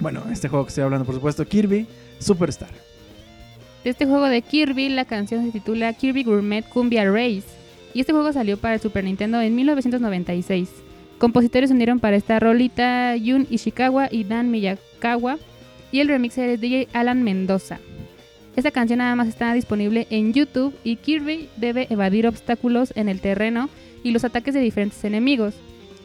Bueno, 0.00 0.22
este 0.32 0.48
juego 0.48 0.64
que 0.64 0.68
estoy 0.70 0.84
hablando, 0.84 1.04
por 1.04 1.14
supuesto, 1.16 1.44
Kirby 1.46 1.86
Superstar. 2.20 2.85
De 3.86 3.90
este 3.90 4.04
juego 4.04 4.28
de 4.28 4.42
Kirby, 4.42 4.88
la 4.88 5.04
canción 5.04 5.44
se 5.44 5.52
titula 5.52 5.92
Kirby 5.92 6.24
Gourmet 6.24 6.68
Cumbia 6.68 7.08
Race. 7.08 7.44
Y 7.94 8.00
este 8.00 8.12
juego 8.12 8.32
salió 8.32 8.56
para 8.56 8.74
el 8.74 8.80
Super 8.80 9.04
Nintendo 9.04 9.40
en 9.40 9.54
1996. 9.54 10.68
Compositores 11.18 11.70
unieron 11.70 12.00
para 12.00 12.16
esta 12.16 12.40
rolita 12.40 13.14
Jun 13.16 13.46
Ishikawa 13.48 14.08
y 14.10 14.24
Dan 14.24 14.50
Miyakawa. 14.50 15.38
Y 15.92 16.00
el 16.00 16.08
remixer 16.08 16.50
es 16.50 16.60
DJ 16.60 16.88
Alan 16.94 17.22
Mendoza. 17.22 17.78
Esta 18.56 18.72
canción 18.72 18.98
nada 18.98 19.14
más 19.14 19.28
está 19.28 19.54
disponible 19.54 20.08
en 20.10 20.32
YouTube 20.32 20.74
y 20.82 20.96
Kirby 20.96 21.48
debe 21.56 21.86
evadir 21.88 22.26
obstáculos 22.26 22.92
en 22.96 23.08
el 23.08 23.20
terreno 23.20 23.68
y 24.02 24.10
los 24.10 24.24
ataques 24.24 24.52
de 24.52 24.62
diferentes 24.62 25.04
enemigos. 25.04 25.54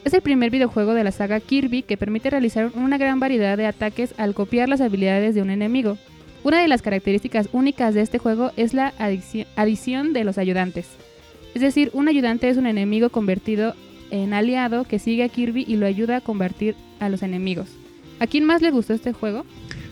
Es 0.05 0.13
el 0.13 0.21
primer 0.21 0.51
videojuego 0.51 0.93
de 0.93 1.03
la 1.03 1.11
saga 1.11 1.39
Kirby 1.39 1.82
que 1.82 1.97
permite 1.97 2.29
realizar 2.29 2.69
una 2.75 2.99
gran 2.99 3.19
variedad 3.19 3.57
de 3.57 3.65
ataques 3.65 4.13
al 4.19 4.36
copiar 4.36 4.69
las 4.69 4.82
habilidades 4.82 5.34
de 5.34 5.41
un 5.41 5.49
enemigo. 5.49 5.97
Una 6.44 6.62
de 6.62 6.68
las 6.68 6.82
características 6.82 7.50
únicas 7.54 7.94
de 7.94 8.02
este 8.02 8.18
juego 8.18 8.52
es 8.58 8.74
la 8.74 8.94
adici- 8.98 9.46
adición 9.56 10.14
de 10.14 10.24
los 10.24 10.38
ayudantes. 10.38 10.88
Es 11.54 11.62
decir, 11.62 11.92
un 11.94 12.08
ayudante 12.08 12.50
es 12.50 12.58
un 12.58 12.66
enemigo 12.66 13.10
convertido 13.10 13.76
en 14.10 14.34
aliado 14.34 14.84
que 14.86 15.00
sigue 15.00 15.24
a 15.24 15.30
Kirby 15.30 15.66
y 15.68 15.76
lo 15.76 15.86
ayuda 15.86 16.18
a 16.18 16.22
convertir 16.22 16.76
a 17.00 17.10
los 17.10 17.24
enemigos. 17.24 17.70
¿A 18.20 18.28
quién 18.28 18.46
más 18.46 18.62
le 18.62 18.72
gustó 18.72 18.94
este 18.94 19.14
juego? 19.14 19.46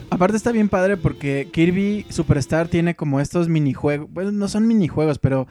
Aparte 0.09 0.37
está 0.37 0.51
bien 0.51 0.69
padre 0.69 0.97
porque 0.97 1.47
Kirby 1.51 2.05
Superstar 2.09 2.67
tiene 2.67 2.95
como 2.95 3.19
estos 3.19 3.47
minijuegos. 3.47 4.11
Bueno, 4.11 4.31
no 4.31 4.47
son 4.47 4.67
minijuegos, 4.67 5.19
pero. 5.19 5.47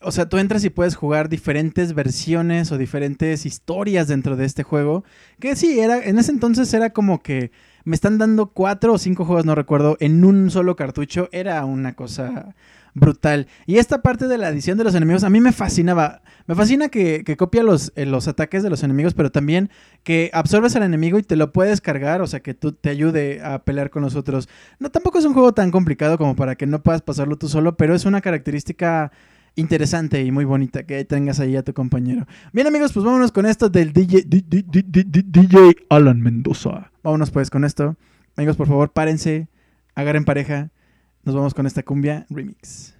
O 0.00 0.12
sea, 0.12 0.28
tú 0.28 0.36
entras 0.38 0.64
y 0.64 0.70
puedes 0.70 0.94
jugar 0.94 1.28
diferentes 1.28 1.94
versiones 1.94 2.70
o 2.70 2.78
diferentes 2.78 3.46
historias 3.46 4.06
dentro 4.06 4.36
de 4.36 4.44
este 4.44 4.62
juego. 4.62 5.02
Que 5.40 5.56
sí, 5.56 5.80
era. 5.80 6.04
En 6.04 6.18
ese 6.18 6.30
entonces 6.30 6.72
era 6.74 6.90
como 6.90 7.22
que. 7.22 7.50
Me 7.84 7.94
están 7.94 8.18
dando 8.18 8.46
cuatro 8.46 8.94
o 8.94 8.98
cinco 8.98 9.24
juegos, 9.24 9.44
no 9.44 9.54
recuerdo, 9.54 9.96
en 10.00 10.24
un 10.24 10.50
solo 10.50 10.74
cartucho. 10.76 11.28
Era 11.32 11.64
una 11.64 11.94
cosa 11.94 12.54
brutal. 12.94 13.48
Y 13.66 13.76
esta 13.76 14.00
parte 14.00 14.28
de 14.28 14.38
la 14.38 14.46
adición 14.46 14.78
de 14.78 14.84
los 14.84 14.94
enemigos 14.94 15.24
a 15.24 15.30
mí 15.30 15.40
me 15.40 15.52
fascinaba. 15.52 16.22
Me 16.46 16.54
fascina 16.54 16.88
que, 16.88 17.24
copia 17.36 17.62
los, 17.62 17.92
eh, 17.96 18.06
los 18.06 18.28
ataques 18.28 18.62
de 18.62 18.70
los 18.70 18.82
enemigos, 18.82 19.14
pero 19.14 19.30
también 19.30 19.70
que 20.02 20.30
absorbes 20.32 20.76
al 20.76 20.84
enemigo 20.84 21.18
y 21.18 21.22
te 21.22 21.36
lo 21.36 21.52
puedes 21.52 21.80
cargar, 21.80 22.22
o 22.22 22.26
sea, 22.26 22.40
que 22.40 22.54
tú 22.54 22.72
te 22.72 22.90
ayude 22.90 23.42
a 23.42 23.64
pelear 23.64 23.90
con 23.90 24.02
los 24.02 24.14
otros. 24.14 24.48
No, 24.78 24.90
tampoco 24.90 25.18
es 25.18 25.24
un 25.24 25.34
juego 25.34 25.52
tan 25.52 25.70
complicado 25.70 26.16
como 26.16 26.36
para 26.36 26.54
que 26.54 26.66
no 26.66 26.82
puedas 26.82 27.02
pasarlo 27.02 27.36
tú 27.36 27.48
solo, 27.48 27.76
pero 27.76 27.94
es 27.94 28.04
una 28.04 28.20
característica 28.20 29.12
interesante 29.56 30.22
y 30.22 30.30
muy 30.30 30.44
bonita 30.44 30.84
que 30.84 31.04
tengas 31.04 31.40
ahí 31.40 31.56
a 31.56 31.62
tu 31.62 31.72
compañero. 31.74 32.26
Bien 32.52 32.66
amigos, 32.66 32.92
pues 32.92 33.04
vámonos 33.04 33.32
con 33.32 33.46
esto 33.46 33.68
del 33.68 33.92
DJ, 33.92 34.24
DJ 34.26 35.76
Alan 35.88 36.20
Mendoza. 36.20 36.90
Vámonos 37.04 37.30
pues 37.30 37.50
con 37.50 37.64
esto. 37.64 37.96
Amigos, 38.34 38.56
por 38.56 38.66
favor, 38.66 38.90
párense, 38.90 39.48
agarren 39.94 40.24
pareja. 40.24 40.70
Nos 41.22 41.34
vamos 41.34 41.52
con 41.52 41.66
esta 41.66 41.82
cumbia 41.82 42.24
remix. 42.30 42.94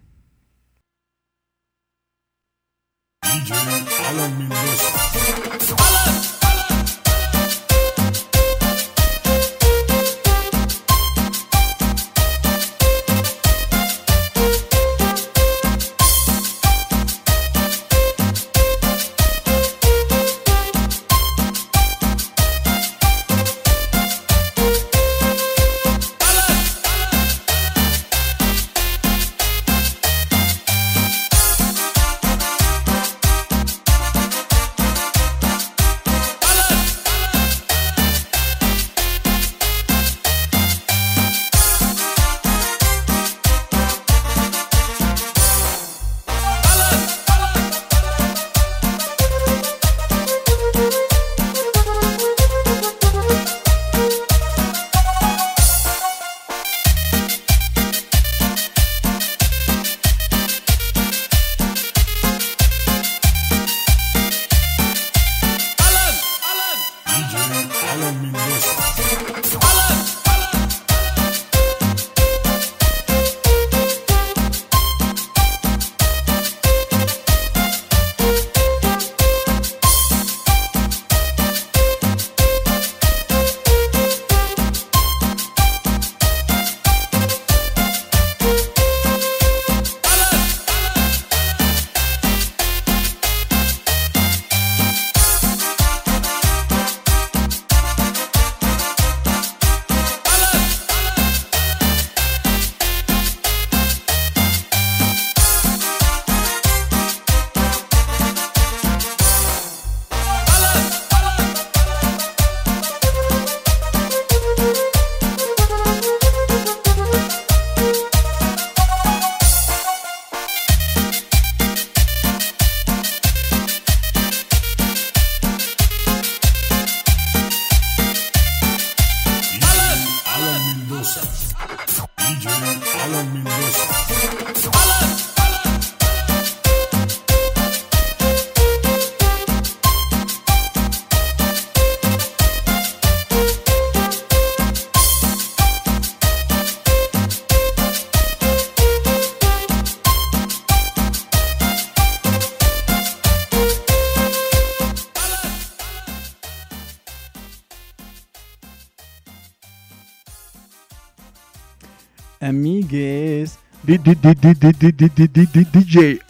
DJ 163.87 164.17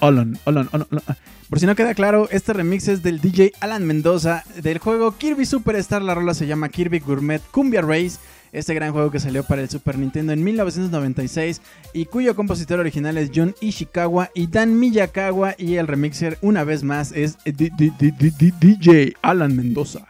Alan, 0.00 0.38
Alan, 0.44 0.68
Alan, 0.72 0.88
Alan. 0.90 1.16
Por 1.48 1.60
si 1.60 1.66
no 1.66 1.76
queda 1.76 1.94
claro, 1.94 2.28
este 2.30 2.52
remix 2.52 2.88
es 2.88 3.02
del 3.02 3.20
DJ 3.20 3.52
Alan 3.60 3.86
Mendoza 3.86 4.42
del 4.62 4.78
juego 4.78 5.16
Kirby 5.16 5.46
Superstar. 5.46 6.02
La 6.02 6.14
rola 6.14 6.34
se 6.34 6.46
llama 6.46 6.68
Kirby 6.68 6.98
Gourmet 6.98 7.40
Cumbia 7.52 7.80
Race. 7.80 8.18
Este 8.52 8.74
gran 8.74 8.92
juego 8.92 9.10
que 9.10 9.20
salió 9.20 9.44
para 9.44 9.62
el 9.62 9.68
Super 9.68 9.98
Nintendo 9.98 10.32
en 10.32 10.42
1996 10.42 11.60
y 11.92 12.06
cuyo 12.06 12.34
compositor 12.34 12.80
original 12.80 13.18
es 13.18 13.30
Jun 13.34 13.54
Ishikawa 13.60 14.30
y 14.34 14.46
Dan 14.46 14.78
Miyakawa 14.78 15.54
y 15.58 15.74
el 15.74 15.86
remixer 15.86 16.38
una 16.40 16.64
vez 16.64 16.82
más 16.82 17.12
es 17.12 17.36
DJ 17.44 19.14
Alan 19.22 19.54
Mendoza. 19.54 20.06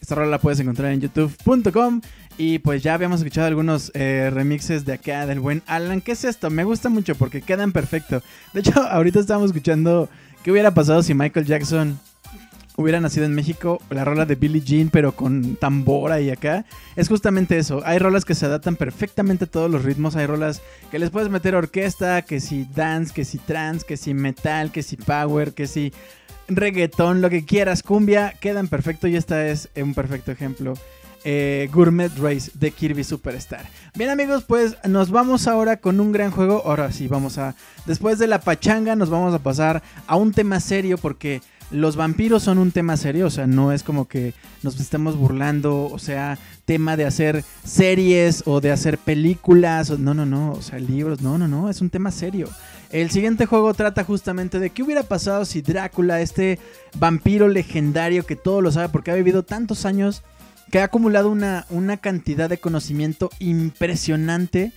Esta 0.00 0.14
rola 0.14 0.30
la 0.30 0.38
puedes 0.38 0.60
encontrar 0.60 0.92
en 0.92 1.00
youtube.com 1.02 2.00
y 2.38 2.60
pues 2.60 2.84
ya 2.84 2.94
habíamos 2.94 3.20
escuchado 3.20 3.48
algunos 3.48 3.90
eh, 3.94 4.30
remixes 4.32 4.84
de 4.84 4.92
acá 4.92 5.26
del 5.26 5.40
buen 5.40 5.62
Alan. 5.66 6.00
¿Qué 6.00 6.12
es 6.12 6.24
esto? 6.24 6.50
Me 6.50 6.62
gusta 6.62 6.88
mucho 6.88 7.16
porque 7.16 7.42
quedan 7.42 7.72
perfecto. 7.72 8.22
De 8.54 8.60
hecho, 8.60 8.80
ahorita 8.90 9.18
estábamos 9.18 9.50
escuchando 9.50 10.08
qué 10.44 10.52
hubiera 10.52 10.72
pasado 10.72 11.02
si 11.02 11.14
Michael 11.14 11.46
Jackson 11.46 11.98
hubiera 12.76 13.00
nacido 13.00 13.26
en 13.26 13.34
México, 13.34 13.82
la 13.90 14.04
rola 14.04 14.24
de 14.24 14.36
Billie 14.36 14.60
Jean, 14.60 14.88
pero 14.88 15.10
con 15.10 15.56
tambora 15.56 16.20
y 16.20 16.30
acá. 16.30 16.64
Es 16.94 17.08
justamente 17.08 17.58
eso. 17.58 17.82
Hay 17.84 17.98
rolas 17.98 18.24
que 18.24 18.36
se 18.36 18.46
adaptan 18.46 18.76
perfectamente 18.76 19.46
a 19.46 19.50
todos 19.50 19.68
los 19.68 19.84
ritmos. 19.84 20.14
Hay 20.14 20.26
rolas 20.26 20.62
que 20.92 21.00
les 21.00 21.10
puedes 21.10 21.28
meter 21.28 21.56
orquesta, 21.56 22.22
que 22.22 22.38
si 22.38 22.68
dance, 22.72 23.12
que 23.12 23.24
si 23.24 23.38
trance, 23.38 23.84
que 23.84 23.96
si 23.96 24.14
metal, 24.14 24.70
que 24.70 24.84
si 24.84 24.96
power, 24.96 25.54
que 25.54 25.66
si 25.66 25.92
reggaetón, 26.46 27.20
lo 27.20 27.30
que 27.30 27.44
quieras, 27.44 27.82
cumbia, 27.82 28.32
quedan 28.40 28.68
perfecto 28.68 29.08
y 29.08 29.16
esta 29.16 29.48
es 29.48 29.68
un 29.76 29.92
perfecto 29.92 30.30
ejemplo. 30.30 30.74
Eh, 31.24 31.68
Gourmet 31.72 32.10
Race 32.18 32.50
de 32.54 32.70
Kirby 32.70 33.04
Superstar. 33.04 33.66
Bien 33.94 34.10
amigos, 34.10 34.44
pues 34.44 34.76
nos 34.86 35.10
vamos 35.10 35.46
ahora 35.46 35.78
con 35.78 36.00
un 36.00 36.12
gran 36.12 36.30
juego. 36.30 36.62
Ahora 36.64 36.92
sí, 36.92 37.08
vamos 37.08 37.38
a... 37.38 37.54
Después 37.86 38.18
de 38.18 38.26
la 38.26 38.40
pachanga 38.40 38.96
nos 38.96 39.10
vamos 39.10 39.34
a 39.34 39.40
pasar 39.40 39.82
a 40.06 40.16
un 40.16 40.32
tema 40.32 40.60
serio 40.60 40.96
porque 40.98 41.40
los 41.70 41.96
vampiros 41.96 42.42
son 42.42 42.58
un 42.58 42.70
tema 42.70 42.96
serio. 42.96 43.26
O 43.26 43.30
sea, 43.30 43.46
no 43.46 43.72
es 43.72 43.82
como 43.82 44.06
que 44.06 44.34
nos 44.62 44.78
estemos 44.80 45.16
burlando. 45.16 45.86
O 45.86 45.98
sea, 45.98 46.38
tema 46.64 46.96
de 46.96 47.04
hacer 47.04 47.44
series 47.64 48.42
o 48.46 48.60
de 48.60 48.70
hacer 48.70 48.98
películas. 48.98 49.90
No, 49.98 50.14
no, 50.14 50.24
no. 50.24 50.52
O 50.52 50.62
sea, 50.62 50.78
libros. 50.78 51.20
No, 51.20 51.36
no, 51.36 51.48
no. 51.48 51.68
Es 51.68 51.80
un 51.80 51.90
tema 51.90 52.10
serio. 52.10 52.48
El 52.90 53.10
siguiente 53.10 53.44
juego 53.44 53.74
trata 53.74 54.02
justamente 54.02 54.58
de 54.58 54.70
qué 54.70 54.82
hubiera 54.82 55.02
pasado 55.02 55.44
si 55.44 55.60
Drácula, 55.60 56.22
este 56.22 56.58
vampiro 56.98 57.48
legendario 57.48 58.24
que 58.24 58.34
todo 58.34 58.62
lo 58.62 58.72
sabe 58.72 58.88
porque 58.88 59.10
ha 59.10 59.14
vivido 59.14 59.42
tantos 59.42 59.84
años, 59.84 60.22
que 60.70 60.80
ha 60.80 60.84
acumulado 60.84 61.30
una, 61.30 61.66
una 61.70 61.96
cantidad 61.96 62.48
de 62.48 62.58
conocimiento 62.58 63.30
impresionante, 63.38 64.72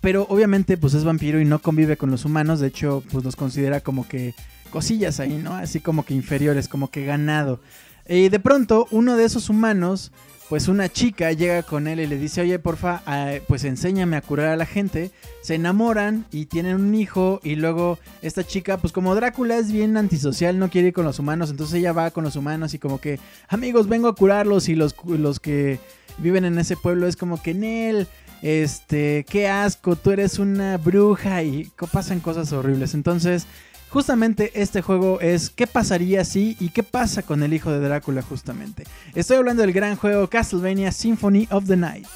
pero 0.00 0.26
obviamente 0.28 0.76
pues 0.76 0.94
es 0.94 1.04
vampiro 1.04 1.40
y 1.40 1.44
no 1.44 1.60
convive 1.60 1.96
con 1.96 2.10
los 2.10 2.24
humanos, 2.24 2.60
de 2.60 2.68
hecho 2.68 3.02
pues 3.10 3.24
los 3.24 3.36
considera 3.36 3.80
como 3.80 4.08
que 4.08 4.34
cosillas 4.70 5.20
ahí, 5.20 5.36
¿no? 5.36 5.54
Así 5.54 5.80
como 5.80 6.04
que 6.04 6.14
inferiores, 6.14 6.68
como 6.68 6.90
que 6.90 7.04
ganado. 7.04 7.60
Y 8.08 8.28
de 8.28 8.38
pronto 8.38 8.86
uno 8.90 9.16
de 9.16 9.24
esos 9.24 9.48
humanos, 9.48 10.12
pues 10.48 10.68
una 10.68 10.88
chica 10.88 11.32
llega 11.32 11.62
con 11.64 11.88
él 11.88 11.98
y 11.98 12.06
le 12.06 12.18
dice, 12.18 12.40
oye, 12.40 12.58
porfa, 12.58 13.02
eh, 13.08 13.42
pues 13.48 13.64
enséñame 13.64 14.16
a 14.16 14.20
curar 14.20 14.48
a 14.48 14.56
la 14.56 14.66
gente. 14.66 15.10
Se 15.42 15.56
enamoran 15.56 16.24
y 16.30 16.46
tienen 16.46 16.76
un 16.76 16.94
hijo 16.94 17.40
y 17.42 17.56
luego 17.56 17.98
esta 18.22 18.44
chica, 18.44 18.78
pues 18.78 18.92
como 18.92 19.14
Drácula 19.14 19.56
es 19.56 19.72
bien 19.72 19.96
antisocial, 19.96 20.58
no 20.58 20.70
quiere 20.70 20.88
ir 20.88 20.94
con 20.94 21.04
los 21.04 21.18
humanos, 21.18 21.50
entonces 21.50 21.76
ella 21.76 21.92
va 21.92 22.12
con 22.12 22.22
los 22.22 22.36
humanos 22.36 22.74
y 22.74 22.78
como 22.78 23.00
que, 23.00 23.18
amigos, 23.48 23.88
vengo 23.88 24.08
a 24.08 24.14
curarlos 24.14 24.68
y 24.68 24.76
los, 24.76 24.94
los 25.04 25.40
que 25.40 25.80
viven 26.18 26.44
en 26.44 26.58
ese 26.58 26.76
pueblo 26.76 27.08
es 27.08 27.16
como 27.16 27.42
que, 27.42 27.52
Nel, 27.52 28.06
este, 28.42 29.26
qué 29.28 29.48
asco, 29.48 29.96
tú 29.96 30.12
eres 30.12 30.38
una 30.38 30.76
bruja 30.76 31.42
y 31.42 31.70
pasan 31.90 32.20
cosas 32.20 32.52
horribles. 32.52 32.94
Entonces, 32.94 33.46
justamente 33.90 34.52
este 34.60 34.82
juego 34.82 35.20
es 35.20 35.50
qué 35.50 35.66
pasaría 35.66 36.24
si 36.24 36.56
y 36.60 36.68
qué 36.70 36.82
pasa 36.82 37.22
con 37.22 37.42
el 37.42 37.52
hijo 37.54 37.70
de 37.70 37.80
Drácula 37.80 38.22
justamente. 38.22 38.84
Estoy 39.14 39.36
hablando 39.38 39.62
del 39.62 39.72
gran 39.72 39.96
juego 39.96 40.28
Castlevania 40.28 40.92
Symphony 40.92 41.48
of 41.50 41.66
the 41.66 41.76
Night. 41.76 42.06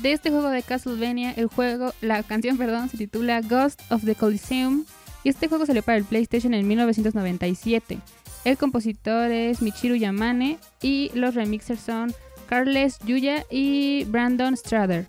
De 0.00 0.12
este 0.12 0.30
juego 0.30 0.50
de 0.50 0.62
Castlevania, 0.62 1.32
el 1.32 1.46
juego, 1.46 1.92
la 2.00 2.22
canción, 2.24 2.58
perdón, 2.58 2.88
se 2.88 2.96
titula 2.98 3.40
Ghost 3.40 3.80
of 3.90 4.04
the 4.04 4.14
Coliseum 4.14 4.84
y 5.22 5.28
este 5.28 5.48
juego 5.48 5.64
salió 5.66 5.82
para 5.82 5.98
el 5.98 6.04
PlayStation 6.04 6.52
en 6.52 6.66
1997. 6.66 7.98
El 8.44 8.58
compositor 8.58 9.30
es 9.30 9.62
Michiru 9.62 9.94
Yamane 9.94 10.58
y 10.82 11.10
los 11.14 11.34
remixers 11.34 11.80
son 11.80 12.12
Carles 12.48 12.98
Yuya 13.06 13.44
y 13.50 14.04
Brandon 14.04 14.54
Strader. 14.56 15.06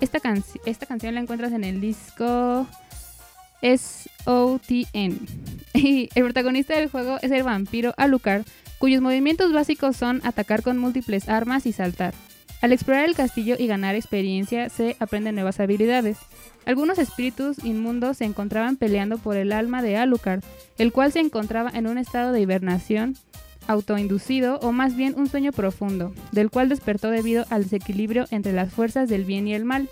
Esta, 0.00 0.20
canci- 0.20 0.60
esta 0.64 0.86
canción 0.86 1.14
la 1.14 1.20
encuentras 1.20 1.52
en 1.52 1.64
el 1.64 1.80
disco 1.82 2.66
SOTN. 3.62 5.18
El 5.74 6.24
protagonista 6.24 6.76
del 6.76 6.90
juego 6.90 7.18
es 7.22 7.30
el 7.30 7.42
vampiro 7.42 7.94
Alucard, 7.96 8.44
cuyos 8.78 9.00
movimientos 9.00 9.52
básicos 9.52 9.96
son 9.96 10.20
atacar 10.24 10.62
con 10.62 10.78
múltiples 10.78 11.28
armas 11.28 11.66
y 11.66 11.72
saltar. 11.72 12.14
Al 12.60 12.72
explorar 12.72 13.08
el 13.08 13.14
castillo 13.14 13.54
y 13.56 13.68
ganar 13.68 13.94
experiencia 13.94 14.68
se 14.68 14.96
aprenden 14.98 15.36
nuevas 15.36 15.60
habilidades. 15.60 16.18
Algunos 16.66 16.98
espíritus 16.98 17.64
inmundos 17.64 18.18
se 18.18 18.24
encontraban 18.24 18.76
peleando 18.76 19.18
por 19.18 19.36
el 19.36 19.52
alma 19.52 19.80
de 19.80 19.96
Alucard, 19.96 20.42
el 20.76 20.92
cual 20.92 21.12
se 21.12 21.20
encontraba 21.20 21.70
en 21.70 21.86
un 21.86 21.98
estado 21.98 22.32
de 22.32 22.40
hibernación 22.40 23.16
autoinducido 23.68 24.58
o 24.60 24.72
más 24.72 24.96
bien 24.96 25.14
un 25.16 25.28
sueño 25.28 25.52
profundo, 25.52 26.12
del 26.32 26.50
cual 26.50 26.68
despertó 26.68 27.10
debido 27.10 27.44
al 27.50 27.64
desequilibrio 27.64 28.26
entre 28.30 28.52
las 28.52 28.72
fuerzas 28.72 29.08
del 29.08 29.24
bien 29.24 29.46
y 29.46 29.54
el 29.54 29.64
mal. 29.64 29.88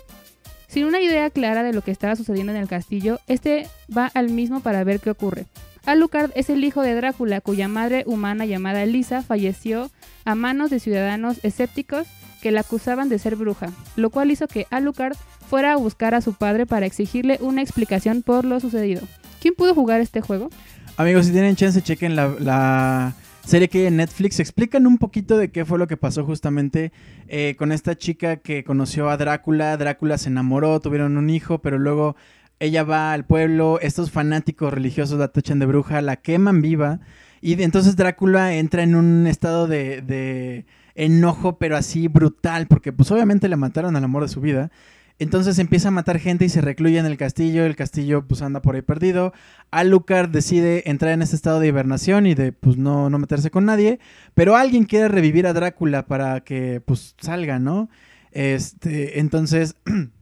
Sin 0.67 0.85
una 0.85 0.99
idea 0.99 1.29
clara 1.29 1.63
de 1.63 1.73
lo 1.73 1.81
que 1.81 1.91
estaba 1.91 2.15
sucediendo 2.15 2.51
en 2.51 2.57
el 2.57 2.67
castillo, 2.67 3.19
este 3.27 3.67
va 3.95 4.11
al 4.13 4.29
mismo 4.29 4.59
para 4.59 4.83
ver 4.83 4.99
qué 4.99 5.09
ocurre. 5.09 5.45
Alucard 5.85 6.31
es 6.35 6.49
el 6.49 6.63
hijo 6.65 6.81
de 6.81 6.93
Drácula, 6.93 7.39
cuya 7.39 7.69
madre 7.69 8.03
humana 8.05 8.45
llamada 8.45 8.83
Elisa 8.83 9.21
falleció 9.21 9.89
a 10.25 10.35
manos 10.35 10.69
de 10.69 10.81
ciudadanos 10.81 11.39
escépticos 11.43 12.07
que 12.41 12.51
la 12.51 12.59
acusaban 12.59 13.07
de 13.07 13.19
ser 13.19 13.37
bruja, 13.37 13.71
lo 13.95 14.09
cual 14.09 14.29
hizo 14.29 14.47
que 14.47 14.67
Alucard 14.69 15.15
fuera 15.49 15.73
a 15.73 15.77
buscar 15.77 16.13
a 16.13 16.21
su 16.21 16.33
padre 16.33 16.65
para 16.65 16.85
exigirle 16.85 17.37
una 17.41 17.61
explicación 17.61 18.21
por 18.21 18.43
lo 18.43 18.59
sucedido. 18.59 19.01
¿Quién 19.41 19.55
pudo 19.55 19.73
jugar 19.73 20.01
este 20.01 20.19
juego? 20.19 20.49
Amigos, 20.97 21.27
si 21.27 21.31
tienen 21.31 21.55
chance, 21.55 21.81
chequen 21.81 22.17
la, 22.17 22.35
la 22.39 23.15
serie 23.47 23.69
que 23.69 23.79
hay 23.79 23.85
en 23.85 23.97
Netflix. 23.97 24.39
Explican 24.39 24.85
un 24.85 24.97
poquito 24.97 25.37
de 25.37 25.49
qué 25.49 25.65
fue 25.65 25.79
lo 25.79 25.87
que 25.87 25.97
pasó 25.97 26.25
justamente 26.25 26.91
eh, 27.27 27.55
con 27.57 27.71
esta 27.71 27.97
chica 27.97 28.37
que 28.37 28.63
conoció 28.63 29.09
a 29.09 29.17
Drácula. 29.17 29.77
Drácula 29.77 30.17
se 30.17 30.29
enamoró, 30.29 30.79
tuvieron 30.79 31.17
un 31.17 31.29
hijo, 31.29 31.59
pero 31.59 31.79
luego 31.79 32.15
ella 32.59 32.83
va 32.83 33.13
al 33.13 33.25
pueblo. 33.25 33.79
Estos 33.81 34.11
fanáticos 34.11 34.73
religiosos 34.73 35.17
la 35.17 35.29
tachan 35.29 35.59
de 35.59 35.65
bruja, 35.65 36.01
la 36.01 36.17
queman 36.17 36.61
viva. 36.61 36.99
Y 37.41 37.61
entonces 37.61 37.95
Drácula 37.95 38.53
entra 38.55 38.83
en 38.83 38.95
un 38.95 39.27
estado 39.27 39.67
de, 39.67 40.01
de 40.01 40.65
enojo, 40.95 41.57
pero 41.57 41.77
así 41.77 42.07
brutal, 42.07 42.67
porque 42.67 42.91
pues 42.91 43.11
obviamente 43.11 43.47
le 43.47 43.55
mataron 43.55 43.95
al 43.95 44.03
amor 44.03 44.23
de 44.23 44.29
su 44.29 44.41
vida. 44.41 44.71
Entonces 45.19 45.57
empieza 45.57 45.87
a 45.87 45.91
matar 45.91 46.19
gente 46.19 46.45
y 46.45 46.49
se 46.49 46.61
recluye 46.61 46.99
en 46.99 47.05
el 47.05 47.17
castillo. 47.17 47.65
El 47.65 47.75
castillo 47.75 48.27
pues 48.27 48.41
anda 48.41 48.61
por 48.61 48.75
ahí 48.75 48.81
perdido. 48.81 49.33
Alucard 49.71 50.29
decide 50.29 50.89
entrar 50.89 51.13
en 51.13 51.21
este 51.21 51.35
estado 51.35 51.59
de 51.59 51.67
hibernación 51.67 52.27
y 52.27 52.35
de 52.35 52.51
pues 52.51 52.77
no, 52.77 53.09
no 53.09 53.17
meterse 53.17 53.49
con 53.49 53.65
nadie. 53.65 53.99
Pero 54.35 54.55
alguien 54.55 54.85
quiere 54.85 55.07
revivir 55.07 55.47
a 55.47 55.53
Drácula 55.53 56.05
para 56.05 56.41
que 56.41 56.81
pues 56.85 57.15
salga, 57.19 57.59
¿no? 57.59 57.89
Este, 58.31 59.19
entonces 59.19 59.75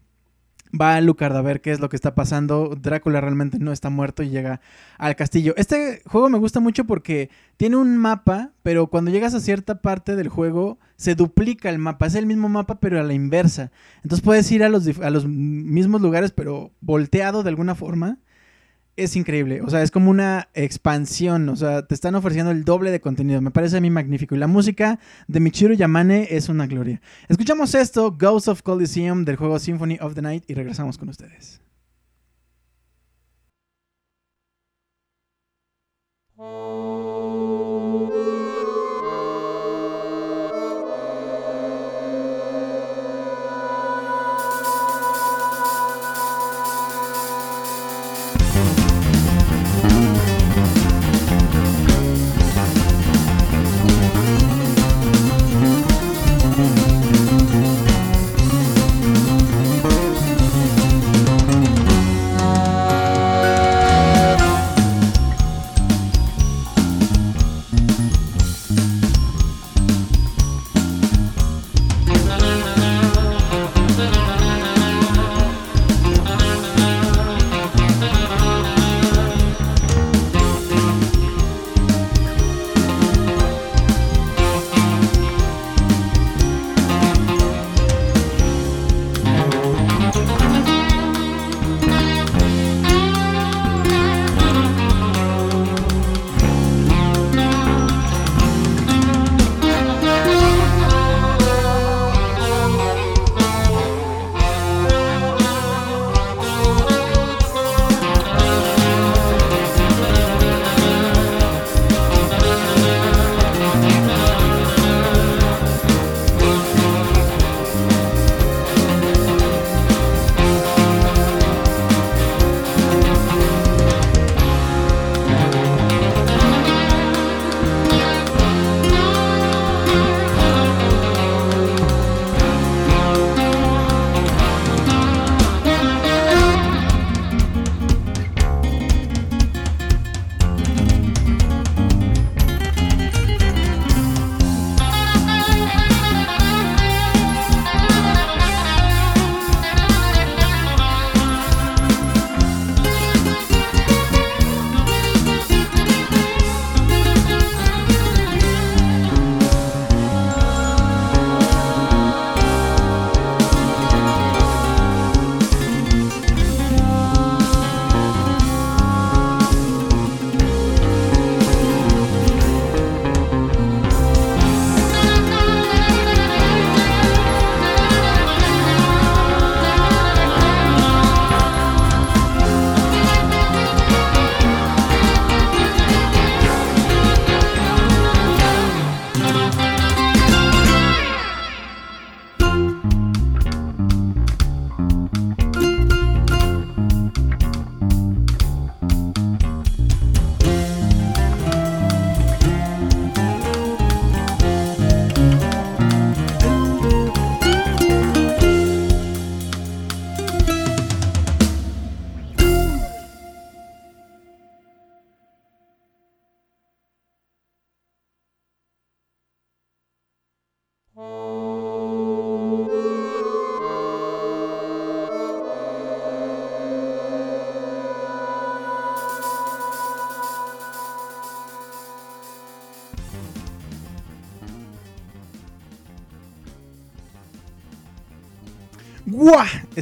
va 0.80 0.96
Alucard 0.96 1.36
a 1.36 1.42
ver 1.42 1.62
qué 1.62 1.72
es 1.72 1.80
lo 1.80 1.90
que 1.90 1.96
está 1.96 2.16
pasando. 2.16 2.76
Drácula 2.76 3.22
realmente 3.22 3.60
no 3.60 3.72
está 3.72 3.90
muerto 3.90 4.24
y 4.24 4.30
llega 4.30 4.62
al 4.98 5.16
castillo. 5.16 5.54
Este 5.58 6.02
juego 6.06 6.30
me 6.30 6.38
gusta 6.38 6.60
mucho 6.60 6.86
porque 6.86 7.30
tiene 7.58 7.78
un 7.78 7.98
mapa, 7.98 8.52
pero 8.64 8.88
cuando 8.88 9.12
llegas 9.12 9.34
a 9.34 9.40
cierta 9.40 9.82
parte 9.82 10.16
del 10.16 10.30
juego 10.30 10.80
se 10.98 11.16
duplica 11.16 11.70
el 11.70 11.80
mapa. 11.80 12.08
Es 12.08 12.16
el 12.16 12.26
mismo 12.26 12.50
mapa, 12.50 12.80
pero 12.80 13.00
a 13.00 13.04
la 13.04 13.14
inversa. 13.14 13.72
Entonces 14.04 14.24
puedes 14.24 14.52
ir 14.52 14.64
a 14.64 14.70
los, 14.70 14.88
a 15.00 15.10
los 15.10 15.28
mismos 15.28 16.02
lugares, 16.02 16.32
pero 16.32 16.72
volteado 16.82 17.44
de 17.44 17.50
alguna 17.50 17.76
forma. 17.76 18.20
Es 18.98 19.18
increíble. 19.18 19.62
O 19.62 19.70
sea, 19.70 19.82
es 19.82 19.92
como 19.92 20.10
una 20.10 20.48
expansión. 20.54 21.50
O 21.50 21.56
sea, 21.56 21.86
te 21.86 21.94
están 21.94 22.16
ofreciendo 22.16 22.52
el 22.52 22.64
doble 22.64 22.92
de 22.92 23.02
contenido. 23.02 23.42
Me 23.42 23.52
parece 23.52 23.78
a 23.78 23.82
mí 23.82 23.90
magnífico. 23.90 24.36
Y 24.36 24.38
la 24.38 24.48
música 24.48 25.00
de 25.28 25.40
Michiru 25.42 25.74
Yamane 25.74 26.28
es 26.32 26.48
una 26.48 26.66
gloria. 26.66 27.02
Escuchamos 27.28 27.76
esto, 27.76 28.16
Ghost 28.18 28.48
of 28.48 28.62
Coliseum 28.62 29.26
del 29.26 29.36
juego 29.36 29.60
Symphony 29.60 29.98
of 30.00 30.16
the 30.16 30.22
Night 30.22 30.46
y 30.48 30.54
regresamos 30.54 30.98
con 30.98 31.10
ustedes. 31.10 31.62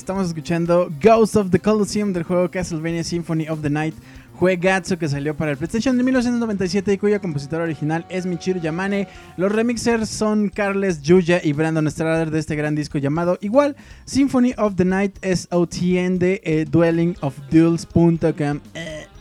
Estamos 0.04 0.28
escuchando 0.28 0.92
Ghost 1.02 1.38
of 1.38 1.50
the 1.50 1.60
Colosseum 1.60 2.12
del 2.12 2.24
juego 2.24 2.52
Castlevania 2.52 3.06
Symphony 3.06 3.48
of 3.48 3.62
the 3.62 3.70
Night. 3.70 3.96
Juegazo 4.34 5.00
que 5.00 5.08
salió 5.08 5.34
para 5.34 5.52
el 5.52 5.58
PlayStation 5.58 5.96
de 5.96 6.04
1997 6.04 6.92
y 6.92 6.98
cuyo 6.98 7.22
compositor 7.22 7.62
original 7.62 8.06
es 8.10 8.26
Michiru 8.26 8.60
Yamane. 8.60 9.08
Los 9.38 9.54
remixers 9.54 10.10
son 10.10 10.50
Carles 10.50 11.02
Yuya 11.04 11.40
y 11.42 11.54
Brandon 11.54 11.90
Strader 11.90 12.32
de 12.32 12.40
este 12.40 12.58
gran 12.58 12.76
disco 12.76 12.98
llamado 12.98 13.38
igual 13.40 13.78
Symphony 14.04 14.54
of 14.58 14.76
the 14.76 14.84
Night 14.84 15.18
SOTN 15.24 16.20
de 16.20 16.42
eh, 16.44 16.66
dwellingofduels.com. 16.70 18.22
Eh, 18.26 18.60
eh, 18.74 19.04
eh. 19.06 19.13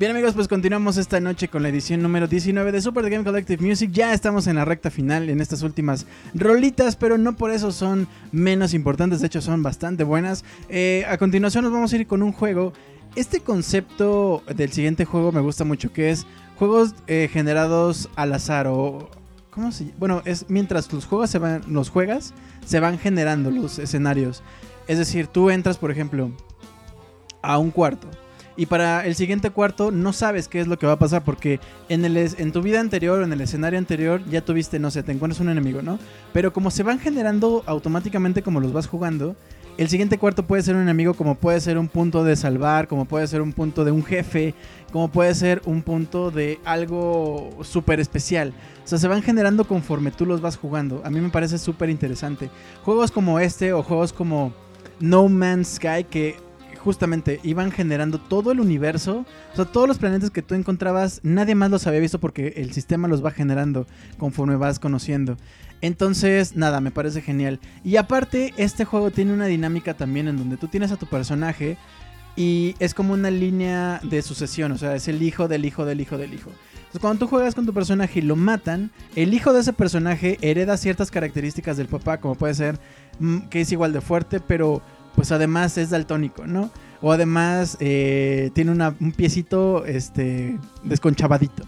Bien 0.00 0.12
amigos, 0.12 0.32
pues 0.32 0.48
continuamos 0.48 0.96
esta 0.96 1.20
noche 1.20 1.48
con 1.48 1.62
la 1.62 1.68
edición 1.68 2.00
número 2.00 2.26
19 2.26 2.72
de 2.72 2.80
Super 2.80 3.10
Game 3.10 3.22
Collective 3.22 3.62
Music. 3.62 3.90
Ya 3.92 4.14
estamos 4.14 4.46
en 4.46 4.56
la 4.56 4.64
recta 4.64 4.90
final 4.90 5.28
en 5.28 5.42
estas 5.42 5.62
últimas 5.62 6.06
rolitas, 6.32 6.96
pero 6.96 7.18
no 7.18 7.36
por 7.36 7.50
eso 7.50 7.70
son 7.70 8.08
menos 8.32 8.72
importantes, 8.72 9.20
de 9.20 9.26
hecho 9.26 9.42
son 9.42 9.62
bastante 9.62 10.02
buenas. 10.02 10.42
Eh, 10.70 11.04
a 11.06 11.18
continuación 11.18 11.64
nos 11.64 11.72
vamos 11.74 11.92
a 11.92 11.96
ir 11.96 12.06
con 12.06 12.22
un 12.22 12.32
juego. 12.32 12.72
Este 13.14 13.40
concepto 13.40 14.42
del 14.56 14.72
siguiente 14.72 15.04
juego 15.04 15.32
me 15.32 15.42
gusta 15.42 15.64
mucho, 15.64 15.92
que 15.92 16.08
es 16.08 16.26
juegos 16.56 16.94
eh, 17.06 17.28
generados 17.30 18.08
al 18.16 18.32
azar 18.32 18.68
o... 18.68 19.10
¿Cómo 19.50 19.70
se 19.70 19.84
llama? 19.84 19.96
Bueno, 19.98 20.22
es 20.24 20.46
mientras 20.48 20.90
los 20.94 21.04
juegos 21.04 21.28
se 21.28 21.38
van, 21.38 21.60
los 21.68 21.90
juegas, 21.90 22.32
se 22.64 22.80
van 22.80 22.98
generando 22.98 23.50
los 23.50 23.78
escenarios. 23.78 24.42
Es 24.88 24.96
decir, 24.96 25.26
tú 25.26 25.50
entras, 25.50 25.76
por 25.76 25.90
ejemplo, 25.90 26.30
a 27.42 27.58
un 27.58 27.70
cuarto. 27.70 28.08
Y 28.60 28.66
para 28.66 29.06
el 29.06 29.14
siguiente 29.14 29.48
cuarto 29.48 29.90
no 29.90 30.12
sabes 30.12 30.46
qué 30.46 30.60
es 30.60 30.66
lo 30.66 30.78
que 30.78 30.86
va 30.86 30.92
a 30.92 30.98
pasar 30.98 31.24
porque 31.24 31.60
en, 31.88 32.04
el, 32.04 32.18
en 32.18 32.52
tu 32.52 32.60
vida 32.60 32.78
anterior 32.78 33.18
o 33.18 33.24
en 33.24 33.32
el 33.32 33.40
escenario 33.40 33.78
anterior 33.78 34.20
ya 34.30 34.44
tuviste, 34.44 34.78
no 34.78 34.90
sé, 34.90 35.02
te 35.02 35.12
encuentras 35.12 35.40
un 35.40 35.48
enemigo, 35.48 35.80
¿no? 35.80 35.98
Pero 36.34 36.52
como 36.52 36.70
se 36.70 36.82
van 36.82 36.98
generando 36.98 37.62
automáticamente 37.64 38.42
como 38.42 38.60
los 38.60 38.74
vas 38.74 38.86
jugando, 38.86 39.34
el 39.78 39.88
siguiente 39.88 40.18
cuarto 40.18 40.46
puede 40.46 40.62
ser 40.62 40.76
un 40.76 40.82
enemigo 40.82 41.14
como 41.14 41.36
puede 41.36 41.58
ser 41.58 41.78
un 41.78 41.88
punto 41.88 42.22
de 42.22 42.36
salvar, 42.36 42.86
como 42.86 43.06
puede 43.06 43.26
ser 43.28 43.40
un 43.40 43.54
punto 43.54 43.82
de 43.82 43.92
un 43.92 44.04
jefe, 44.04 44.54
como 44.92 45.10
puede 45.10 45.34
ser 45.34 45.62
un 45.64 45.80
punto 45.80 46.30
de 46.30 46.60
algo 46.66 47.60
súper 47.62 47.98
especial. 47.98 48.52
O 48.84 48.86
sea, 48.86 48.98
se 48.98 49.08
van 49.08 49.22
generando 49.22 49.64
conforme 49.64 50.10
tú 50.10 50.26
los 50.26 50.42
vas 50.42 50.58
jugando. 50.58 51.00
A 51.02 51.08
mí 51.08 51.18
me 51.18 51.30
parece 51.30 51.56
súper 51.56 51.88
interesante. 51.88 52.50
Juegos 52.84 53.10
como 53.10 53.40
este 53.40 53.72
o 53.72 53.82
juegos 53.82 54.12
como 54.12 54.52
No 54.98 55.30
Man's 55.30 55.76
Sky 55.76 56.04
que 56.04 56.49
justamente 56.80 57.40
iban 57.44 57.70
generando 57.70 58.18
todo 58.18 58.50
el 58.50 58.60
universo. 58.60 59.24
O 59.52 59.56
sea, 59.56 59.66
todos 59.66 59.86
los 59.86 59.98
planetas 59.98 60.30
que 60.30 60.42
tú 60.42 60.54
encontrabas, 60.54 61.20
nadie 61.22 61.54
más 61.54 61.70
los 61.70 61.86
había 61.86 62.00
visto 62.00 62.18
porque 62.18 62.54
el 62.56 62.72
sistema 62.72 63.06
los 63.06 63.24
va 63.24 63.30
generando 63.30 63.86
conforme 64.18 64.56
vas 64.56 64.78
conociendo. 64.78 65.36
Entonces, 65.82 66.56
nada, 66.56 66.80
me 66.80 66.90
parece 66.90 67.22
genial. 67.22 67.60
Y 67.84 67.96
aparte, 67.96 68.52
este 68.56 68.84
juego 68.84 69.10
tiene 69.10 69.32
una 69.32 69.46
dinámica 69.46 69.94
también 69.94 70.28
en 70.28 70.36
donde 70.36 70.56
tú 70.56 70.68
tienes 70.68 70.90
a 70.90 70.96
tu 70.96 71.06
personaje 71.06 71.78
y 72.36 72.74
es 72.78 72.94
como 72.94 73.12
una 73.12 73.30
línea 73.30 74.00
de 74.02 74.22
sucesión, 74.22 74.72
o 74.72 74.78
sea, 74.78 74.94
es 74.94 75.08
el 75.08 75.22
hijo 75.22 75.48
del 75.48 75.64
hijo 75.64 75.84
del 75.84 76.00
hijo 76.00 76.16
del 76.16 76.32
hijo. 76.32 76.50
Entonces, 76.76 77.00
cuando 77.00 77.20
tú 77.20 77.28
juegas 77.28 77.54
con 77.54 77.66
tu 77.66 77.74
personaje 77.74 78.20
y 78.20 78.22
lo 78.22 78.36
matan, 78.36 78.90
el 79.14 79.34
hijo 79.34 79.52
de 79.52 79.60
ese 79.60 79.72
personaje 79.72 80.38
hereda 80.40 80.76
ciertas 80.76 81.10
características 81.10 81.76
del 81.76 81.88
papá, 81.88 82.18
como 82.18 82.34
puede 82.34 82.54
ser 82.54 82.78
mm, 83.18 83.48
que 83.48 83.60
es 83.60 83.72
igual 83.72 83.92
de 83.92 84.00
fuerte, 84.00 84.40
pero 84.40 84.82
pues 85.14 85.32
además 85.32 85.76
es 85.78 85.90
daltónico, 85.90 86.46
¿no? 86.46 86.70
O 87.00 87.12
además 87.12 87.76
eh, 87.80 88.50
tiene 88.54 88.72
un 88.72 89.12
piecito 89.12 89.84
este, 89.86 90.58
desconchavadito. 90.82 91.64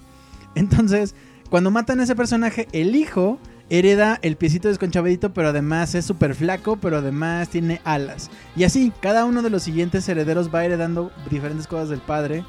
Entonces, 0.54 1.14
cuando 1.50 1.70
matan 1.70 2.00
a 2.00 2.04
ese 2.04 2.16
personaje, 2.16 2.68
el 2.72 2.94
hijo 2.96 3.38
hereda 3.70 4.18
el 4.22 4.36
piecito 4.36 4.68
desconchavadito, 4.68 5.32
pero 5.32 5.48
además 5.48 5.94
es 5.94 6.04
súper 6.04 6.34
flaco, 6.34 6.76
pero 6.76 6.98
además 6.98 7.48
tiene 7.48 7.80
alas. 7.84 8.30
Y 8.54 8.64
así, 8.64 8.92
cada 9.00 9.24
uno 9.24 9.40
de 9.42 9.50
los 9.50 9.62
siguientes 9.62 10.06
herederos 10.08 10.54
va 10.54 10.64
heredando 10.64 11.10
diferentes 11.30 11.66
cosas 11.66 11.88
del 11.88 12.00
padre, 12.00 12.44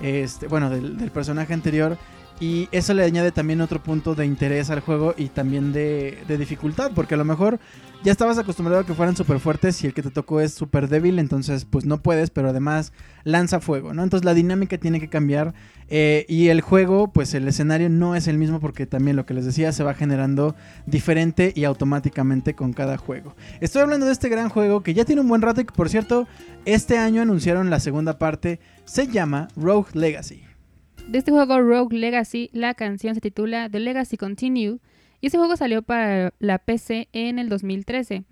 este, 0.00 0.48
bueno, 0.48 0.68
del, 0.68 0.98
del 0.98 1.10
personaje 1.10 1.54
anterior. 1.54 1.96
Y 2.38 2.68
eso 2.70 2.92
le 2.92 3.02
añade 3.02 3.32
también 3.32 3.62
otro 3.62 3.82
punto 3.82 4.14
de 4.14 4.26
interés 4.26 4.68
al 4.68 4.80
juego 4.80 5.14
y 5.16 5.28
también 5.28 5.72
de, 5.72 6.18
dificultad, 6.38 6.90
porque 6.94 7.14
a 7.14 7.16
lo 7.16 7.24
mejor 7.24 7.58
ya 8.04 8.12
estabas 8.12 8.36
acostumbrado 8.36 8.82
a 8.82 8.86
que 8.86 8.92
fueran 8.92 9.16
súper 9.16 9.40
fuertes 9.40 9.82
y 9.82 9.86
el 9.86 9.94
que 9.94 10.02
te 10.02 10.10
tocó 10.10 10.40
es 10.40 10.52
súper 10.52 10.88
débil, 10.88 11.18
entonces 11.18 11.64
pues 11.64 11.86
no 11.86 12.02
puedes, 12.02 12.28
pero 12.28 12.50
además 12.50 12.92
lanza 13.24 13.58
fuego, 13.58 13.94
¿no? 13.94 14.02
Entonces 14.02 14.26
la 14.26 14.34
dinámica 14.34 14.76
tiene 14.76 15.00
que 15.00 15.08
cambiar 15.08 15.54
eh, 15.88 16.26
y 16.28 16.48
el 16.48 16.60
juego, 16.60 17.10
pues 17.10 17.32
el 17.32 17.48
escenario 17.48 17.88
no 17.88 18.14
es 18.14 18.28
el 18.28 18.36
mismo 18.36 18.60
porque 18.60 18.84
también 18.84 19.16
lo 19.16 19.24
que 19.24 19.32
les 19.32 19.46
decía 19.46 19.72
se 19.72 19.82
va 19.82 19.94
generando 19.94 20.54
diferente 20.84 21.54
y 21.56 21.64
automáticamente 21.64 22.54
con 22.54 22.74
cada 22.74 22.98
juego. 22.98 23.34
Estoy 23.62 23.80
hablando 23.80 24.04
de 24.04 24.12
este 24.12 24.28
gran 24.28 24.50
juego 24.50 24.82
que 24.82 24.92
ya 24.92 25.06
tiene 25.06 25.22
un 25.22 25.28
buen 25.28 25.40
rato 25.40 25.62
y 25.62 25.64
que 25.64 25.74
por 25.74 25.88
cierto 25.88 26.28
este 26.66 26.98
año 26.98 27.22
anunciaron 27.22 27.70
la 27.70 27.80
segunda 27.80 28.18
parte, 28.18 28.60
se 28.84 29.06
llama 29.06 29.48
Rogue 29.56 29.88
Legacy. 29.94 30.45
De 31.08 31.18
este 31.18 31.30
juego 31.30 31.60
Rogue 31.60 31.96
Legacy, 31.96 32.50
la 32.52 32.74
canción 32.74 33.14
se 33.14 33.20
titula 33.20 33.68
The 33.70 33.78
Legacy 33.78 34.16
Continue 34.16 34.78
y 35.20 35.26
este 35.26 35.38
juego 35.38 35.56
salió 35.56 35.82
para 35.82 36.34
la 36.40 36.58
PC 36.58 37.08
en 37.12 37.38
el 37.38 37.48
2013. 37.48 38.24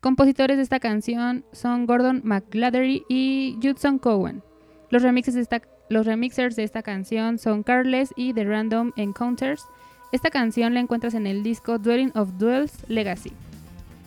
Compositores 0.00 0.58
de 0.58 0.62
esta 0.62 0.78
canción 0.78 1.46
son 1.52 1.86
Gordon 1.86 2.20
McGladdery 2.24 3.02
y 3.08 3.58
Judson 3.62 3.98
Cohen. 3.98 4.42
Los 4.90 5.02
remixes 5.02 5.34
de 5.34 5.40
esta, 5.40 5.62
los 5.88 6.04
remixers 6.04 6.54
de 6.54 6.64
esta 6.64 6.82
canción 6.82 7.38
son 7.38 7.62
Carles 7.62 8.10
y 8.14 8.34
The 8.34 8.44
Random 8.44 8.92
Encounters. 8.96 9.64
Esta 10.12 10.28
canción 10.28 10.74
la 10.74 10.80
encuentras 10.80 11.14
en 11.14 11.26
el 11.26 11.42
disco 11.42 11.78
Dwelling 11.78 12.12
of 12.14 12.36
Duels 12.36 12.84
Legacy. 12.88 13.32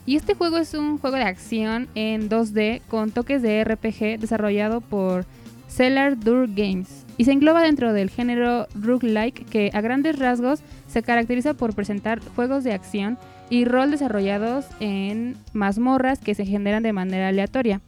Y 0.06 0.16
este 0.16 0.36
juego 0.36 0.58
es 0.58 0.76
un 0.76 1.00
juego 1.00 1.18
de 1.18 1.24
acción 1.24 1.90
en 1.96 2.30
2D 2.30 2.82
con 2.88 3.10
toques 3.10 3.42
de 3.42 3.64
RPG 3.64 4.20
desarrollado 4.20 4.80
por 4.80 5.26
Cellar 5.68 6.20
Door 6.20 6.50
Games 6.54 7.06
y 7.22 7.24
se 7.24 7.34
engloba 7.34 7.62
dentro 7.62 7.94
del 7.94 8.10
género 8.10 8.66
roguelike 8.74 9.46
que 9.46 9.70
a 9.76 9.82
grandes 9.82 10.18
rasgos 10.18 10.64
se 10.88 11.04
caracteriza 11.04 11.54
por 11.54 11.76
presentar 11.76 12.20
juegos 12.20 12.64
de 12.64 12.74
acción 12.74 13.20
y 13.48 13.64
rol 13.66 13.92
desarrollados 13.92 14.66
en 14.80 15.38
mazmorras 15.54 16.18
que 16.18 16.34
se 16.34 16.48
generan 16.48 16.82
de 16.82 16.94
manera 16.94 17.28
aleatoria. 17.28 17.80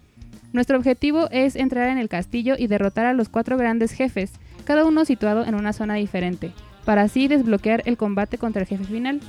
Nuestro 0.52 0.78
objetivo 0.78 1.30
es 1.32 1.56
entrar 1.56 1.90
en 1.90 1.98
el 1.98 2.10
castillo 2.10 2.54
y 2.60 2.68
derrotar 2.68 3.08
a 3.08 3.14
los 3.16 3.28
cuatro 3.28 3.58
grandes 3.58 3.92
jefes, 3.94 4.34
cada 4.66 4.86
uno 4.86 5.04
situado 5.04 5.44
en 5.46 5.56
una 5.56 5.74
zona 5.74 5.96
diferente, 5.96 6.52
para 6.86 7.02
así 7.02 7.28
desbloquear 7.28 7.82
el 7.88 7.98
combate 7.98 8.38
contra 8.38 8.62
el 8.62 8.68
jefe 8.68 8.84
final. 8.84 9.20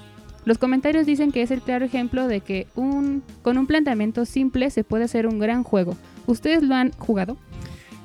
Los 0.44 0.58
comentarios 0.58 1.06
dicen 1.06 1.32
que 1.32 1.40
es 1.40 1.50
el 1.50 1.62
claro 1.62 1.86
ejemplo 1.86 2.28
de 2.28 2.42
que 2.42 2.66
un, 2.74 3.22
con 3.40 3.56
un 3.56 3.66
planteamiento 3.66 4.26
simple 4.26 4.68
se 4.68 4.84
puede 4.84 5.04
hacer 5.04 5.26
un 5.26 5.38
gran 5.38 5.62
juego. 5.62 5.96
¿Ustedes 6.26 6.62
lo 6.62 6.74
han 6.74 6.92
jugado? 6.92 7.38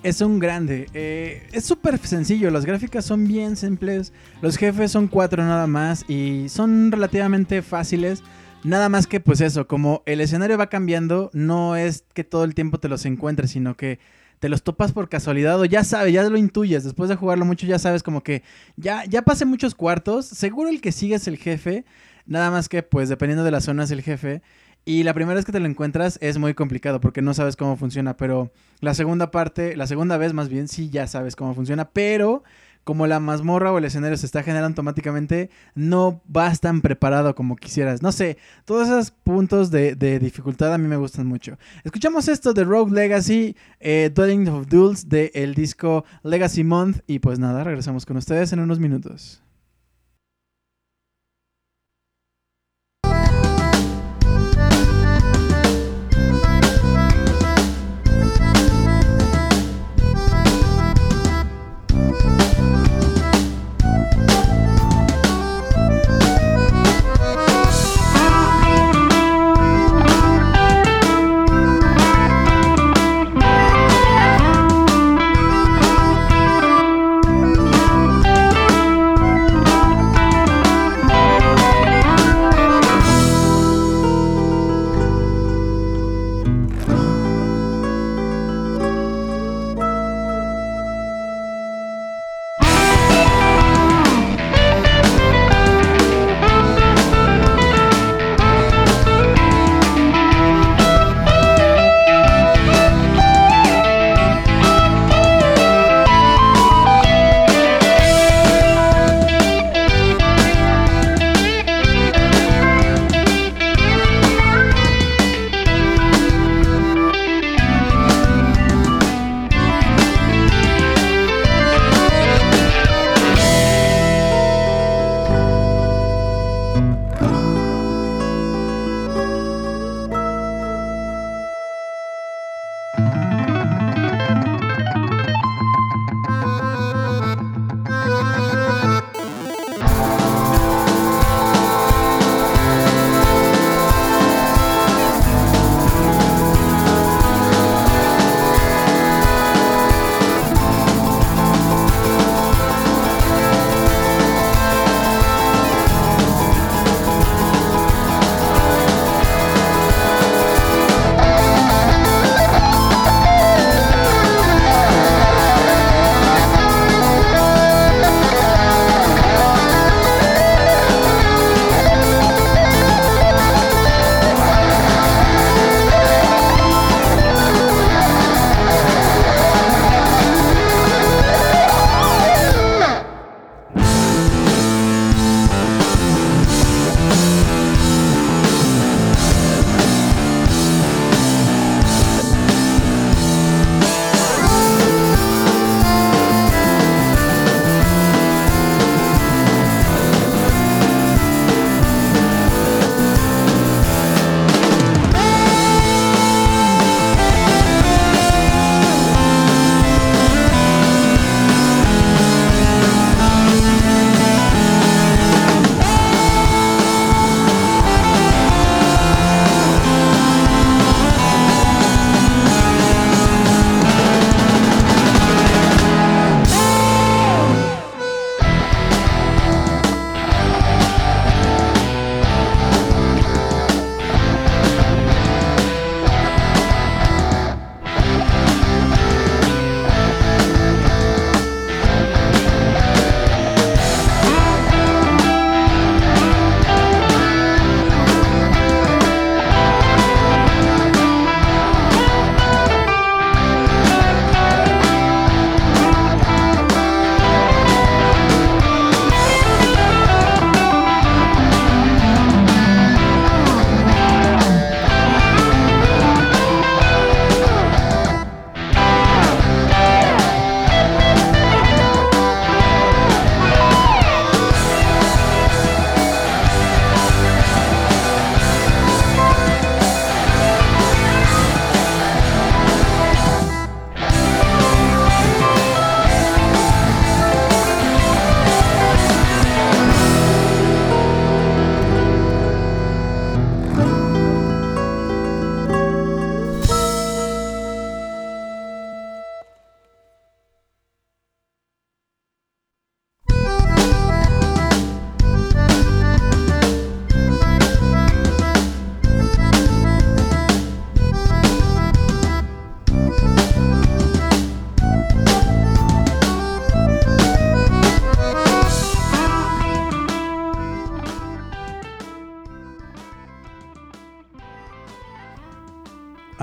Es 0.01 0.21
un 0.21 0.39
grande. 0.39 0.87
eh, 0.93 1.45
es 1.51 1.65
súper 1.65 1.97
sencillo. 1.99 2.49
Las 2.51 2.65
gráficas 2.65 3.03
son 3.03 3.27
bien 3.27 3.57
simples. 3.57 4.13
Los 4.41 4.55
jefes 4.57 4.91
son 4.91 5.07
cuatro 5.07 5.43
nada 5.43 5.67
más. 5.67 6.05
Y 6.07 6.47
son 6.47 6.91
relativamente 6.91 7.61
fáciles. 7.61 8.23
Nada 8.63 8.87
más 8.87 9.07
que 9.07 9.19
pues 9.19 9.41
eso. 9.41 9.67
Como 9.67 10.01
el 10.05 10.21
escenario 10.21 10.57
va 10.57 10.67
cambiando. 10.67 11.29
No 11.33 11.75
es 11.75 12.05
que 12.13 12.23
todo 12.23 12.45
el 12.45 12.55
tiempo 12.55 12.79
te 12.79 12.87
los 12.87 13.05
encuentres. 13.05 13.51
Sino 13.51 13.75
que 13.75 13.99
te 14.39 14.47
los 14.47 14.63
topas 14.63 14.93
por 14.93 15.09
casualidad. 15.09 15.59
O 15.59 15.65
ya 15.65 15.83
sabes, 15.83 16.13
ya 16.13 16.23
lo 16.23 16.37
intuyes. 16.37 16.85
Después 16.85 17.09
de 17.09 17.17
jugarlo 17.17 17.43
mucho 17.43 17.67
ya 17.67 17.77
sabes 17.77 18.01
como 18.01 18.23
que. 18.23 18.41
Ya, 18.77 19.03
ya 19.03 19.23
pasé 19.23 19.43
muchos 19.43 19.75
cuartos. 19.75 20.25
Seguro 20.25 20.69
el 20.69 20.79
que 20.79 20.93
sigue 20.93 21.15
es 21.15 21.27
el 21.27 21.37
jefe. 21.37 21.83
Nada 22.25 22.51
más 22.51 22.69
que 22.69 22.83
pues 22.83 23.09
dependiendo 23.09 23.43
de 23.43 23.51
la 23.51 23.59
zona 23.59 23.83
es 23.83 23.91
el 23.91 24.01
jefe. 24.01 24.41
Y 24.89 25.03
la 25.03 25.13
primera 25.13 25.35
vez 25.35 25.45
que 25.45 25.51
te 25.51 25.59
lo 25.59 25.67
encuentras 25.67 26.17
es 26.19 26.39
muy 26.39 26.55
complicado 26.55 26.99
porque 26.99 27.21
no 27.21 27.35
sabes 27.35 27.55
cómo 27.55 27.77
funciona, 27.77 28.17
pero 28.17 28.51
la 28.79 28.95
segunda 28.95 29.29
parte, 29.29 29.77
la 29.77 29.85
segunda 29.85 30.17
vez 30.17 30.33
más 30.33 30.49
bien, 30.49 30.67
sí 30.67 30.89
ya 30.89 31.05
sabes 31.05 31.35
cómo 31.35 31.53
funciona, 31.53 31.91
pero 31.91 32.41
como 32.83 33.05
la 33.05 33.19
mazmorra 33.19 33.71
o 33.71 33.77
el 33.77 33.85
escenario 33.85 34.17
se 34.17 34.25
está 34.25 34.41
generando 34.41 34.69
automáticamente, 34.69 35.51
no 35.75 36.23
vas 36.25 36.59
tan 36.59 36.81
preparado 36.81 37.35
como 37.35 37.55
quisieras. 37.55 38.01
No 38.01 38.11
sé, 38.11 38.39
todos 38.65 38.87
esos 38.87 39.11
puntos 39.11 39.69
de, 39.69 39.93
de 39.93 40.17
dificultad 40.17 40.73
a 40.73 40.79
mí 40.79 40.87
me 40.87 40.97
gustan 40.97 41.27
mucho. 41.27 41.59
Escuchamos 41.83 42.27
esto 42.27 42.55
de 42.55 42.63
Rogue 42.63 42.91
Legacy, 42.91 43.55
eh, 43.79 44.09
Dwelling 44.11 44.47
of 44.47 44.69
Duels 44.69 45.07
del 45.07 45.53
disco 45.53 46.03
Legacy 46.23 46.63
Month 46.63 47.01
y 47.05 47.19
pues 47.19 47.37
nada, 47.37 47.63
regresamos 47.63 48.07
con 48.07 48.17
ustedes 48.17 48.53
en 48.53 48.59
unos 48.59 48.79
minutos. 48.79 49.43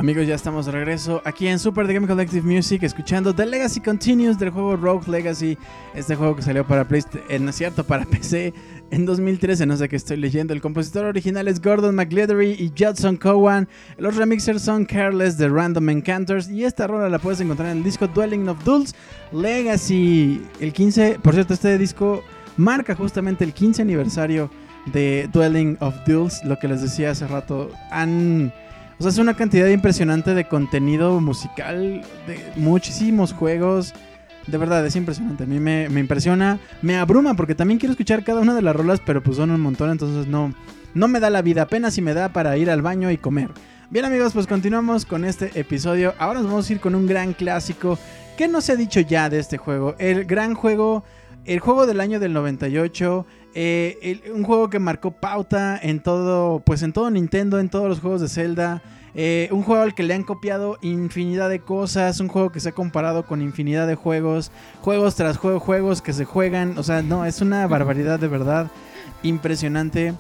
Amigos, 0.07 0.29
ya 0.29 0.37
estamos 0.37 0.67
de 0.67 0.71
regreso 0.71 1.21
aquí 1.25 1.49
en 1.49 1.59
Super 1.59 1.85
The 1.85 1.95
Game 1.95 2.07
Collective 2.07 2.47
Music 2.47 2.85
escuchando 2.85 3.35
The 3.35 3.45
Legacy 3.45 3.81
Continues 3.81 4.39
del 4.39 4.51
juego 4.51 4.77
Rogue 4.77 5.11
Legacy. 5.11 5.59
Este 5.97 6.15
juego 6.15 6.37
que 6.37 6.43
salió 6.43 6.65
para 6.65 6.87
PlayStation, 6.87 7.49
eh, 7.49 7.53
cierto, 7.53 7.83
para 7.83 8.05
PC 8.13 8.55
en 8.93 9.05
2013, 9.05 9.67
no 9.67 9.77
sé 9.77 9.89
qué 9.89 9.97
estoy 9.97 10.19
leyendo. 10.19 10.55
El 10.55 10.61
compositor 10.61 11.07
original 11.07 11.49
es 11.49 11.61
Gordon 11.61 11.97
McLeathery 11.97 12.53
y 12.53 12.73
Judson 12.79 13.17
Cowan. 13.17 13.69
Los 13.99 14.15
remixers 14.15 14.63
son 14.63 14.85
Careless 14.85 15.39
de 15.39 15.49
Random 15.49 15.89
Encounters 15.89 16.49
y 16.51 16.63
esta 16.63 16.87
rola 16.87 17.09
la 17.09 17.19
puedes 17.19 17.41
encontrar 17.41 17.71
en 17.71 17.79
el 17.79 17.83
disco 17.83 18.07
Dwelling 18.07 18.49
of 18.49 18.63
Duels 18.63 18.95
Legacy. 19.33 20.41
El 20.61 20.73
15, 20.73 21.19
por 21.21 21.35
cierto, 21.35 21.53
este 21.53 21.77
disco 21.79 22.23
marca 22.57 22.95
justamente 22.95 23.43
el 23.43 23.53
15 23.53 23.83
aniversario 23.83 24.53
de 24.93 25.29
Dwelling 25.33 25.79
of 25.81 25.97
Duels, 26.07 26.45
lo 26.45 26.57
que 26.61 26.69
les 26.69 26.81
decía 26.81 27.11
hace 27.11 27.27
rato. 27.27 27.71
Han 27.91 28.53
o 28.99 29.03
sea, 29.03 29.11
es 29.11 29.19
una 29.19 29.35
cantidad 29.35 29.67
impresionante 29.69 30.35
de 30.35 30.49
contenido 30.49 31.21
musical, 31.21 32.03
de 32.27 32.53
muchísimos 32.57 33.33
juegos. 33.33 33.93
De 34.47 34.59
verdad, 34.59 34.87
es 34.87 34.97
impresionante. 34.97 35.45
A 35.45 35.47
mí 35.47 35.61
me, 35.61 35.89
me 35.89 36.01
impresiona, 36.01 36.59
me 36.81 36.97
abruma 36.97 37.35
porque 37.35 37.55
también 37.55 37.79
quiero 37.79 37.93
escuchar 37.93 38.25
cada 38.25 38.41
una 38.41 38.55
de 38.55 38.63
las 38.63 38.77
rolas, 38.77 39.01
pero 39.05 39.23
pues 39.23 39.37
son 39.37 39.51
un 39.51 39.61
montón, 39.61 39.91
entonces 39.91 40.29
no, 40.29 40.55
no 40.95 41.09
me 41.09 41.21
da 41.21 41.31
la 41.31 41.43
vida. 41.43 41.63
Apenas 41.63 41.95
si 41.95 42.03
me 42.03 42.15
da 42.15 42.33
para 42.33 42.57
ir 42.57 42.71
al 42.71 42.81
baño 42.81 43.11
y 43.11 43.19
comer. 43.19 43.51
Bien 43.91 44.05
amigos, 44.05 44.33
pues 44.33 44.47
continuamos 44.47 45.05
con 45.05 45.25
este 45.25 45.51
episodio. 45.61 46.15
Ahora 46.19 46.41
nos 46.41 46.51
vamos 46.51 46.69
a 46.69 46.73
ir 46.73 46.81
con 46.81 46.95
un 46.95 47.07
gran 47.07 47.35
clásico. 47.35 47.99
¿Qué 48.37 48.49
no 48.49 48.61
se 48.61 48.73
ha 48.73 48.77
dicho 48.77 49.01
ya 49.01 49.29
de 49.29 49.39
este 49.39 49.59
juego? 49.59 49.95
El 49.99 50.25
gran 50.25 50.55
juego, 50.55 51.05
el 51.45 51.61
juego 51.61 51.87
del 51.87 52.01
año 52.01 52.19
del 52.19 52.33
98. 52.33 53.27
Eh, 53.59 54.21
un 54.35 54.45
juego 54.45 54.69
que 54.69 54.79
marcó 54.79 55.13
pauta 55.13 55.81
en 55.83 56.01
todo, 56.01 56.61
pues 56.61 56.83
en 56.83 56.93
todo 56.93 57.11
Nintendo, 57.11 57.59
en 57.59 57.71
todos 57.71 57.89
los 57.89 58.01
juegos 58.01 58.21
de 58.21 58.29
Zelda. 58.29 58.83
Eh, 59.15 59.49
un 59.51 59.63
juego 59.63 59.83
al 59.83 59.95
que 59.95 60.03
le 60.03 60.13
han 60.13 60.25
copiado 60.25 60.77
infinidad 60.83 61.49
de 61.49 61.61
cosas. 61.61 62.21
Un 62.21 62.29
juego 62.29 62.53
que 62.53 62.61
se 62.61 62.69
ha 62.69 62.73
comparado 62.73 63.25
con 63.25 63.41
infinidad 63.41 63.87
de 63.87 63.95
juegos. 63.95 64.51
Juegos 64.83 65.15
tras 65.15 65.39
juego, 65.39 65.59
juegos 65.59 66.03
que 66.03 66.13
se 66.13 66.27
juegan. 66.27 66.77
O 66.77 66.83
sea, 66.83 67.01
no, 67.01 67.25
es 67.25 67.41
una 67.41 67.67
barbaridad 67.67 68.21
de 68.21 68.29
verdad. 68.29 68.71
Impresionante. 69.23 70.13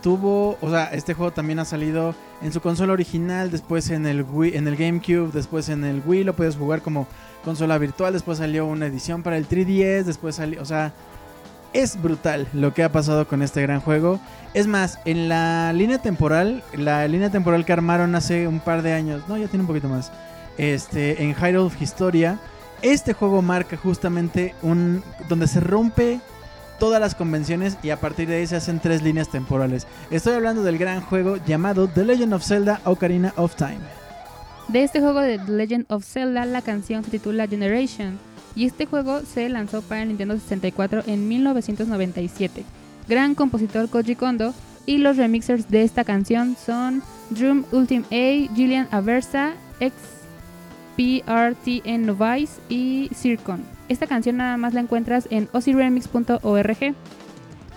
Tuvo, 0.00 0.58
o 0.60 0.70
sea, 0.70 0.84
este 0.92 1.12
juego 1.14 1.32
también 1.32 1.58
ha 1.58 1.64
salido 1.64 2.14
en 2.40 2.52
su 2.52 2.60
consola 2.60 2.92
original, 2.92 3.50
después 3.50 3.90
en 3.90 4.06
el 4.06 4.22
Wii, 4.22 4.56
en 4.56 4.68
el 4.68 4.76
GameCube, 4.76 5.32
después 5.32 5.68
en 5.68 5.84
el 5.84 6.02
Wii 6.06 6.22
lo 6.22 6.34
puedes 6.34 6.56
jugar 6.56 6.82
como 6.82 7.08
consola 7.44 7.76
virtual, 7.78 8.12
después 8.12 8.38
salió 8.38 8.64
una 8.64 8.86
edición 8.86 9.22
para 9.22 9.36
el 9.36 9.46
3DS, 9.46 10.04
después 10.04 10.36
salió, 10.36 10.62
o 10.62 10.64
sea, 10.64 10.94
es 11.72 12.00
brutal 12.00 12.46
lo 12.52 12.74
que 12.74 12.82
ha 12.82 12.92
pasado 12.92 13.26
con 13.28 13.42
este 13.42 13.62
gran 13.62 13.80
juego. 13.80 14.20
Es 14.54 14.66
más, 14.66 14.98
en 15.04 15.28
la 15.28 15.72
línea 15.72 15.98
temporal, 15.98 16.62
la 16.76 17.06
línea 17.06 17.30
temporal 17.30 17.64
que 17.64 17.72
armaron 17.72 18.14
hace 18.14 18.48
un 18.48 18.60
par 18.60 18.82
de 18.82 18.92
años, 18.92 19.22
no, 19.28 19.36
ya 19.36 19.48
tiene 19.48 19.62
un 19.62 19.66
poquito 19.66 19.88
más, 19.88 20.10
este, 20.56 21.22
en 21.22 21.34
Hyrule 21.34 21.70
Historia, 21.80 22.38
este 22.82 23.12
juego 23.12 23.42
marca 23.42 23.76
justamente 23.76 24.54
un, 24.62 25.02
donde 25.28 25.48
se 25.48 25.60
rompe 25.60 26.20
todas 26.78 27.00
las 27.00 27.14
convenciones 27.14 27.76
y 27.82 27.90
a 27.90 27.98
partir 27.98 28.28
de 28.28 28.36
ahí 28.36 28.46
se 28.46 28.56
hacen 28.56 28.80
tres 28.80 29.02
líneas 29.02 29.28
temporales. 29.28 29.86
Estoy 30.10 30.34
hablando 30.34 30.62
del 30.62 30.78
gran 30.78 31.00
juego 31.00 31.36
llamado 31.44 31.88
The 31.88 32.04
Legend 32.04 32.34
of 32.34 32.44
Zelda 32.44 32.80
Ocarina 32.84 33.32
of 33.36 33.56
Time. 33.56 33.80
De 34.68 34.84
este 34.84 35.00
juego 35.00 35.20
de 35.20 35.38
The 35.38 35.50
Legend 35.50 35.86
of 35.88 36.04
Zelda, 36.04 36.44
la 36.44 36.62
canción 36.62 37.02
se 37.02 37.10
titula 37.10 37.46
Generation. 37.46 38.18
Y 38.58 38.64
este 38.64 38.86
juego 38.86 39.20
se 39.20 39.48
lanzó 39.48 39.82
para 39.82 40.04
Nintendo 40.04 40.34
64 40.34 41.04
en 41.06 41.28
1997. 41.28 42.64
Gran 43.08 43.36
compositor 43.36 43.88
Koji 43.88 44.16
Kondo 44.16 44.52
y 44.84 44.98
los 44.98 45.16
remixers 45.16 45.70
de 45.70 45.84
esta 45.84 46.02
canción 46.02 46.56
son 46.56 47.04
Drum 47.30 47.62
Ultimate 47.70 48.08
A, 48.10 48.52
Gillian 48.56 48.88
Aversa, 48.90 49.52
XPRTN 50.96 52.04
Novice 52.04 52.60
y 52.68 53.08
Circon. 53.14 53.62
Esta 53.88 54.08
canción 54.08 54.38
nada 54.38 54.56
más 54.56 54.74
la 54.74 54.80
encuentras 54.80 55.28
en 55.30 55.48
oziremix.org. 55.52 56.96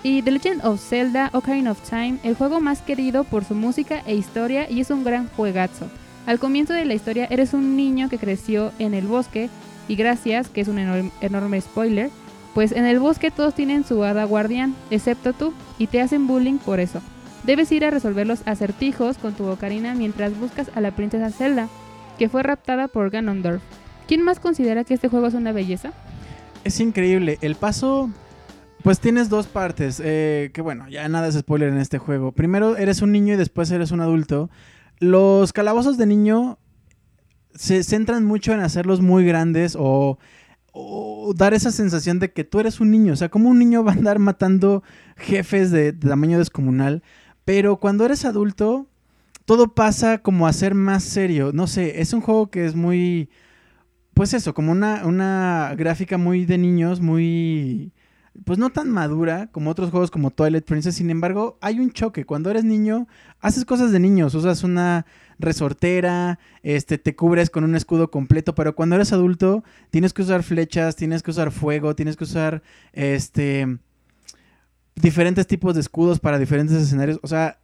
Y 0.02 0.24
The 0.24 0.32
Legend 0.32 0.66
of 0.66 0.82
Zelda 0.82 1.30
Ocarina 1.34 1.74
of 1.74 1.88
Time, 1.88 2.18
el 2.24 2.34
juego 2.34 2.60
más 2.60 2.82
querido 2.82 3.24
por 3.24 3.46
su 3.46 3.54
música 3.54 4.02
e 4.08 4.16
historia 4.16 4.68
y 4.68 4.82
es 4.82 4.90
un 4.90 5.04
gran 5.04 5.28
juegazo. 5.38 5.86
Al 6.26 6.40
comienzo 6.40 6.74
de 6.74 6.86
la 6.86 6.96
historia 6.96 7.28
eres 7.30 7.54
un 7.54 7.76
niño 7.76 8.10
que 8.10 8.18
creció 8.18 8.72
en 8.80 8.96
el 8.96 9.06
bosque 9.06 9.52
y 9.88 9.96
gracias, 9.96 10.50
que 10.50 10.62
es 10.62 10.68
un 10.68 10.80
enorme, 10.80 11.12
enorme 11.22 11.60
spoiler, 11.62 12.10
pues 12.54 12.72
en 12.72 12.86
el 12.86 13.00
bosque 13.00 13.32
todos 13.32 13.56
tienen 13.56 13.86
su 13.86 14.04
hada 14.04 14.26
guardián, 14.26 14.76
excepto 14.90 15.34
tú, 15.34 15.54
y 15.78 15.88
te 15.88 16.02
hacen 16.02 16.28
bullying 16.28 16.58
por 16.58 16.80
eso. 16.80 17.02
Debes 17.44 17.72
ir 17.72 17.86
a 17.86 17.90
resolver 17.90 18.28
los 18.28 18.46
acertijos 18.46 19.18
con 19.18 19.34
tu 19.34 19.46
ocarina 19.48 19.96
mientras 19.96 20.38
buscas 20.38 20.70
a 20.76 20.82
la 20.82 20.92
princesa 20.92 21.32
Zelda, 21.32 21.70
que 22.20 22.30
fue 22.30 22.44
raptada 22.44 22.88
por 22.88 23.10
Ganondorf. 23.10 23.62
¿Quién 24.08 24.22
más 24.22 24.40
considera 24.40 24.84
que 24.84 24.94
este 24.94 25.08
juego 25.08 25.28
es 25.28 25.34
una 25.34 25.52
belleza? 25.52 25.94
Es 26.64 26.80
increíble. 26.80 27.40
El 27.42 27.56
paso, 27.56 28.12
pues 28.84 29.00
tienes 29.00 29.30
dos 29.30 29.48
partes. 29.48 30.02
eh, 30.04 30.52
que 30.54 30.62
bueno, 30.62 30.88
ya 30.90 31.08
nada 31.10 31.28
es 31.30 31.36
spoiler 31.36 31.70
en 31.70 31.80
este 31.80 31.98
juego. 31.98 32.32
Primero 32.32 32.78
eres 32.78 33.02
un 33.02 33.12
niño 33.12 33.34
y 33.34 33.38
después 33.38 33.72
eres 33.72 33.92
un 33.92 34.02
adulto. 34.02 34.50
Los 35.00 35.54
calabozos 35.54 35.98
de 35.98 36.06
niño 36.06 36.60
se 37.56 37.84
centran 37.84 38.26
mucho 38.26 38.54
en 38.54 38.60
hacerlos 38.62 39.02
muy 39.02 39.26
grandes 39.26 39.76
o, 39.78 40.18
o 40.72 41.34
dar 41.36 41.54
esa 41.54 41.72
sensación 41.72 42.20
de 42.20 42.32
que 42.32 42.44
tú 42.44 42.60
eres 42.60 42.80
un 42.80 42.92
niño. 42.92 43.14
O 43.14 43.16
sea, 43.16 43.30
como 43.30 43.50
un 43.50 43.60
niño 43.60 43.84
va 43.84 43.92
a 43.92 43.96
andar 43.96 44.20
matando 44.20 44.84
jefes 45.18 45.72
de, 45.72 45.92
de 45.92 46.10
tamaño 46.10 46.38
descomunal. 46.40 47.04
Pero 47.46 47.78
cuando 47.78 48.06
eres 48.06 48.26
adulto, 48.26 48.88
todo 49.46 49.74
pasa 49.74 50.20
como 50.20 50.48
a 50.48 50.54
ser 50.54 50.76
más 50.76 51.04
serio. 51.04 51.52
No 51.54 51.68
sé, 51.68 52.02
es 52.02 52.14
un 52.14 52.22
juego 52.22 52.50
que 52.50 52.66
es 52.66 52.76
muy 52.76 53.30
pues 54.14 54.34
eso, 54.34 54.54
como 54.54 54.72
una, 54.72 55.06
una 55.06 55.74
gráfica 55.78 56.18
muy 56.18 56.46
de 56.46 56.58
niños, 56.58 57.00
muy, 57.00 57.94
pues 58.46 58.60
no 58.60 58.70
tan 58.70 58.90
madura 58.90 59.48
como 59.52 59.70
otros 59.70 59.90
juegos 59.90 60.12
como 60.12 60.32
Twilight 60.32 60.66
Princess. 60.66 60.96
Sin 60.96 61.10
embargo, 61.10 61.58
hay 61.62 61.80
un 61.80 61.92
choque. 61.92 62.26
Cuando 62.26 62.50
eres 62.52 62.64
niño, 62.64 63.08
haces 63.40 63.66
cosas 63.66 63.92
de 63.92 64.00
niños, 64.00 64.36
usas 64.36 64.64
una 64.64 65.06
resortera, 65.42 66.40
este, 66.64 66.98
te 66.98 67.16
cubres 67.16 67.50
con 67.50 67.64
un 67.64 67.76
escudo 67.76 68.12
completo, 68.12 68.56
pero 68.56 68.76
cuando 68.76 68.96
eres 68.96 69.14
adulto, 69.14 69.64
tienes 69.90 70.14
que 70.14 70.22
usar 70.22 70.44
flechas, 70.44 70.96
tienes 70.96 71.24
que 71.24 71.32
usar 71.32 71.52
fuego, 71.52 71.96
tienes 71.96 72.18
que 72.18 72.24
usar, 72.24 72.62
este, 72.94 73.80
diferentes 74.96 75.48
tipos 75.48 75.74
de 75.76 75.82
escudos 75.82 76.20
para 76.20 76.40
diferentes 76.40 76.78
escenarios. 76.78 77.20
O 77.24 77.28
sea, 77.28 77.61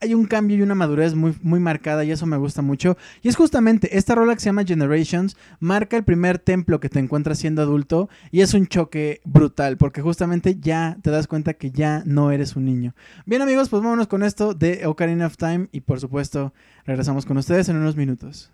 hay 0.00 0.14
un 0.14 0.26
cambio 0.26 0.56
y 0.56 0.62
una 0.62 0.74
madurez 0.74 1.14
muy, 1.14 1.34
muy 1.42 1.60
marcada 1.60 2.04
y 2.04 2.10
eso 2.10 2.26
me 2.26 2.36
gusta 2.36 2.62
mucho. 2.62 2.96
Y 3.22 3.28
es 3.28 3.36
justamente 3.36 3.96
esta 3.96 4.14
rola 4.14 4.34
que 4.34 4.40
se 4.40 4.46
llama 4.46 4.64
Generations, 4.64 5.36
marca 5.60 5.96
el 5.96 6.04
primer 6.04 6.38
templo 6.38 6.80
que 6.80 6.88
te 6.88 6.98
encuentras 6.98 7.38
siendo 7.38 7.62
adulto 7.62 8.08
y 8.30 8.40
es 8.40 8.54
un 8.54 8.66
choque 8.66 9.20
brutal 9.24 9.76
porque 9.76 10.02
justamente 10.02 10.58
ya 10.60 10.98
te 11.02 11.10
das 11.10 11.26
cuenta 11.26 11.54
que 11.54 11.70
ya 11.70 12.02
no 12.06 12.30
eres 12.30 12.56
un 12.56 12.64
niño. 12.64 12.94
Bien 13.26 13.42
amigos, 13.42 13.68
pues 13.68 13.82
vámonos 13.82 14.08
con 14.08 14.22
esto 14.22 14.54
de 14.54 14.86
Ocarina 14.86 15.26
of 15.26 15.36
Time 15.36 15.68
y 15.72 15.80
por 15.80 16.00
supuesto 16.00 16.52
regresamos 16.84 17.26
con 17.26 17.36
ustedes 17.36 17.68
en 17.68 17.76
unos 17.76 17.96
minutos. 17.96 18.50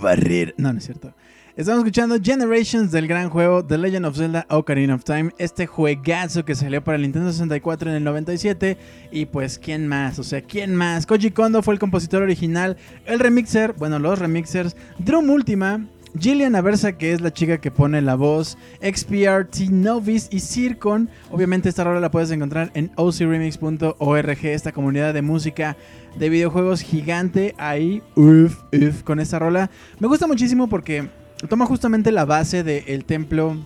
Barrer. 0.00 0.54
No, 0.56 0.72
no 0.72 0.78
es 0.78 0.84
cierto. 0.84 1.14
Estamos 1.58 1.80
escuchando 1.80 2.16
Generations 2.22 2.92
del 2.92 3.08
gran 3.08 3.30
juego 3.30 3.64
The 3.64 3.78
Legend 3.78 4.06
of 4.06 4.16
Zelda 4.16 4.46
Ocarina 4.48 4.94
of 4.94 5.02
Time. 5.02 5.32
Este 5.38 5.66
juegazo 5.66 6.44
que 6.44 6.54
salió 6.54 6.84
para 6.84 6.94
el 6.94 7.02
Nintendo 7.02 7.32
64 7.32 7.90
en 7.90 7.96
el 7.96 8.04
97. 8.04 8.78
Y 9.10 9.26
pues, 9.26 9.58
¿quién 9.58 9.88
más? 9.88 10.20
O 10.20 10.22
sea, 10.22 10.40
¿quién 10.40 10.76
más? 10.76 11.04
Koji 11.04 11.32
Kondo 11.32 11.60
fue 11.62 11.74
el 11.74 11.80
compositor 11.80 12.22
original. 12.22 12.76
El 13.06 13.18
remixer, 13.18 13.72
bueno, 13.72 13.98
los 13.98 14.20
remixers. 14.20 14.76
Drum 15.00 15.28
Ultima. 15.30 15.84
Gillian 16.18 16.54
Aversa, 16.54 16.92
que 16.92 17.12
es 17.12 17.20
la 17.20 17.32
chica 17.32 17.58
que 17.58 17.70
pone 17.70 18.00
la 18.00 18.14
voz, 18.14 18.56
XPRT 18.80 19.70
Novice 19.70 20.28
y 20.30 20.40
Circon. 20.40 21.08
Obviamente 21.30 21.68
esta 21.68 21.84
rola 21.84 22.00
la 22.00 22.10
puedes 22.10 22.30
encontrar 22.30 22.70
en 22.74 22.90
ocremix.org, 22.96 24.46
esta 24.46 24.72
comunidad 24.72 25.14
de 25.14 25.22
música 25.22 25.76
de 26.18 26.28
videojuegos 26.28 26.80
gigante 26.80 27.54
ahí, 27.58 28.02
uf, 28.14 28.62
uf, 28.72 29.02
con 29.02 29.20
esta 29.20 29.38
rola. 29.38 29.70
Me 29.98 30.08
gusta 30.08 30.26
muchísimo 30.26 30.68
porque 30.68 31.08
toma 31.48 31.66
justamente 31.66 32.12
la 32.12 32.24
base 32.24 32.64
del 32.64 33.04
templo 33.04 33.56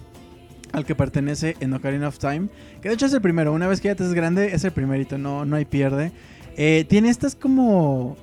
al 0.73 0.85
que 0.85 0.95
pertenece 0.95 1.57
en 1.61 1.73
Ocarina 1.75 2.09
of 2.09 2.19
Time, 2.19 2.49
que 2.81 2.89
de 2.89 2.95
hecho 2.95 3.07
es 3.07 3.13
el 3.13 3.21
primero, 3.21 3.53
una 3.53 3.67
vez 3.67 3.81
que 3.81 3.89
ya 3.89 3.95
te 3.95 4.05
es 4.05 4.15
grande, 4.15 4.55
es 4.55 4.65
el 4.65 4.73
primerito, 4.73 5.19
no, 5.19 5.45
no 5.45 5.57
hay 5.57 5.65
pierde. 5.65 6.13
Eh, 6.57 6.85
tiene 6.89 7.11
estas 7.11 7.35
como 7.35 8.17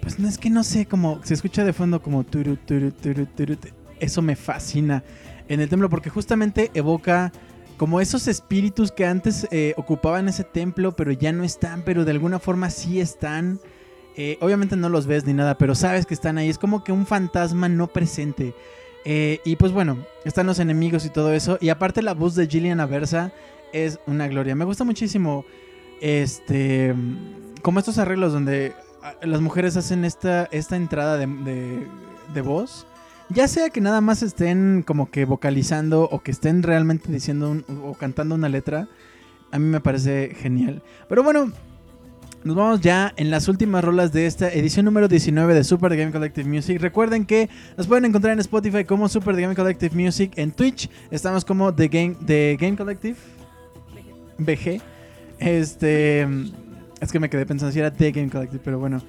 pues 0.00 0.18
no 0.18 0.28
es 0.28 0.38
que 0.38 0.50
no 0.50 0.64
sé, 0.64 0.86
como 0.86 1.20
se 1.24 1.34
escucha 1.34 1.64
de 1.64 1.72
fondo 1.72 2.00
como 2.02 2.24
turu, 2.24 2.56
turu, 2.56 2.90
turu, 2.92 3.26
turu, 3.26 3.56
tu- 3.56 3.68
eso 4.00 4.22
me 4.22 4.36
fascina 4.36 5.02
en 5.48 5.60
el 5.60 5.68
templo 5.68 5.88
porque 5.90 6.10
justamente 6.10 6.70
evoca 6.74 7.32
como 7.76 8.00
esos 8.00 8.26
espíritus 8.28 8.90
que 8.92 9.06
antes 9.06 9.46
eh, 9.50 9.74
ocupaban 9.76 10.28
ese 10.28 10.44
templo 10.44 10.94
pero 10.96 11.12
ya 11.12 11.32
no 11.32 11.44
están, 11.44 11.82
pero 11.82 12.04
de 12.04 12.10
alguna 12.12 12.38
forma 12.38 12.70
sí 12.70 13.00
están. 13.00 13.60
Eh, 14.16 14.36
obviamente 14.40 14.74
no 14.76 14.88
los 14.88 15.06
ves 15.06 15.24
ni 15.26 15.32
nada, 15.32 15.56
pero 15.58 15.76
sabes 15.76 16.04
que 16.04 16.14
están 16.14 16.38
ahí. 16.38 16.48
Es 16.48 16.58
como 16.58 16.82
que 16.82 16.90
un 16.90 17.06
fantasma 17.06 17.68
no 17.68 17.86
presente. 17.86 18.52
Eh, 19.04 19.38
y 19.44 19.54
pues 19.54 19.70
bueno, 19.70 20.04
están 20.24 20.46
los 20.46 20.58
enemigos 20.58 21.06
y 21.06 21.10
todo 21.10 21.32
eso. 21.32 21.56
Y 21.60 21.68
aparte 21.68 22.02
la 22.02 22.14
voz 22.14 22.34
de 22.34 22.48
Gillian 22.48 22.80
Aversa 22.80 23.30
es 23.72 24.00
una 24.08 24.26
gloria. 24.26 24.56
Me 24.56 24.64
gusta 24.64 24.82
muchísimo 24.82 25.44
este 26.00 26.94
como 27.62 27.78
estos 27.78 27.98
arreglos 27.98 28.32
donde 28.32 28.72
las 29.22 29.40
mujeres 29.40 29.76
hacen 29.76 30.04
esta, 30.04 30.44
esta 30.50 30.76
entrada 30.76 31.16
de, 31.16 31.26
de- 32.34 32.40
voz. 32.40 32.86
Ya 33.30 33.46
sea 33.48 33.68
que 33.70 33.80
nada 33.80 34.00
más 34.00 34.22
estén 34.22 34.82
como 34.86 35.10
que 35.10 35.24
vocalizando 35.24 36.04
o 36.10 36.20
que 36.20 36.30
estén 36.30 36.62
realmente 36.62 37.10
diciendo 37.12 37.50
un- 37.50 37.64
o 37.84 37.94
cantando 37.94 38.34
una 38.34 38.48
letra, 38.48 38.88
a 39.50 39.58
mí 39.58 39.66
me 39.66 39.80
parece 39.80 40.34
genial. 40.34 40.82
Pero 41.08 41.22
bueno, 41.22 41.52
nos 42.44 42.56
vamos 42.56 42.80
ya 42.80 43.12
en 43.16 43.30
las 43.30 43.48
últimas 43.48 43.84
rolas 43.84 44.12
de 44.12 44.26
esta 44.26 44.48
edición 44.52 44.84
número 44.86 45.08
19 45.08 45.52
de 45.54 45.64
Super 45.64 45.94
Game 45.96 46.12
Collective 46.12 46.48
Music. 46.48 46.80
Recuerden 46.80 47.26
que 47.26 47.50
nos 47.76 47.86
pueden 47.86 48.04
encontrar 48.06 48.32
en 48.32 48.38
Spotify 48.40 48.84
como 48.84 49.08
Super 49.08 49.36
Game 49.38 49.54
Collective 49.54 49.94
Music. 49.94 50.32
En 50.36 50.52
Twitch 50.52 50.88
estamos 51.10 51.44
como 51.44 51.74
The 51.74 51.88
Game, 51.88 52.16
The 52.24 52.56
Game 52.58 52.76
Collective 52.76 53.16
BG. 54.38 54.80
Este. 55.38 56.26
Es 57.00 57.12
que 57.12 57.20
me 57.20 57.30
quedé 57.30 57.46
pensando 57.46 57.72
si 57.72 57.78
era 57.78 57.90
The 57.90 58.12
Game 58.12 58.30
Collective, 58.30 58.60
pero 58.64 58.78
bueno. 58.78 59.02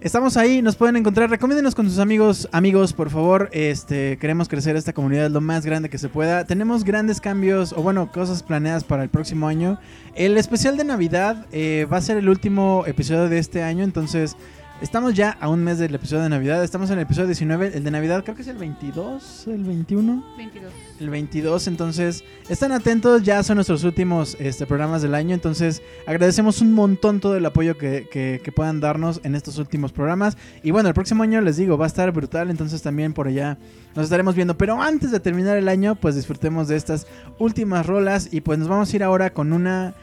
Estamos 0.00 0.36
ahí, 0.36 0.60
nos 0.60 0.76
pueden 0.76 0.96
encontrar. 0.96 1.30
Recomiéndenos 1.30 1.74
con 1.74 1.88
sus 1.88 1.98
amigos, 1.98 2.48
amigos, 2.52 2.92
por 2.92 3.08
favor. 3.10 3.48
Este, 3.52 4.18
queremos 4.18 4.46
crecer 4.46 4.76
esta 4.76 4.92
comunidad 4.92 5.30
lo 5.30 5.40
más 5.40 5.64
grande 5.64 5.88
que 5.88 5.96
se 5.96 6.08
pueda. 6.08 6.44
Tenemos 6.44 6.84
grandes 6.84 7.20
cambios, 7.20 7.72
o 7.72 7.82
bueno, 7.82 8.12
cosas 8.12 8.42
planeadas 8.42 8.84
para 8.84 9.02
el 9.02 9.08
próximo 9.08 9.48
año. 9.48 9.80
El 10.14 10.36
especial 10.36 10.76
de 10.76 10.84
Navidad 10.84 11.46
eh, 11.50 11.88
va 11.90 11.96
a 11.96 12.02
ser 12.02 12.18
el 12.18 12.28
último 12.28 12.84
episodio 12.86 13.28
de 13.28 13.38
este 13.38 13.62
año, 13.62 13.84
entonces 13.84 14.36
estamos 14.82 15.14
ya 15.14 15.30
a 15.40 15.48
un 15.48 15.64
mes 15.64 15.78
del 15.78 15.94
episodio 15.94 16.22
de 16.24 16.28
Navidad. 16.28 16.62
Estamos 16.62 16.90
en 16.90 16.98
el 16.98 17.02
episodio 17.04 17.26
19, 17.28 17.72
el 17.76 17.84
de 17.84 17.90
Navidad 17.90 18.22
creo 18.24 18.36
que 18.36 18.42
es 18.42 18.48
el 18.48 18.56
22, 18.58 19.46
el 19.48 19.64
21 19.64 20.24
22. 20.36 20.72
el 21.00 21.10
22. 21.10 21.66
Entonces, 21.68 22.24
están 22.48 22.72
atentos, 22.72 23.22
ya 23.22 23.42
son 23.42 23.56
nuestros 23.56 23.84
últimos 23.84 24.36
este, 24.38 24.66
programas 24.66 25.02
del 25.02 25.14
año. 25.14 25.34
Entonces, 25.34 25.82
agradecemos 26.06 26.60
un 26.60 26.72
montón 26.74 27.20
todo 27.20 27.36
el 27.36 27.46
apoyo 27.46 27.76
que, 27.78 28.06
que- 28.10 28.40
que 28.44 28.52
puedan 28.52 28.80
darnos 28.80 29.20
en 29.24 29.34
estos 29.34 29.58
últimos 29.58 29.92
programas. 29.92 30.36
Y 30.62 30.70
bueno, 30.72 30.88
el 30.88 30.94
próximo 30.94 31.22
año 31.22 31.40
les 31.40 31.56
digo, 31.56 31.78
va 31.78 31.86
a 31.86 31.88
estar 31.88 32.10
brutal. 32.12 32.50
Entonces, 32.50 32.82
también 32.82 33.12
por 33.12 33.28
allá 33.28 33.56
nos 33.94 34.04
estaremos 34.04 34.34
viendo. 34.34 34.56
Pero 34.58 34.80
antes 34.82 35.10
de 35.10 35.20
terminar 35.20 35.56
el 35.56 35.68
año, 35.68 35.94
pues 35.94 36.14
disfrutemos 36.16 36.68
de 36.68 36.76
estas 36.76 37.06
últimas 37.38 37.86
rolas. 37.86 38.28
Y 38.32 38.42
pues 38.42 38.58
nos 38.58 38.68
vamos 38.68 38.92
a 38.92 38.96
ir 38.96 39.02
ahora 39.02 39.30
con 39.32 39.52
una 39.52 39.94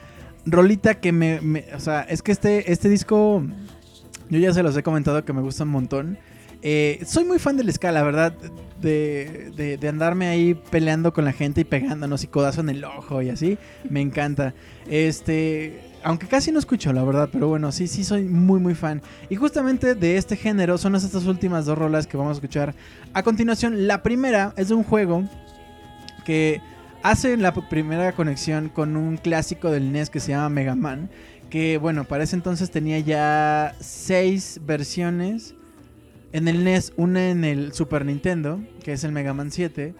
rolita 0.45 0.95
que 0.95 1.11
me. 1.11 1.41
me- 1.41 1.65
o 1.75 1.79
sea, 1.79 2.01
es 2.01 2.21
que 2.23 2.31
este, 2.31 2.71
este 2.71 2.89
disco. 2.89 3.43
Yo 4.29 4.39
ya 4.39 4.53
se 4.53 4.63
los 4.63 4.75
he 4.77 4.83
comentado 4.83 5.23
que 5.25 5.33
me 5.33 5.41
gusta 5.41 5.63
un 5.63 5.69
montón. 5.69 6.17
Eh, 6.65 7.01
soy 7.05 7.25
muy 7.25 7.39
fan 7.39 7.57
del 7.57 7.71
ska, 7.73 7.91
la 7.91 8.03
verdad. 8.03 8.33
De, 8.81 9.51
de- 9.55 9.77
de 9.77 9.87
andarme 9.87 10.27
ahí 10.27 10.55
peleando 10.71 11.13
con 11.13 11.23
la 11.25 11.31
gente 11.33 11.61
y 11.61 11.63
pegándonos 11.63 12.23
y 12.23 12.27
codazo 12.27 12.61
en 12.61 12.69
el 12.69 12.83
ojo 12.83 13.21
y 13.21 13.29
así. 13.29 13.57
Me 13.89 14.01
encanta. 14.01 14.53
Este. 14.89 15.81
Aunque 16.05 16.27
casi 16.27 16.51
no 16.51 16.59
escucho, 16.59 16.91
la 16.91 17.01
verdad, 17.05 17.29
pero 17.31 17.47
bueno, 17.47 17.71
sí, 17.71 17.87
sí 17.87 18.03
soy 18.03 18.23
muy, 18.23 18.59
muy 18.59 18.75
fan. 18.75 19.01
Y 19.29 19.35
justamente 19.37 19.95
de 19.95 20.17
este 20.17 20.35
género 20.35 20.77
son 20.77 20.95
estas 20.95 21.25
últimas 21.25 21.65
dos 21.65 21.77
rolas 21.77 22.07
que 22.07 22.17
vamos 22.17 22.31
a 22.31 22.33
escuchar 22.35 22.75
a 23.13 23.23
continuación. 23.23 23.87
La 23.87 24.03
primera 24.03 24.53
es 24.57 24.67
de 24.67 24.73
un 24.75 24.83
juego 24.83 25.23
que 26.25 26.61
hace 27.03 27.37
la 27.37 27.53
primera 27.53 28.11
conexión 28.13 28.67
con 28.69 28.97
un 28.97 29.15
clásico 29.15 29.71
del 29.71 29.91
NES 29.93 30.09
que 30.09 30.19
se 30.19 30.31
llama 30.31 30.49
Mega 30.49 30.75
Man. 30.75 31.09
Que 31.53 31.77
bueno, 31.77 32.05
para 32.05 32.23
ese 32.23 32.35
entonces 32.35 32.71
tenía 32.71 32.97
ya 32.97 33.75
seis 33.79 34.59
versiones. 34.65 35.53
En 36.31 36.47
el 36.47 36.63
NES, 36.63 36.93
una 36.97 37.29
en 37.29 37.45
el 37.45 37.73
Super 37.73 38.07
Nintendo, 38.07 38.59
que 38.83 38.93
es 38.93 39.03
el 39.03 39.11
Mega 39.11 39.35
Man 39.35 39.51
7. 39.51 39.93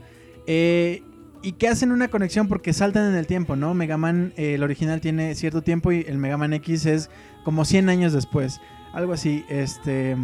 eh, 0.48 1.04
y 1.44 1.52
que 1.52 1.68
hacen 1.68 1.92
una 1.92 2.08
conexión 2.08 2.48
porque 2.48 2.74
saltan 2.74 3.12
en 3.12 3.16
el 3.16 3.28
tiempo, 3.28 3.56
¿no? 3.56 3.76
Mega 3.76 3.98
Man, 3.98 4.34
eh, 4.36 4.56
el 4.56 4.64
original 4.64 5.00
tiene 5.00 5.36
cierto 5.36 5.62
tiempo 5.62 5.92
y 5.92 6.04
el 6.08 6.18
Mega 6.18 6.38
Man 6.38 6.54
X 6.54 6.88
es 6.88 7.12
como 7.44 7.66
100 7.66 7.88
años 7.88 8.14
después. 8.14 8.60
Algo 8.92 9.14
así, 9.14 9.46
este... 9.48 10.18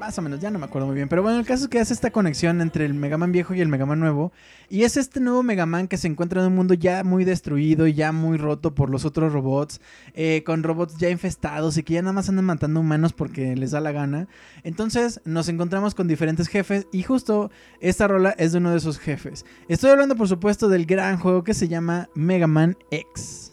Más 0.00 0.16
o 0.16 0.22
menos, 0.22 0.38
ya 0.38 0.50
no 0.50 0.60
me 0.60 0.66
acuerdo 0.66 0.86
muy 0.86 0.94
bien. 0.94 1.08
Pero 1.08 1.24
bueno, 1.24 1.40
el 1.40 1.44
caso 1.44 1.64
es 1.64 1.68
que 1.68 1.80
hace 1.80 1.92
esta 1.92 2.12
conexión 2.12 2.60
entre 2.60 2.84
el 2.84 2.94
Mega 2.94 3.18
Man 3.18 3.32
viejo 3.32 3.52
y 3.54 3.60
el 3.60 3.68
Mega 3.68 3.84
Man 3.84 3.98
nuevo. 3.98 4.32
Y 4.68 4.84
es 4.84 4.96
este 4.96 5.18
nuevo 5.18 5.42
Mega 5.42 5.66
Man 5.66 5.88
que 5.88 5.96
se 5.96 6.06
encuentra 6.06 6.40
en 6.40 6.46
un 6.46 6.54
mundo 6.54 6.74
ya 6.74 7.02
muy 7.02 7.24
destruido 7.24 7.88
y 7.88 7.94
ya 7.94 8.12
muy 8.12 8.38
roto 8.38 8.74
por 8.76 8.90
los 8.90 9.04
otros 9.04 9.32
robots. 9.32 9.80
eh, 10.14 10.44
con 10.46 10.62
robots 10.62 10.96
ya 10.98 11.10
infestados 11.10 11.76
y 11.78 11.82
que 11.82 11.94
ya 11.94 12.02
nada 12.02 12.12
más 12.12 12.28
andan 12.28 12.44
matando 12.44 12.78
humanos 12.78 13.12
porque 13.12 13.56
les 13.56 13.72
da 13.72 13.80
la 13.80 13.90
gana. 13.90 14.28
Entonces 14.62 15.20
nos 15.24 15.48
encontramos 15.48 15.96
con 15.96 16.06
diferentes 16.06 16.46
jefes 16.46 16.86
y 16.92 17.02
justo 17.02 17.50
esta 17.80 18.06
rola 18.06 18.30
es 18.38 18.52
de 18.52 18.58
uno 18.58 18.70
de 18.70 18.78
esos 18.78 19.00
jefes. 19.00 19.44
Estoy 19.68 19.90
hablando 19.90 20.14
por 20.14 20.28
supuesto 20.28 20.68
del 20.68 20.86
gran 20.86 21.18
juego 21.18 21.42
que 21.42 21.54
se 21.54 21.66
llama 21.66 22.08
Mega 22.14 22.46
Man 22.46 22.76
X. 22.92 23.52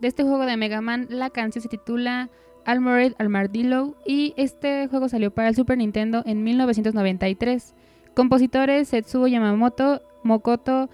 De 0.00 0.08
este 0.08 0.24
juego 0.24 0.46
de 0.46 0.56
Mega 0.56 0.80
Man, 0.80 1.06
la 1.10 1.30
canción 1.30 1.62
se 1.62 1.68
titula 1.68 2.28
Armored 2.66 3.14
Armadillo 3.18 3.94
y 4.04 4.34
este 4.36 4.88
juego 4.88 5.08
salió 5.08 5.30
para 5.30 5.48
el 5.48 5.54
Super 5.54 5.78
Nintendo 5.78 6.22
en 6.26 6.44
1993. 6.44 7.74
Compositores 8.14 8.88
Setsuo 8.88 9.26
Yamamoto, 9.26 10.02
Mokoto 10.22 10.90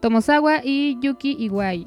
Tomosawa 0.00 0.60
y 0.64 0.96
Yuki 1.02 1.36
Iwai. 1.38 1.86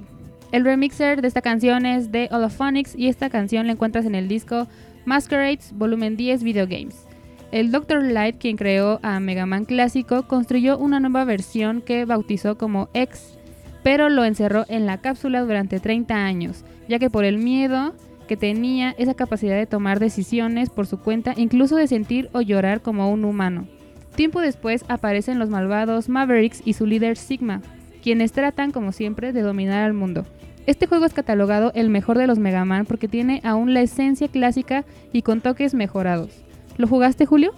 El 0.51 0.65
remixer 0.65 1.21
de 1.21 1.29
esta 1.29 1.41
canción 1.41 1.85
es 1.85 2.11
de 2.11 2.27
Holophonics 2.29 2.93
y 2.95 3.07
esta 3.07 3.29
canción 3.29 3.67
la 3.67 3.73
encuentras 3.73 4.05
en 4.05 4.15
el 4.15 4.27
disco 4.27 4.67
Masquerades 5.05 5.71
Volumen 5.73 6.17
10 6.17 6.43
Video 6.43 6.67
Games. 6.67 7.07
El 7.53 7.71
Dr. 7.71 8.03
Light, 8.03 8.37
quien 8.37 8.57
creó 8.57 8.99
a 9.01 9.19
Mega 9.19 9.45
Man 9.45 9.65
clásico, 9.65 10.23
construyó 10.23 10.77
una 10.77 10.99
nueva 10.99 11.23
versión 11.23 11.81
que 11.81 12.05
bautizó 12.05 12.57
como 12.57 12.89
X, 12.93 13.37
pero 13.83 14.09
lo 14.09 14.25
encerró 14.25 14.65
en 14.67 14.85
la 14.85 14.99
cápsula 14.99 15.41
durante 15.41 15.79
30 15.79 16.15
años, 16.15 16.63
ya 16.87 16.99
que 16.99 17.09
por 17.09 17.23
el 17.23 17.37
miedo 17.37 17.93
que 18.31 18.37
tenía 18.37 18.95
esa 18.97 19.13
capacidad 19.13 19.57
de 19.57 19.65
tomar 19.65 19.99
decisiones 19.99 20.69
por 20.69 20.87
su 20.87 20.97
cuenta, 20.97 21.33
incluso 21.35 21.75
de 21.75 21.85
sentir 21.85 22.29
o 22.31 22.39
llorar 22.39 22.81
como 22.81 23.11
un 23.11 23.25
humano. 23.25 23.67
Tiempo 24.15 24.39
después 24.39 24.85
aparecen 24.87 25.37
los 25.37 25.49
malvados 25.49 26.07
Mavericks 26.07 26.61
y 26.63 26.71
su 26.71 26.85
líder 26.85 27.17
Sigma, 27.17 27.61
quienes 28.01 28.31
tratan, 28.31 28.71
como 28.71 28.93
siempre, 28.93 29.33
de 29.33 29.41
dominar 29.41 29.83
al 29.83 29.91
mundo. 29.93 30.25
Este 30.65 30.87
juego 30.87 31.03
es 31.03 31.13
catalogado 31.13 31.73
el 31.75 31.89
mejor 31.89 32.17
de 32.17 32.25
los 32.25 32.39
Mega 32.39 32.63
Man 32.63 32.85
porque 32.85 33.09
tiene 33.09 33.41
aún 33.43 33.73
la 33.73 33.81
esencia 33.81 34.29
clásica 34.29 34.85
y 35.11 35.23
con 35.23 35.41
toques 35.41 35.73
mejorados. 35.73 36.31
¿Lo 36.77 36.87
jugaste, 36.87 37.25
Julio? 37.25 37.53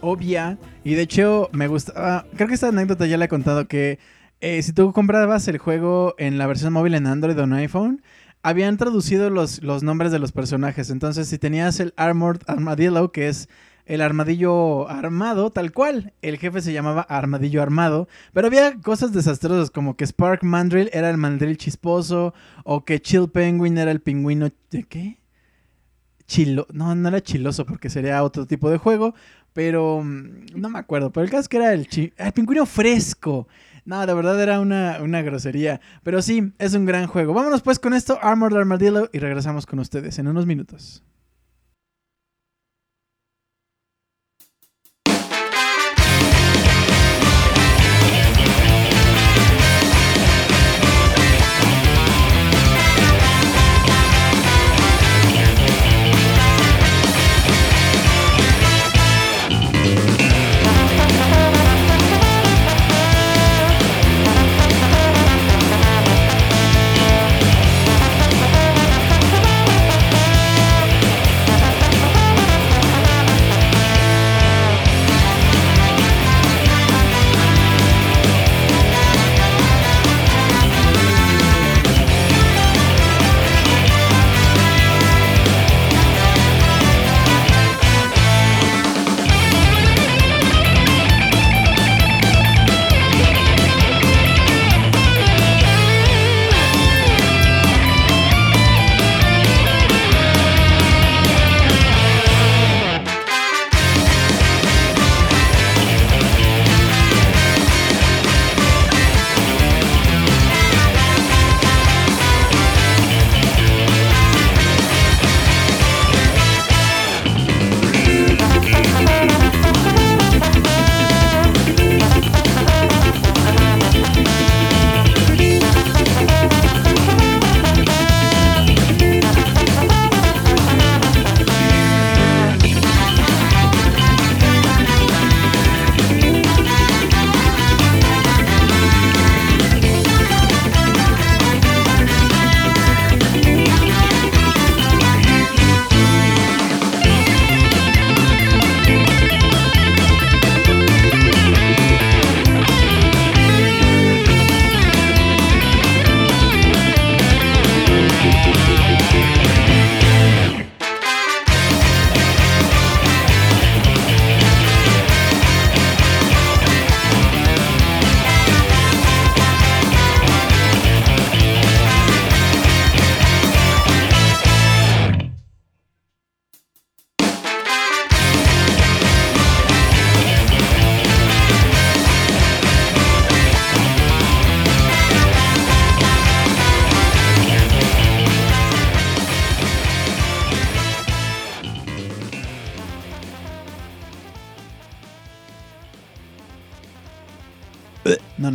Obvia. 0.00 0.58
Y 0.84 0.94
de 0.94 1.02
hecho 1.02 1.48
me 1.50 1.66
gustaba... 1.66 2.24
Creo 2.36 2.46
que 2.46 2.54
esta 2.54 2.68
anécdota 2.68 3.06
ya 3.06 3.16
la 3.16 3.24
he 3.24 3.28
contado 3.28 3.66
que 3.66 3.98
eh, 4.40 4.62
si 4.62 4.72
tú 4.72 4.92
comprabas 4.92 5.48
el 5.48 5.58
juego 5.58 6.14
en 6.18 6.38
la 6.38 6.46
versión 6.46 6.72
móvil 6.72 6.94
en 6.94 7.08
Android 7.08 7.36
o 7.36 7.42
en 7.42 7.52
iPhone, 7.54 8.02
habían 8.44 8.76
traducido 8.76 9.30
los, 9.30 9.62
los 9.62 9.82
nombres 9.82 10.12
de 10.12 10.20
los 10.20 10.30
personajes. 10.30 10.90
Entonces, 10.90 11.28
si 11.28 11.38
tenías 11.38 11.80
el 11.80 11.94
Armored 11.96 12.42
Armadillo, 12.46 13.10
que 13.10 13.28
es 13.28 13.48
el 13.86 14.00
armadillo 14.00 14.88
armado, 14.88 15.50
tal 15.50 15.72
cual, 15.72 16.12
el 16.22 16.38
jefe 16.38 16.60
se 16.60 16.72
llamaba 16.72 17.02
Armadillo 17.02 17.62
Armado. 17.62 18.06
Pero 18.32 18.46
había 18.46 18.78
cosas 18.80 19.12
desastrosas, 19.12 19.70
como 19.70 19.96
que 19.96 20.06
Spark 20.06 20.44
Mandrill 20.44 20.90
era 20.92 21.10
el 21.10 21.16
mandril 21.16 21.56
chisposo, 21.56 22.34
o 22.64 22.84
que 22.84 23.00
Chill 23.00 23.28
Penguin 23.28 23.78
era 23.78 23.90
el 23.90 24.00
pingüino. 24.00 24.50
¿De 24.70 24.84
qué? 24.84 25.18
chilo, 26.26 26.66
no, 26.72 26.94
no 26.94 27.08
era 27.08 27.20
chiloso 27.22 27.66
porque 27.66 27.90
sería 27.90 28.22
otro 28.22 28.46
tipo 28.46 28.70
de 28.70 28.78
juego, 28.78 29.14
pero 29.52 30.02
mm, 30.02 30.46
no 30.54 30.68
me 30.70 30.78
acuerdo. 30.78 31.12
Pero 31.12 31.24
el 31.24 31.30
caso 31.30 31.42
es 31.42 31.48
que 31.48 31.56
era 31.58 31.72
el, 31.72 31.88
el 32.16 32.32
pingüino 32.32 32.66
fresco. 32.66 33.48
No, 33.84 34.04
la 34.04 34.14
verdad 34.14 34.42
era 34.42 34.60
una, 34.60 34.98
una 35.02 35.22
grosería. 35.22 35.80
Pero 36.02 36.22
sí, 36.22 36.52
es 36.58 36.74
un 36.74 36.86
gran 36.86 37.06
juego. 37.06 37.34
Vámonos 37.34 37.62
pues 37.62 37.78
con 37.78 37.92
esto, 37.94 38.18
Armored 38.22 38.56
Armadillo, 38.56 39.10
y 39.12 39.18
regresamos 39.18 39.66
con 39.66 39.78
ustedes 39.78 40.18
en 40.18 40.28
unos 40.28 40.46
minutos. 40.46 41.02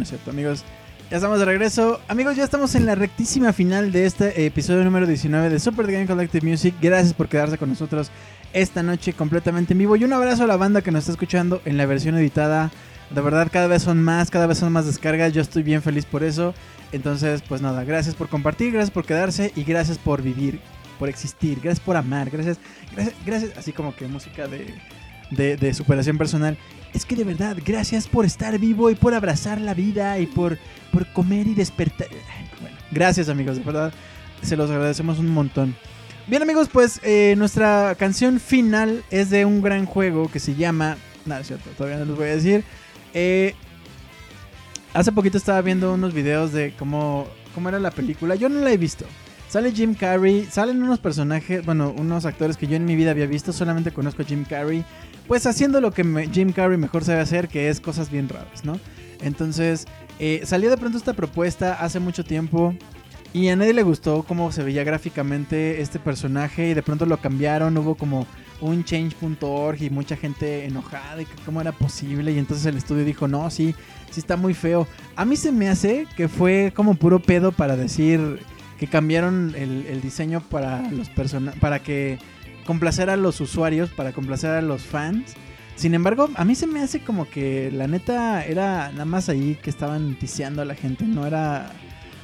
Cierto, 0.10 0.32
amigos. 0.32 0.64
Ya 1.10 1.18
estamos 1.18 1.40
de 1.40 1.46
regreso. 1.46 2.02
Amigos, 2.08 2.36
ya 2.36 2.44
estamos 2.44 2.76
en 2.76 2.86
la 2.86 2.96
rectísima 2.96 3.54
final 3.54 3.92
de 3.92 4.06
este 4.06 4.46
episodio 4.46 4.84
número 4.84 5.08
19 5.08 5.50
de 5.50 5.60
Super 5.60 5.86
The 5.86 5.94
Game 5.94 6.08
Collective 6.08 6.48
Music. 6.48 6.76
Gracias 6.82 7.14
por 7.14 7.28
quedarse 7.28 7.58
con 7.58 7.70
nosotros 7.70 8.12
esta 8.54 8.84
noche 8.84 9.14
completamente 9.14 9.74
en 9.74 9.80
vivo. 9.80 9.96
Y 9.96 10.04
un 10.04 10.14
abrazo 10.14 10.44
a 10.44 10.48
la 10.48 10.58
banda 10.58 10.82
que 10.82 10.92
nos 10.92 11.02
está 11.02 11.12
escuchando 11.12 11.62
en 11.66 11.78
la 11.78 11.86
versión 11.86 12.16
editada. 12.18 12.72
De 13.12 13.22
verdad, 13.22 13.50
cada 13.52 13.68
vez 13.68 13.84
son 13.84 14.02
más, 14.02 14.30
cada 14.32 14.48
vez 14.48 14.58
son 14.58 14.72
más 14.74 14.86
descargas. 14.86 15.32
Yo 15.32 15.42
estoy 15.42 15.64
bien 15.64 15.82
feliz 15.82 16.06
por 16.06 16.24
eso. 16.24 16.54
Entonces, 16.92 17.44
pues 17.48 17.62
nada, 17.62 17.84
gracias 17.84 18.16
por 18.16 18.28
compartir, 18.28 18.72
gracias 18.72 18.92
por 18.92 19.06
quedarse 19.06 19.52
y 19.56 19.64
gracias 19.64 20.00
por 20.00 20.24
vivir, 20.24 20.60
por 20.98 21.08
existir, 21.08 21.60
gracias 21.62 21.86
por 21.86 21.98
amar, 21.98 22.32
gracias, 22.32 22.58
gracias, 22.96 23.16
gracias 23.24 23.58
así 23.60 23.74
como 23.74 23.96
que 23.96 24.08
música 24.08 24.48
de, 24.48 25.56
de 25.56 25.74
superación 25.76 26.18
personal. 26.18 26.58
Es 26.94 27.06
que 27.06 27.16
de 27.16 27.24
verdad, 27.24 27.58
gracias 27.64 28.08
por 28.08 28.26
estar 28.26 28.58
vivo 28.58 28.90
y 28.90 28.96
por 28.96 29.14
abrazar 29.14 29.62
la 29.62 29.74
vida 29.74 30.18
y 30.20 30.26
por, 30.26 30.58
por 30.92 31.06
comer 31.14 31.48
y 31.48 31.54
despertar. 31.54 32.08
Bueno, 32.62 32.78
gracias 32.92 33.30
amigos, 33.30 33.58
de 33.58 33.64
verdad, 33.64 33.94
se 34.42 34.56
los 34.56 34.70
agradecemos 34.70 35.20
un 35.20 35.30
montón. 35.30 35.76
Bien 36.28 36.42
amigos, 36.42 36.70
pues 36.72 37.00
eh, 37.04 37.36
nuestra 37.38 37.96
canción 37.98 38.40
final 38.40 39.04
es 39.10 39.30
de 39.30 39.46
un 39.46 39.62
gran 39.62 39.86
juego 39.86 40.30
que 40.30 40.40
se 40.40 40.56
llama... 40.56 40.98
No, 41.26 41.38
es 41.38 41.48
cierto, 41.48 41.70
todavía 41.78 42.00
no 42.00 42.06
les 42.06 42.16
voy 42.16 42.28
a 42.28 42.36
decir. 42.36 42.64
Eh, 43.14 43.56
hace 44.94 45.12
poquito 45.12 45.38
estaba 45.38 45.62
viendo 45.62 45.94
unos 45.94 46.14
videos 46.14 46.52
de 46.52 46.74
cómo, 46.78 47.28
cómo 47.56 47.70
era 47.70 47.80
la 47.80 47.92
película. 47.92 48.36
Yo 48.36 48.50
no 48.50 48.62
la 48.62 48.72
he 48.72 48.78
visto. 48.78 49.06
Sale 49.48 49.72
Jim 49.72 49.96
Carrey, 49.96 50.48
salen 50.52 50.84
unos 50.84 51.00
personajes, 51.00 51.66
bueno, 51.66 51.92
unos 51.98 52.26
actores 52.26 52.56
que 52.56 52.68
yo 52.68 52.76
en 52.76 52.86
mi 52.86 52.96
vida 52.96 53.10
había 53.10 53.26
visto, 53.26 53.52
solamente 53.52 53.92
conozco 53.92 54.22
a 54.22 54.26
Jim 54.26 54.46
Carrey, 54.46 54.86
pues 55.30 55.46
haciendo 55.46 55.80
lo 55.80 55.92
que 55.92 56.04
Jim 56.34 56.52
Carrey 56.52 56.80
mejor 56.80 57.06
sabe 57.06 57.20
hacer, 57.20 57.50
que 57.50 57.70
es 57.70 57.80
cosas 57.80 58.10
bien 58.10 58.28
raras, 58.28 58.66
¿no? 58.66 58.80
Entonces, 59.22 59.86
eh, 60.18 60.42
salió 60.44 60.72
de 60.72 60.78
pronto 60.78 60.98
esta 60.98 61.14
propuesta 61.14 61.74
hace 61.74 62.00
mucho 62.00 62.24
tiempo 62.24 62.74
y 63.32 63.50
a 63.50 63.56
nadie 63.56 63.76
le 63.76 63.84
gustó 63.84 64.24
cómo 64.24 64.52
se 64.52 64.64
veía 64.64 64.84
gráficamente 64.84 65.82
este 65.82 66.00
personaje 66.00 66.70
y 66.70 66.74
de 66.74 66.82
pronto 66.82 67.06
lo 67.06 67.18
cambiaron, 67.18 67.78
hubo 67.78 67.94
como 67.94 68.26
un 68.60 68.84
change.org 68.84 69.80
y 69.84 69.92
mucha 69.92 70.18
gente 70.18 70.66
enojada 70.66 71.22
y 71.22 71.26
que 71.26 71.36
cómo 71.46 71.62
era 71.62 71.74
posible 71.74 72.32
y 72.32 72.40
entonces 72.40 72.66
el 72.66 72.78
estudio 72.78 73.06
dijo, 73.06 73.28
no, 73.28 73.52
sí, 73.52 73.76
sí 74.10 74.20
está 74.20 74.36
muy 74.36 74.56
feo. 74.56 74.88
A 75.16 75.26
mí 75.26 75.36
se 75.36 75.52
me 75.52 75.70
hace 75.70 76.08
que 76.18 76.28
fue 76.28 76.74
como 76.76 76.96
puro 76.96 77.20
pedo 77.20 77.52
para 77.52 77.76
decir 77.78 78.40
que 78.80 78.88
cambiaron 78.88 79.54
el, 79.56 79.86
el 79.86 80.02
diseño 80.02 80.42
para 80.42 80.90
los 80.90 81.08
persona 81.10 81.54
para 81.60 81.78
que 81.80 82.18
complacer 82.70 83.10
a 83.10 83.18
los 83.18 83.42
usuarios, 83.42 83.90
para 83.90 84.12
complacer 84.12 84.52
a 84.52 84.62
los 84.62 84.84
fans. 84.84 85.34
Sin 85.76 85.96
embargo, 85.96 86.30
a 86.36 86.46
mí 86.46 86.54
se 86.54 86.68
me 86.68 86.82
hace 86.82 87.00
como 87.00 87.28
que 87.28 87.72
la 87.72 87.88
neta 87.88 88.46
era 88.46 88.92
nada 88.92 89.06
más 89.06 89.28
ahí 89.28 89.58
que 89.60 89.72
estaban 89.72 90.14
ticiando 90.20 90.62
a 90.62 90.66
la 90.66 90.76
gente, 90.76 91.04
no 91.04 91.26
era 91.26 91.72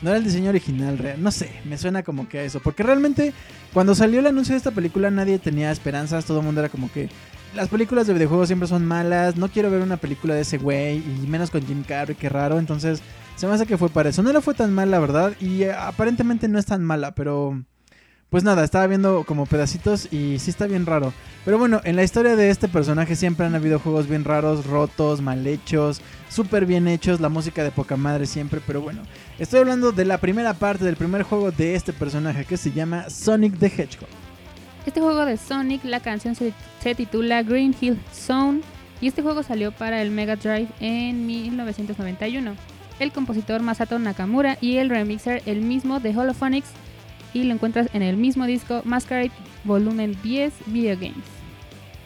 no 0.03 0.11
era 0.11 0.19
el 0.19 0.23
diseño 0.23 0.49
original 0.49 0.99
real, 0.99 1.23
no 1.23 1.31
sé, 1.31 1.49
me 1.65 1.79
suena 1.79 2.03
como 2.03 2.29
que 2.29 2.37
a 2.37 2.43
eso, 2.43 2.59
porque 2.59 2.83
realmente 2.83 3.33
cuando 3.73 3.95
salió 3.95 4.19
el 4.19 4.27
anuncio 4.27 4.53
de 4.53 4.57
esta 4.57 4.69
película 4.69 5.09
nadie 5.09 5.39
tenía 5.39 5.71
esperanzas, 5.71 6.25
todo 6.25 6.41
el 6.41 6.45
mundo 6.45 6.61
era 6.61 6.69
como 6.69 6.91
que 6.91 7.09
las 7.55 7.69
películas 7.69 8.05
de 8.05 8.13
videojuegos 8.13 8.45
siempre 8.45 8.67
son 8.67 8.85
malas, 8.85 9.37
no 9.37 9.47
quiero 9.47 9.71
ver 9.71 9.81
una 9.81 9.97
película 9.97 10.35
de 10.35 10.41
ese 10.41 10.59
güey 10.59 10.97
y 10.97 11.25
menos 11.25 11.49
con 11.49 11.65
Jim 11.65 11.81
Carrey, 11.81 12.15
qué 12.15 12.29
raro, 12.29 12.59
entonces 12.59 13.01
se 13.35 13.47
me 13.47 13.53
hace 13.53 13.65
que 13.65 13.79
fue 13.79 13.89
para 13.89 14.09
eso. 14.09 14.21
No 14.21 14.31
le 14.31 14.41
fue 14.41 14.53
tan 14.53 14.71
mal, 14.73 14.91
la 14.91 14.99
verdad, 14.99 15.33
y 15.39 15.63
eh, 15.63 15.73
aparentemente 15.73 16.47
no 16.47 16.59
es 16.59 16.67
tan 16.67 16.83
mala, 16.83 17.15
pero 17.15 17.63
pues 18.29 18.43
nada, 18.43 18.63
estaba 18.63 18.87
viendo 18.87 19.23
como 19.23 19.45
pedacitos 19.45 20.11
y 20.11 20.39
sí 20.39 20.49
está 20.49 20.67
bien 20.67 20.85
raro. 20.85 21.13
Pero 21.45 21.57
bueno, 21.57 21.79
en 21.83 21.95
la 21.95 22.03
historia 22.03 22.35
de 22.35 22.49
este 22.49 22.67
personaje 22.67 23.15
siempre 23.15 23.45
han 23.45 23.55
habido 23.55 23.79
juegos 23.79 24.07
bien 24.07 24.23
raros, 24.23 24.65
rotos, 24.65 25.21
mal 25.21 25.45
hechos, 25.45 26.01
súper 26.29 26.65
bien 26.65 26.87
hechos, 26.87 27.21
la 27.21 27.29
música 27.29 27.63
de 27.63 27.71
poca 27.71 27.97
madre 27.97 28.25
siempre, 28.25 28.61
pero 28.65 28.81
bueno, 28.81 29.03
estoy 29.39 29.59
hablando 29.59 29.91
de 29.91 30.05
la 30.05 30.17
primera 30.17 30.53
parte 30.53 30.83
del 30.83 30.95
primer 30.95 31.23
juego 31.23 31.51
de 31.51 31.75
este 31.75 31.93
personaje 31.93 32.45
que 32.45 32.57
se 32.57 32.71
llama 32.71 33.09
Sonic 33.09 33.57
the 33.59 33.67
Hedgehog. 33.67 34.09
Este 34.85 35.01
juego 35.01 35.25
de 35.25 35.37
Sonic, 35.37 35.83
la 35.83 35.99
canción 35.99 36.35
se, 36.35 36.53
titula 36.95 37.41
Green 37.41 37.75
Hill 37.79 37.99
Zone 38.13 38.61
y 39.01 39.07
este 39.07 39.23
juego 39.23 39.41
salió 39.41 39.71
para 39.71 40.01
el 40.01 40.11
Mega 40.11 40.35
Drive 40.35 40.67
en 40.79 41.25
1991. 41.25 42.53
El 42.99 43.11
compositor 43.11 43.61
Masato 43.61 43.97
Nakamura 43.97 44.57
y 44.61 44.77
el 44.77 44.89
remixer 44.89 45.41
el 45.47 45.61
mismo 45.61 45.99
de 45.99 46.15
Holophonics 46.15 46.69
y 47.35 47.43
lo 47.43 47.53
encuentras 47.53 47.89
en 47.93 48.01
el 48.01 48.15
mismo 48.15 48.45
disco 48.45 48.81
Masquerade 48.85 49.31
Volumen 49.65 50.17
10 50.23 50.53
Video 50.67 50.95
Games. 50.95 51.25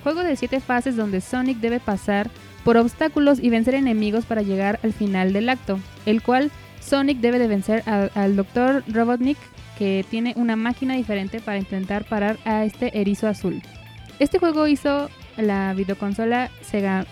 Juego 0.04 0.24
de 0.24 0.36
7 0.36 0.60
fases 0.60 0.96
donde 0.96 1.22
Sonic 1.22 1.60
debe 1.60 1.80
pasar 1.80 2.30
por 2.64 2.78
obstáculos 2.78 3.40
y 3.40 3.50
vencer 3.50 3.76
enemigos 3.76 4.26
para 4.26 4.42
llegar 4.42 4.80
al 4.84 4.92
final 4.92 5.32
del 5.32 5.50
acto, 5.50 5.80
el 6.06 6.24
cual 6.24 6.52
Sonic 6.82 7.20
debe 7.20 7.38
de 7.38 7.48
vencer 7.48 7.84
al 7.86 8.36
Dr. 8.36 8.84
Robotnik 8.88 9.38
que 9.78 10.04
tiene 10.10 10.34
una 10.36 10.56
máquina 10.56 10.96
diferente 10.96 11.40
para 11.42 11.60
intentar 11.60 12.06
parar 12.06 12.38
a 12.44 12.66
este 12.66 13.00
erizo 13.00 13.28
azul. 13.28 13.62
Este 14.18 14.40
juego 14.40 14.68
hizo 14.68 15.10
la 15.38 15.74
videoconsola 15.74 16.50
Sega 16.62 17.06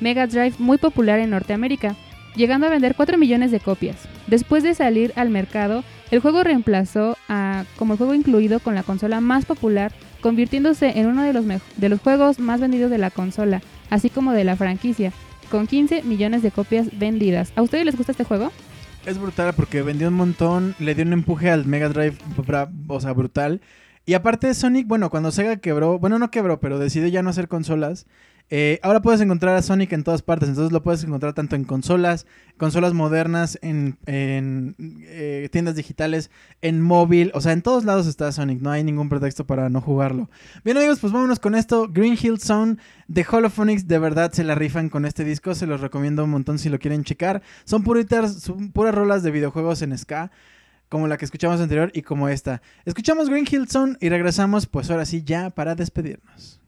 Mega 0.00 0.26
Drive 0.26 0.54
muy 0.58 0.78
popular 0.78 1.18
en 1.18 1.30
Norteamérica, 1.30 1.96
llegando 2.34 2.66
a 2.66 2.70
vender 2.70 2.94
4 2.94 3.18
millones 3.18 3.50
de 3.50 3.60
copias. 3.60 4.08
Después 4.26 4.62
de 4.62 4.74
salir 4.74 5.12
al 5.16 5.28
mercado, 5.28 5.84
el 6.10 6.20
juego 6.20 6.42
reemplazó 6.42 7.16
a, 7.28 7.64
como 7.76 7.92
el 7.92 7.98
juego 7.98 8.14
incluido 8.14 8.60
con 8.60 8.74
la 8.74 8.82
consola 8.82 9.20
más 9.20 9.44
popular, 9.44 9.92
convirtiéndose 10.20 10.98
en 10.98 11.06
uno 11.06 11.22
de 11.22 11.32
los, 11.32 11.44
de 11.46 11.88
los 11.88 12.00
juegos 12.00 12.38
más 12.38 12.60
vendidos 12.60 12.90
de 12.90 12.98
la 12.98 13.10
consola, 13.10 13.62
así 13.90 14.10
como 14.10 14.32
de 14.32 14.44
la 14.44 14.56
franquicia, 14.56 15.12
con 15.50 15.66
15 15.66 16.02
millones 16.02 16.42
de 16.42 16.50
copias 16.50 16.98
vendidas. 16.98 17.52
¿A 17.56 17.62
ustedes 17.62 17.84
les 17.84 17.96
gusta 17.96 18.12
este 18.12 18.24
juego? 18.24 18.50
Es 19.06 19.18
brutal 19.18 19.54
porque 19.54 19.82
vendió 19.82 20.08
un 20.08 20.14
montón, 20.14 20.74
le 20.78 20.94
dio 20.94 21.04
un 21.04 21.12
empuje 21.12 21.50
al 21.50 21.66
Mega 21.66 21.88
Drive, 21.88 22.18
o 22.88 23.00
sea, 23.00 23.12
brutal. 23.12 23.60
Y 24.04 24.14
aparte 24.14 24.52
Sonic, 24.54 24.86
bueno, 24.86 25.10
cuando 25.10 25.30
Sega 25.30 25.56
quebró, 25.58 25.98
bueno, 25.98 26.18
no 26.18 26.30
quebró, 26.30 26.60
pero 26.60 26.78
decidió 26.78 27.08
ya 27.08 27.22
no 27.22 27.30
hacer 27.30 27.48
consolas, 27.48 28.06
eh, 28.50 28.80
ahora 28.82 29.02
puedes 29.02 29.20
encontrar 29.20 29.56
a 29.56 29.62
Sonic 29.62 29.92
en 29.92 30.04
todas 30.04 30.22
partes, 30.22 30.48
entonces 30.48 30.72
lo 30.72 30.82
puedes 30.82 31.04
encontrar 31.04 31.34
tanto 31.34 31.54
en 31.54 31.64
consolas, 31.64 32.26
consolas 32.56 32.94
modernas, 32.94 33.58
en, 33.60 33.98
eh, 34.06 35.48
tiendas 35.52 35.74
digitales, 35.74 36.30
en 36.62 36.80
móvil, 36.80 37.30
o 37.34 37.42
sea, 37.42 37.52
en 37.52 37.60
todos 37.60 37.84
lados 37.84 38.06
está 38.06 38.32
Sonic, 38.32 38.60
no 38.60 38.70
hay 38.70 38.82
ningún 38.84 39.10
pretexto 39.10 39.46
para 39.46 39.68
no 39.68 39.82
jugarlo. 39.82 40.30
Bien 40.64 40.76
amigos, 40.78 40.98
pues 41.00 41.12
vámonos 41.12 41.40
con 41.40 41.54
esto, 41.54 41.88
Green 41.88 42.16
Hill 42.20 42.38
Zone 42.40 42.76
de 43.06 43.26
Holophonics, 43.30 43.86
de 43.86 43.98
verdad 43.98 44.32
se 44.32 44.44
la 44.44 44.54
rifan 44.54 44.88
con 44.88 45.04
este 45.04 45.24
disco, 45.24 45.54
se 45.54 45.66
los 45.66 45.80
recomiendo 45.82 46.24
un 46.24 46.30
montón 46.30 46.58
si 46.58 46.70
lo 46.70 46.78
quieren 46.78 47.04
checar, 47.04 47.42
son 47.64 47.82
puritas, 47.82 48.40
son 48.40 48.72
puras 48.72 48.94
rolas 48.94 49.22
de 49.22 49.30
videojuegos 49.30 49.82
en 49.82 49.96
ska 49.98 50.30
como 50.88 51.06
la 51.06 51.18
que 51.18 51.26
escuchamos 51.26 51.60
anterior 51.60 51.90
y 51.92 52.00
como 52.00 52.30
esta. 52.30 52.62
Escuchamos 52.86 53.28
Green 53.28 53.46
Hill 53.50 53.68
Zone 53.68 53.98
y 54.00 54.08
regresamos 54.08 54.66
pues 54.66 54.90
ahora 54.90 55.04
sí 55.04 55.22
ya 55.22 55.50
para 55.50 55.74
despedirnos. 55.74 56.60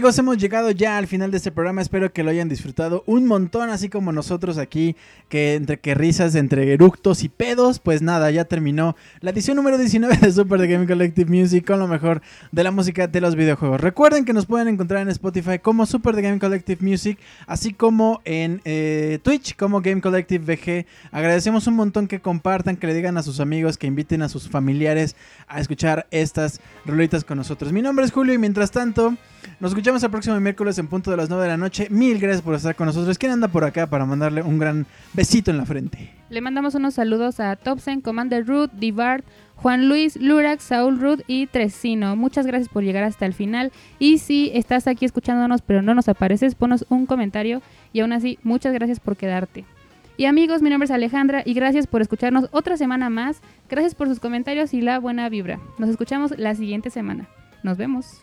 Amigos, 0.00 0.18
hemos 0.18 0.38
llegado 0.38 0.70
ya 0.70 0.96
al 0.96 1.06
final 1.06 1.30
de 1.30 1.36
este 1.36 1.52
programa. 1.52 1.82
Espero 1.82 2.10
que 2.10 2.24
lo 2.24 2.30
hayan 2.30 2.48
disfrutado 2.48 3.04
un 3.04 3.26
montón, 3.26 3.68
así 3.68 3.90
como 3.90 4.12
nosotros 4.12 4.56
aquí, 4.56 4.96
que 5.28 5.56
entre 5.56 5.78
que 5.78 5.94
risas, 5.94 6.34
entre 6.36 6.72
eructos 6.72 7.22
y 7.22 7.28
pedos, 7.28 7.80
pues 7.80 8.00
nada, 8.00 8.30
ya 8.30 8.46
terminó 8.46 8.96
la 9.20 9.28
edición 9.28 9.58
número 9.58 9.76
19 9.76 10.16
de 10.16 10.32
Super 10.32 10.58
The 10.58 10.68
Game 10.68 10.86
Collective 10.86 11.30
Music 11.30 11.66
con 11.66 11.80
lo 11.80 11.86
mejor 11.86 12.22
de 12.50 12.64
la 12.64 12.70
música 12.70 13.08
de 13.08 13.20
los 13.20 13.36
videojuegos. 13.36 13.78
Recuerden 13.78 14.24
que 14.24 14.32
nos 14.32 14.46
pueden 14.46 14.68
encontrar 14.68 15.02
en 15.02 15.10
Spotify 15.10 15.58
como 15.58 15.84
Super 15.84 16.14
The 16.14 16.22
Game 16.22 16.38
Collective 16.38 16.78
Music, 16.80 17.18
así 17.46 17.74
como 17.74 18.22
en 18.24 18.62
eh, 18.64 19.18
Twitch 19.22 19.54
como 19.54 19.82
Game 19.82 20.00
Collective 20.00 20.42
VG. 20.46 20.86
Agradecemos 21.12 21.66
un 21.66 21.74
montón 21.74 22.08
que 22.08 22.20
compartan, 22.20 22.78
que 22.78 22.86
le 22.86 22.94
digan 22.94 23.18
a 23.18 23.22
sus 23.22 23.38
amigos, 23.38 23.76
que 23.76 23.86
inviten 23.86 24.22
a 24.22 24.30
sus 24.30 24.48
familiares 24.48 25.14
a 25.46 25.60
escuchar 25.60 26.06
estas 26.10 26.58
rolitas 26.86 27.22
con 27.22 27.36
nosotros. 27.36 27.70
Mi 27.70 27.82
nombre 27.82 28.06
es 28.06 28.12
Julio 28.12 28.32
y 28.32 28.38
mientras 28.38 28.70
tanto, 28.70 29.14
nos 29.58 29.72
escuchamos 29.72 29.89
el 29.90 30.10
próximo 30.10 30.38
miércoles 30.38 30.78
en 30.78 30.86
punto 30.86 31.10
de 31.10 31.16
las 31.16 31.28
9 31.28 31.42
de 31.42 31.48
la 31.48 31.56
noche. 31.56 31.88
Mil 31.90 32.20
gracias 32.20 32.42
por 32.42 32.54
estar 32.54 32.76
con 32.76 32.86
nosotros. 32.86 33.18
¿Quién 33.18 33.32
anda 33.32 33.48
por 33.48 33.64
acá 33.64 33.88
para 33.88 34.06
mandarle 34.06 34.40
un 34.40 34.56
gran 34.56 34.86
besito 35.12 35.50
en 35.50 35.58
la 35.58 35.66
frente? 35.66 36.12
Le 36.30 36.40
mandamos 36.40 36.76
unos 36.76 36.94
saludos 36.94 37.40
a 37.40 37.56
Topsen, 37.56 38.00
Commander 38.00 38.46
Root, 38.46 38.70
Divart, 38.72 39.24
Juan 39.56 39.88
Luis, 39.88 40.16
Lurax, 40.16 40.62
Saúl 40.62 41.00
Ruth 41.00 41.22
y 41.26 41.48
Tresino. 41.48 42.14
Muchas 42.14 42.46
gracias 42.46 42.68
por 42.68 42.84
llegar 42.84 43.02
hasta 43.02 43.26
el 43.26 43.34
final. 43.34 43.72
Y 43.98 44.18
si 44.18 44.52
estás 44.54 44.86
aquí 44.86 45.04
escuchándonos 45.04 45.60
pero 45.60 45.82
no 45.82 45.92
nos 45.92 46.08
apareces, 46.08 46.54
ponos 46.54 46.86
un 46.88 47.06
comentario. 47.06 47.60
Y 47.92 48.00
aún 48.00 48.12
así, 48.12 48.38
muchas 48.44 48.72
gracias 48.72 49.00
por 49.00 49.16
quedarte. 49.16 49.64
Y 50.16 50.26
amigos, 50.26 50.62
mi 50.62 50.70
nombre 50.70 50.84
es 50.84 50.92
Alejandra 50.92 51.42
y 51.44 51.52
gracias 51.52 51.88
por 51.88 52.00
escucharnos 52.00 52.48
otra 52.52 52.76
semana 52.76 53.10
más. 53.10 53.40
Gracias 53.68 53.96
por 53.96 54.06
sus 54.06 54.20
comentarios 54.20 54.72
y 54.72 54.82
la 54.82 55.00
buena 55.00 55.28
vibra. 55.28 55.58
Nos 55.78 55.90
escuchamos 55.90 56.38
la 56.38 56.54
siguiente 56.54 56.90
semana. 56.90 57.28
Nos 57.64 57.76
vemos. 57.76 58.20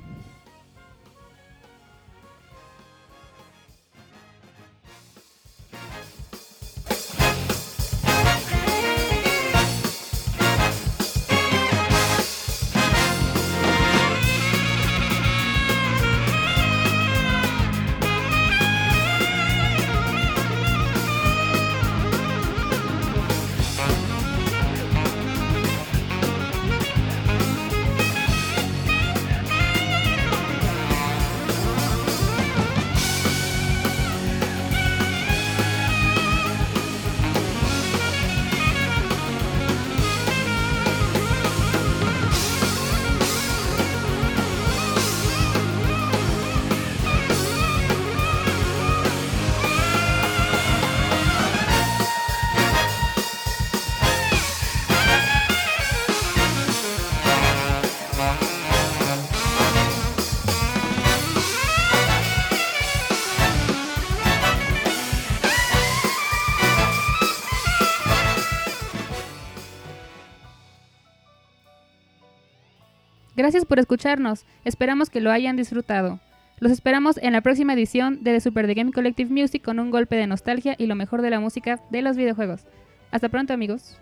Gracias 73.48 73.64
por 73.64 73.80
escucharnos. 73.80 74.45
Esperamos 74.65 75.10
que 75.10 75.22
lo 75.22 75.32
hayan 75.32 75.56
disfrutado. 75.56 76.19
Los 76.60 76.69
esperamos 76.69 77.18
en 77.18 77.32
la 77.32 77.40
próxima 77.40 77.76
edición 77.76 78.22
de 78.22 78.34
The 78.34 78.41
Super 78.41 78.68
The 78.68 78.74
Game 78.74 78.91
Collective 78.91 79.30
Music 79.30 79.64
con 79.64 79.80
un 79.80 79.90
golpe 79.90 80.18
de 80.18 80.28
nostalgia 80.28 80.76
y 80.78 80.88
lo 80.88 80.95
mejor 80.95 81.22
de 81.22 81.30
la 81.30 81.40
música 81.40 81.80
de 81.90 82.02
los 82.02 82.18
videojuegos. 82.18 82.65
Hasta 83.10 83.30
pronto 83.30 83.53
amigos. 83.53 84.02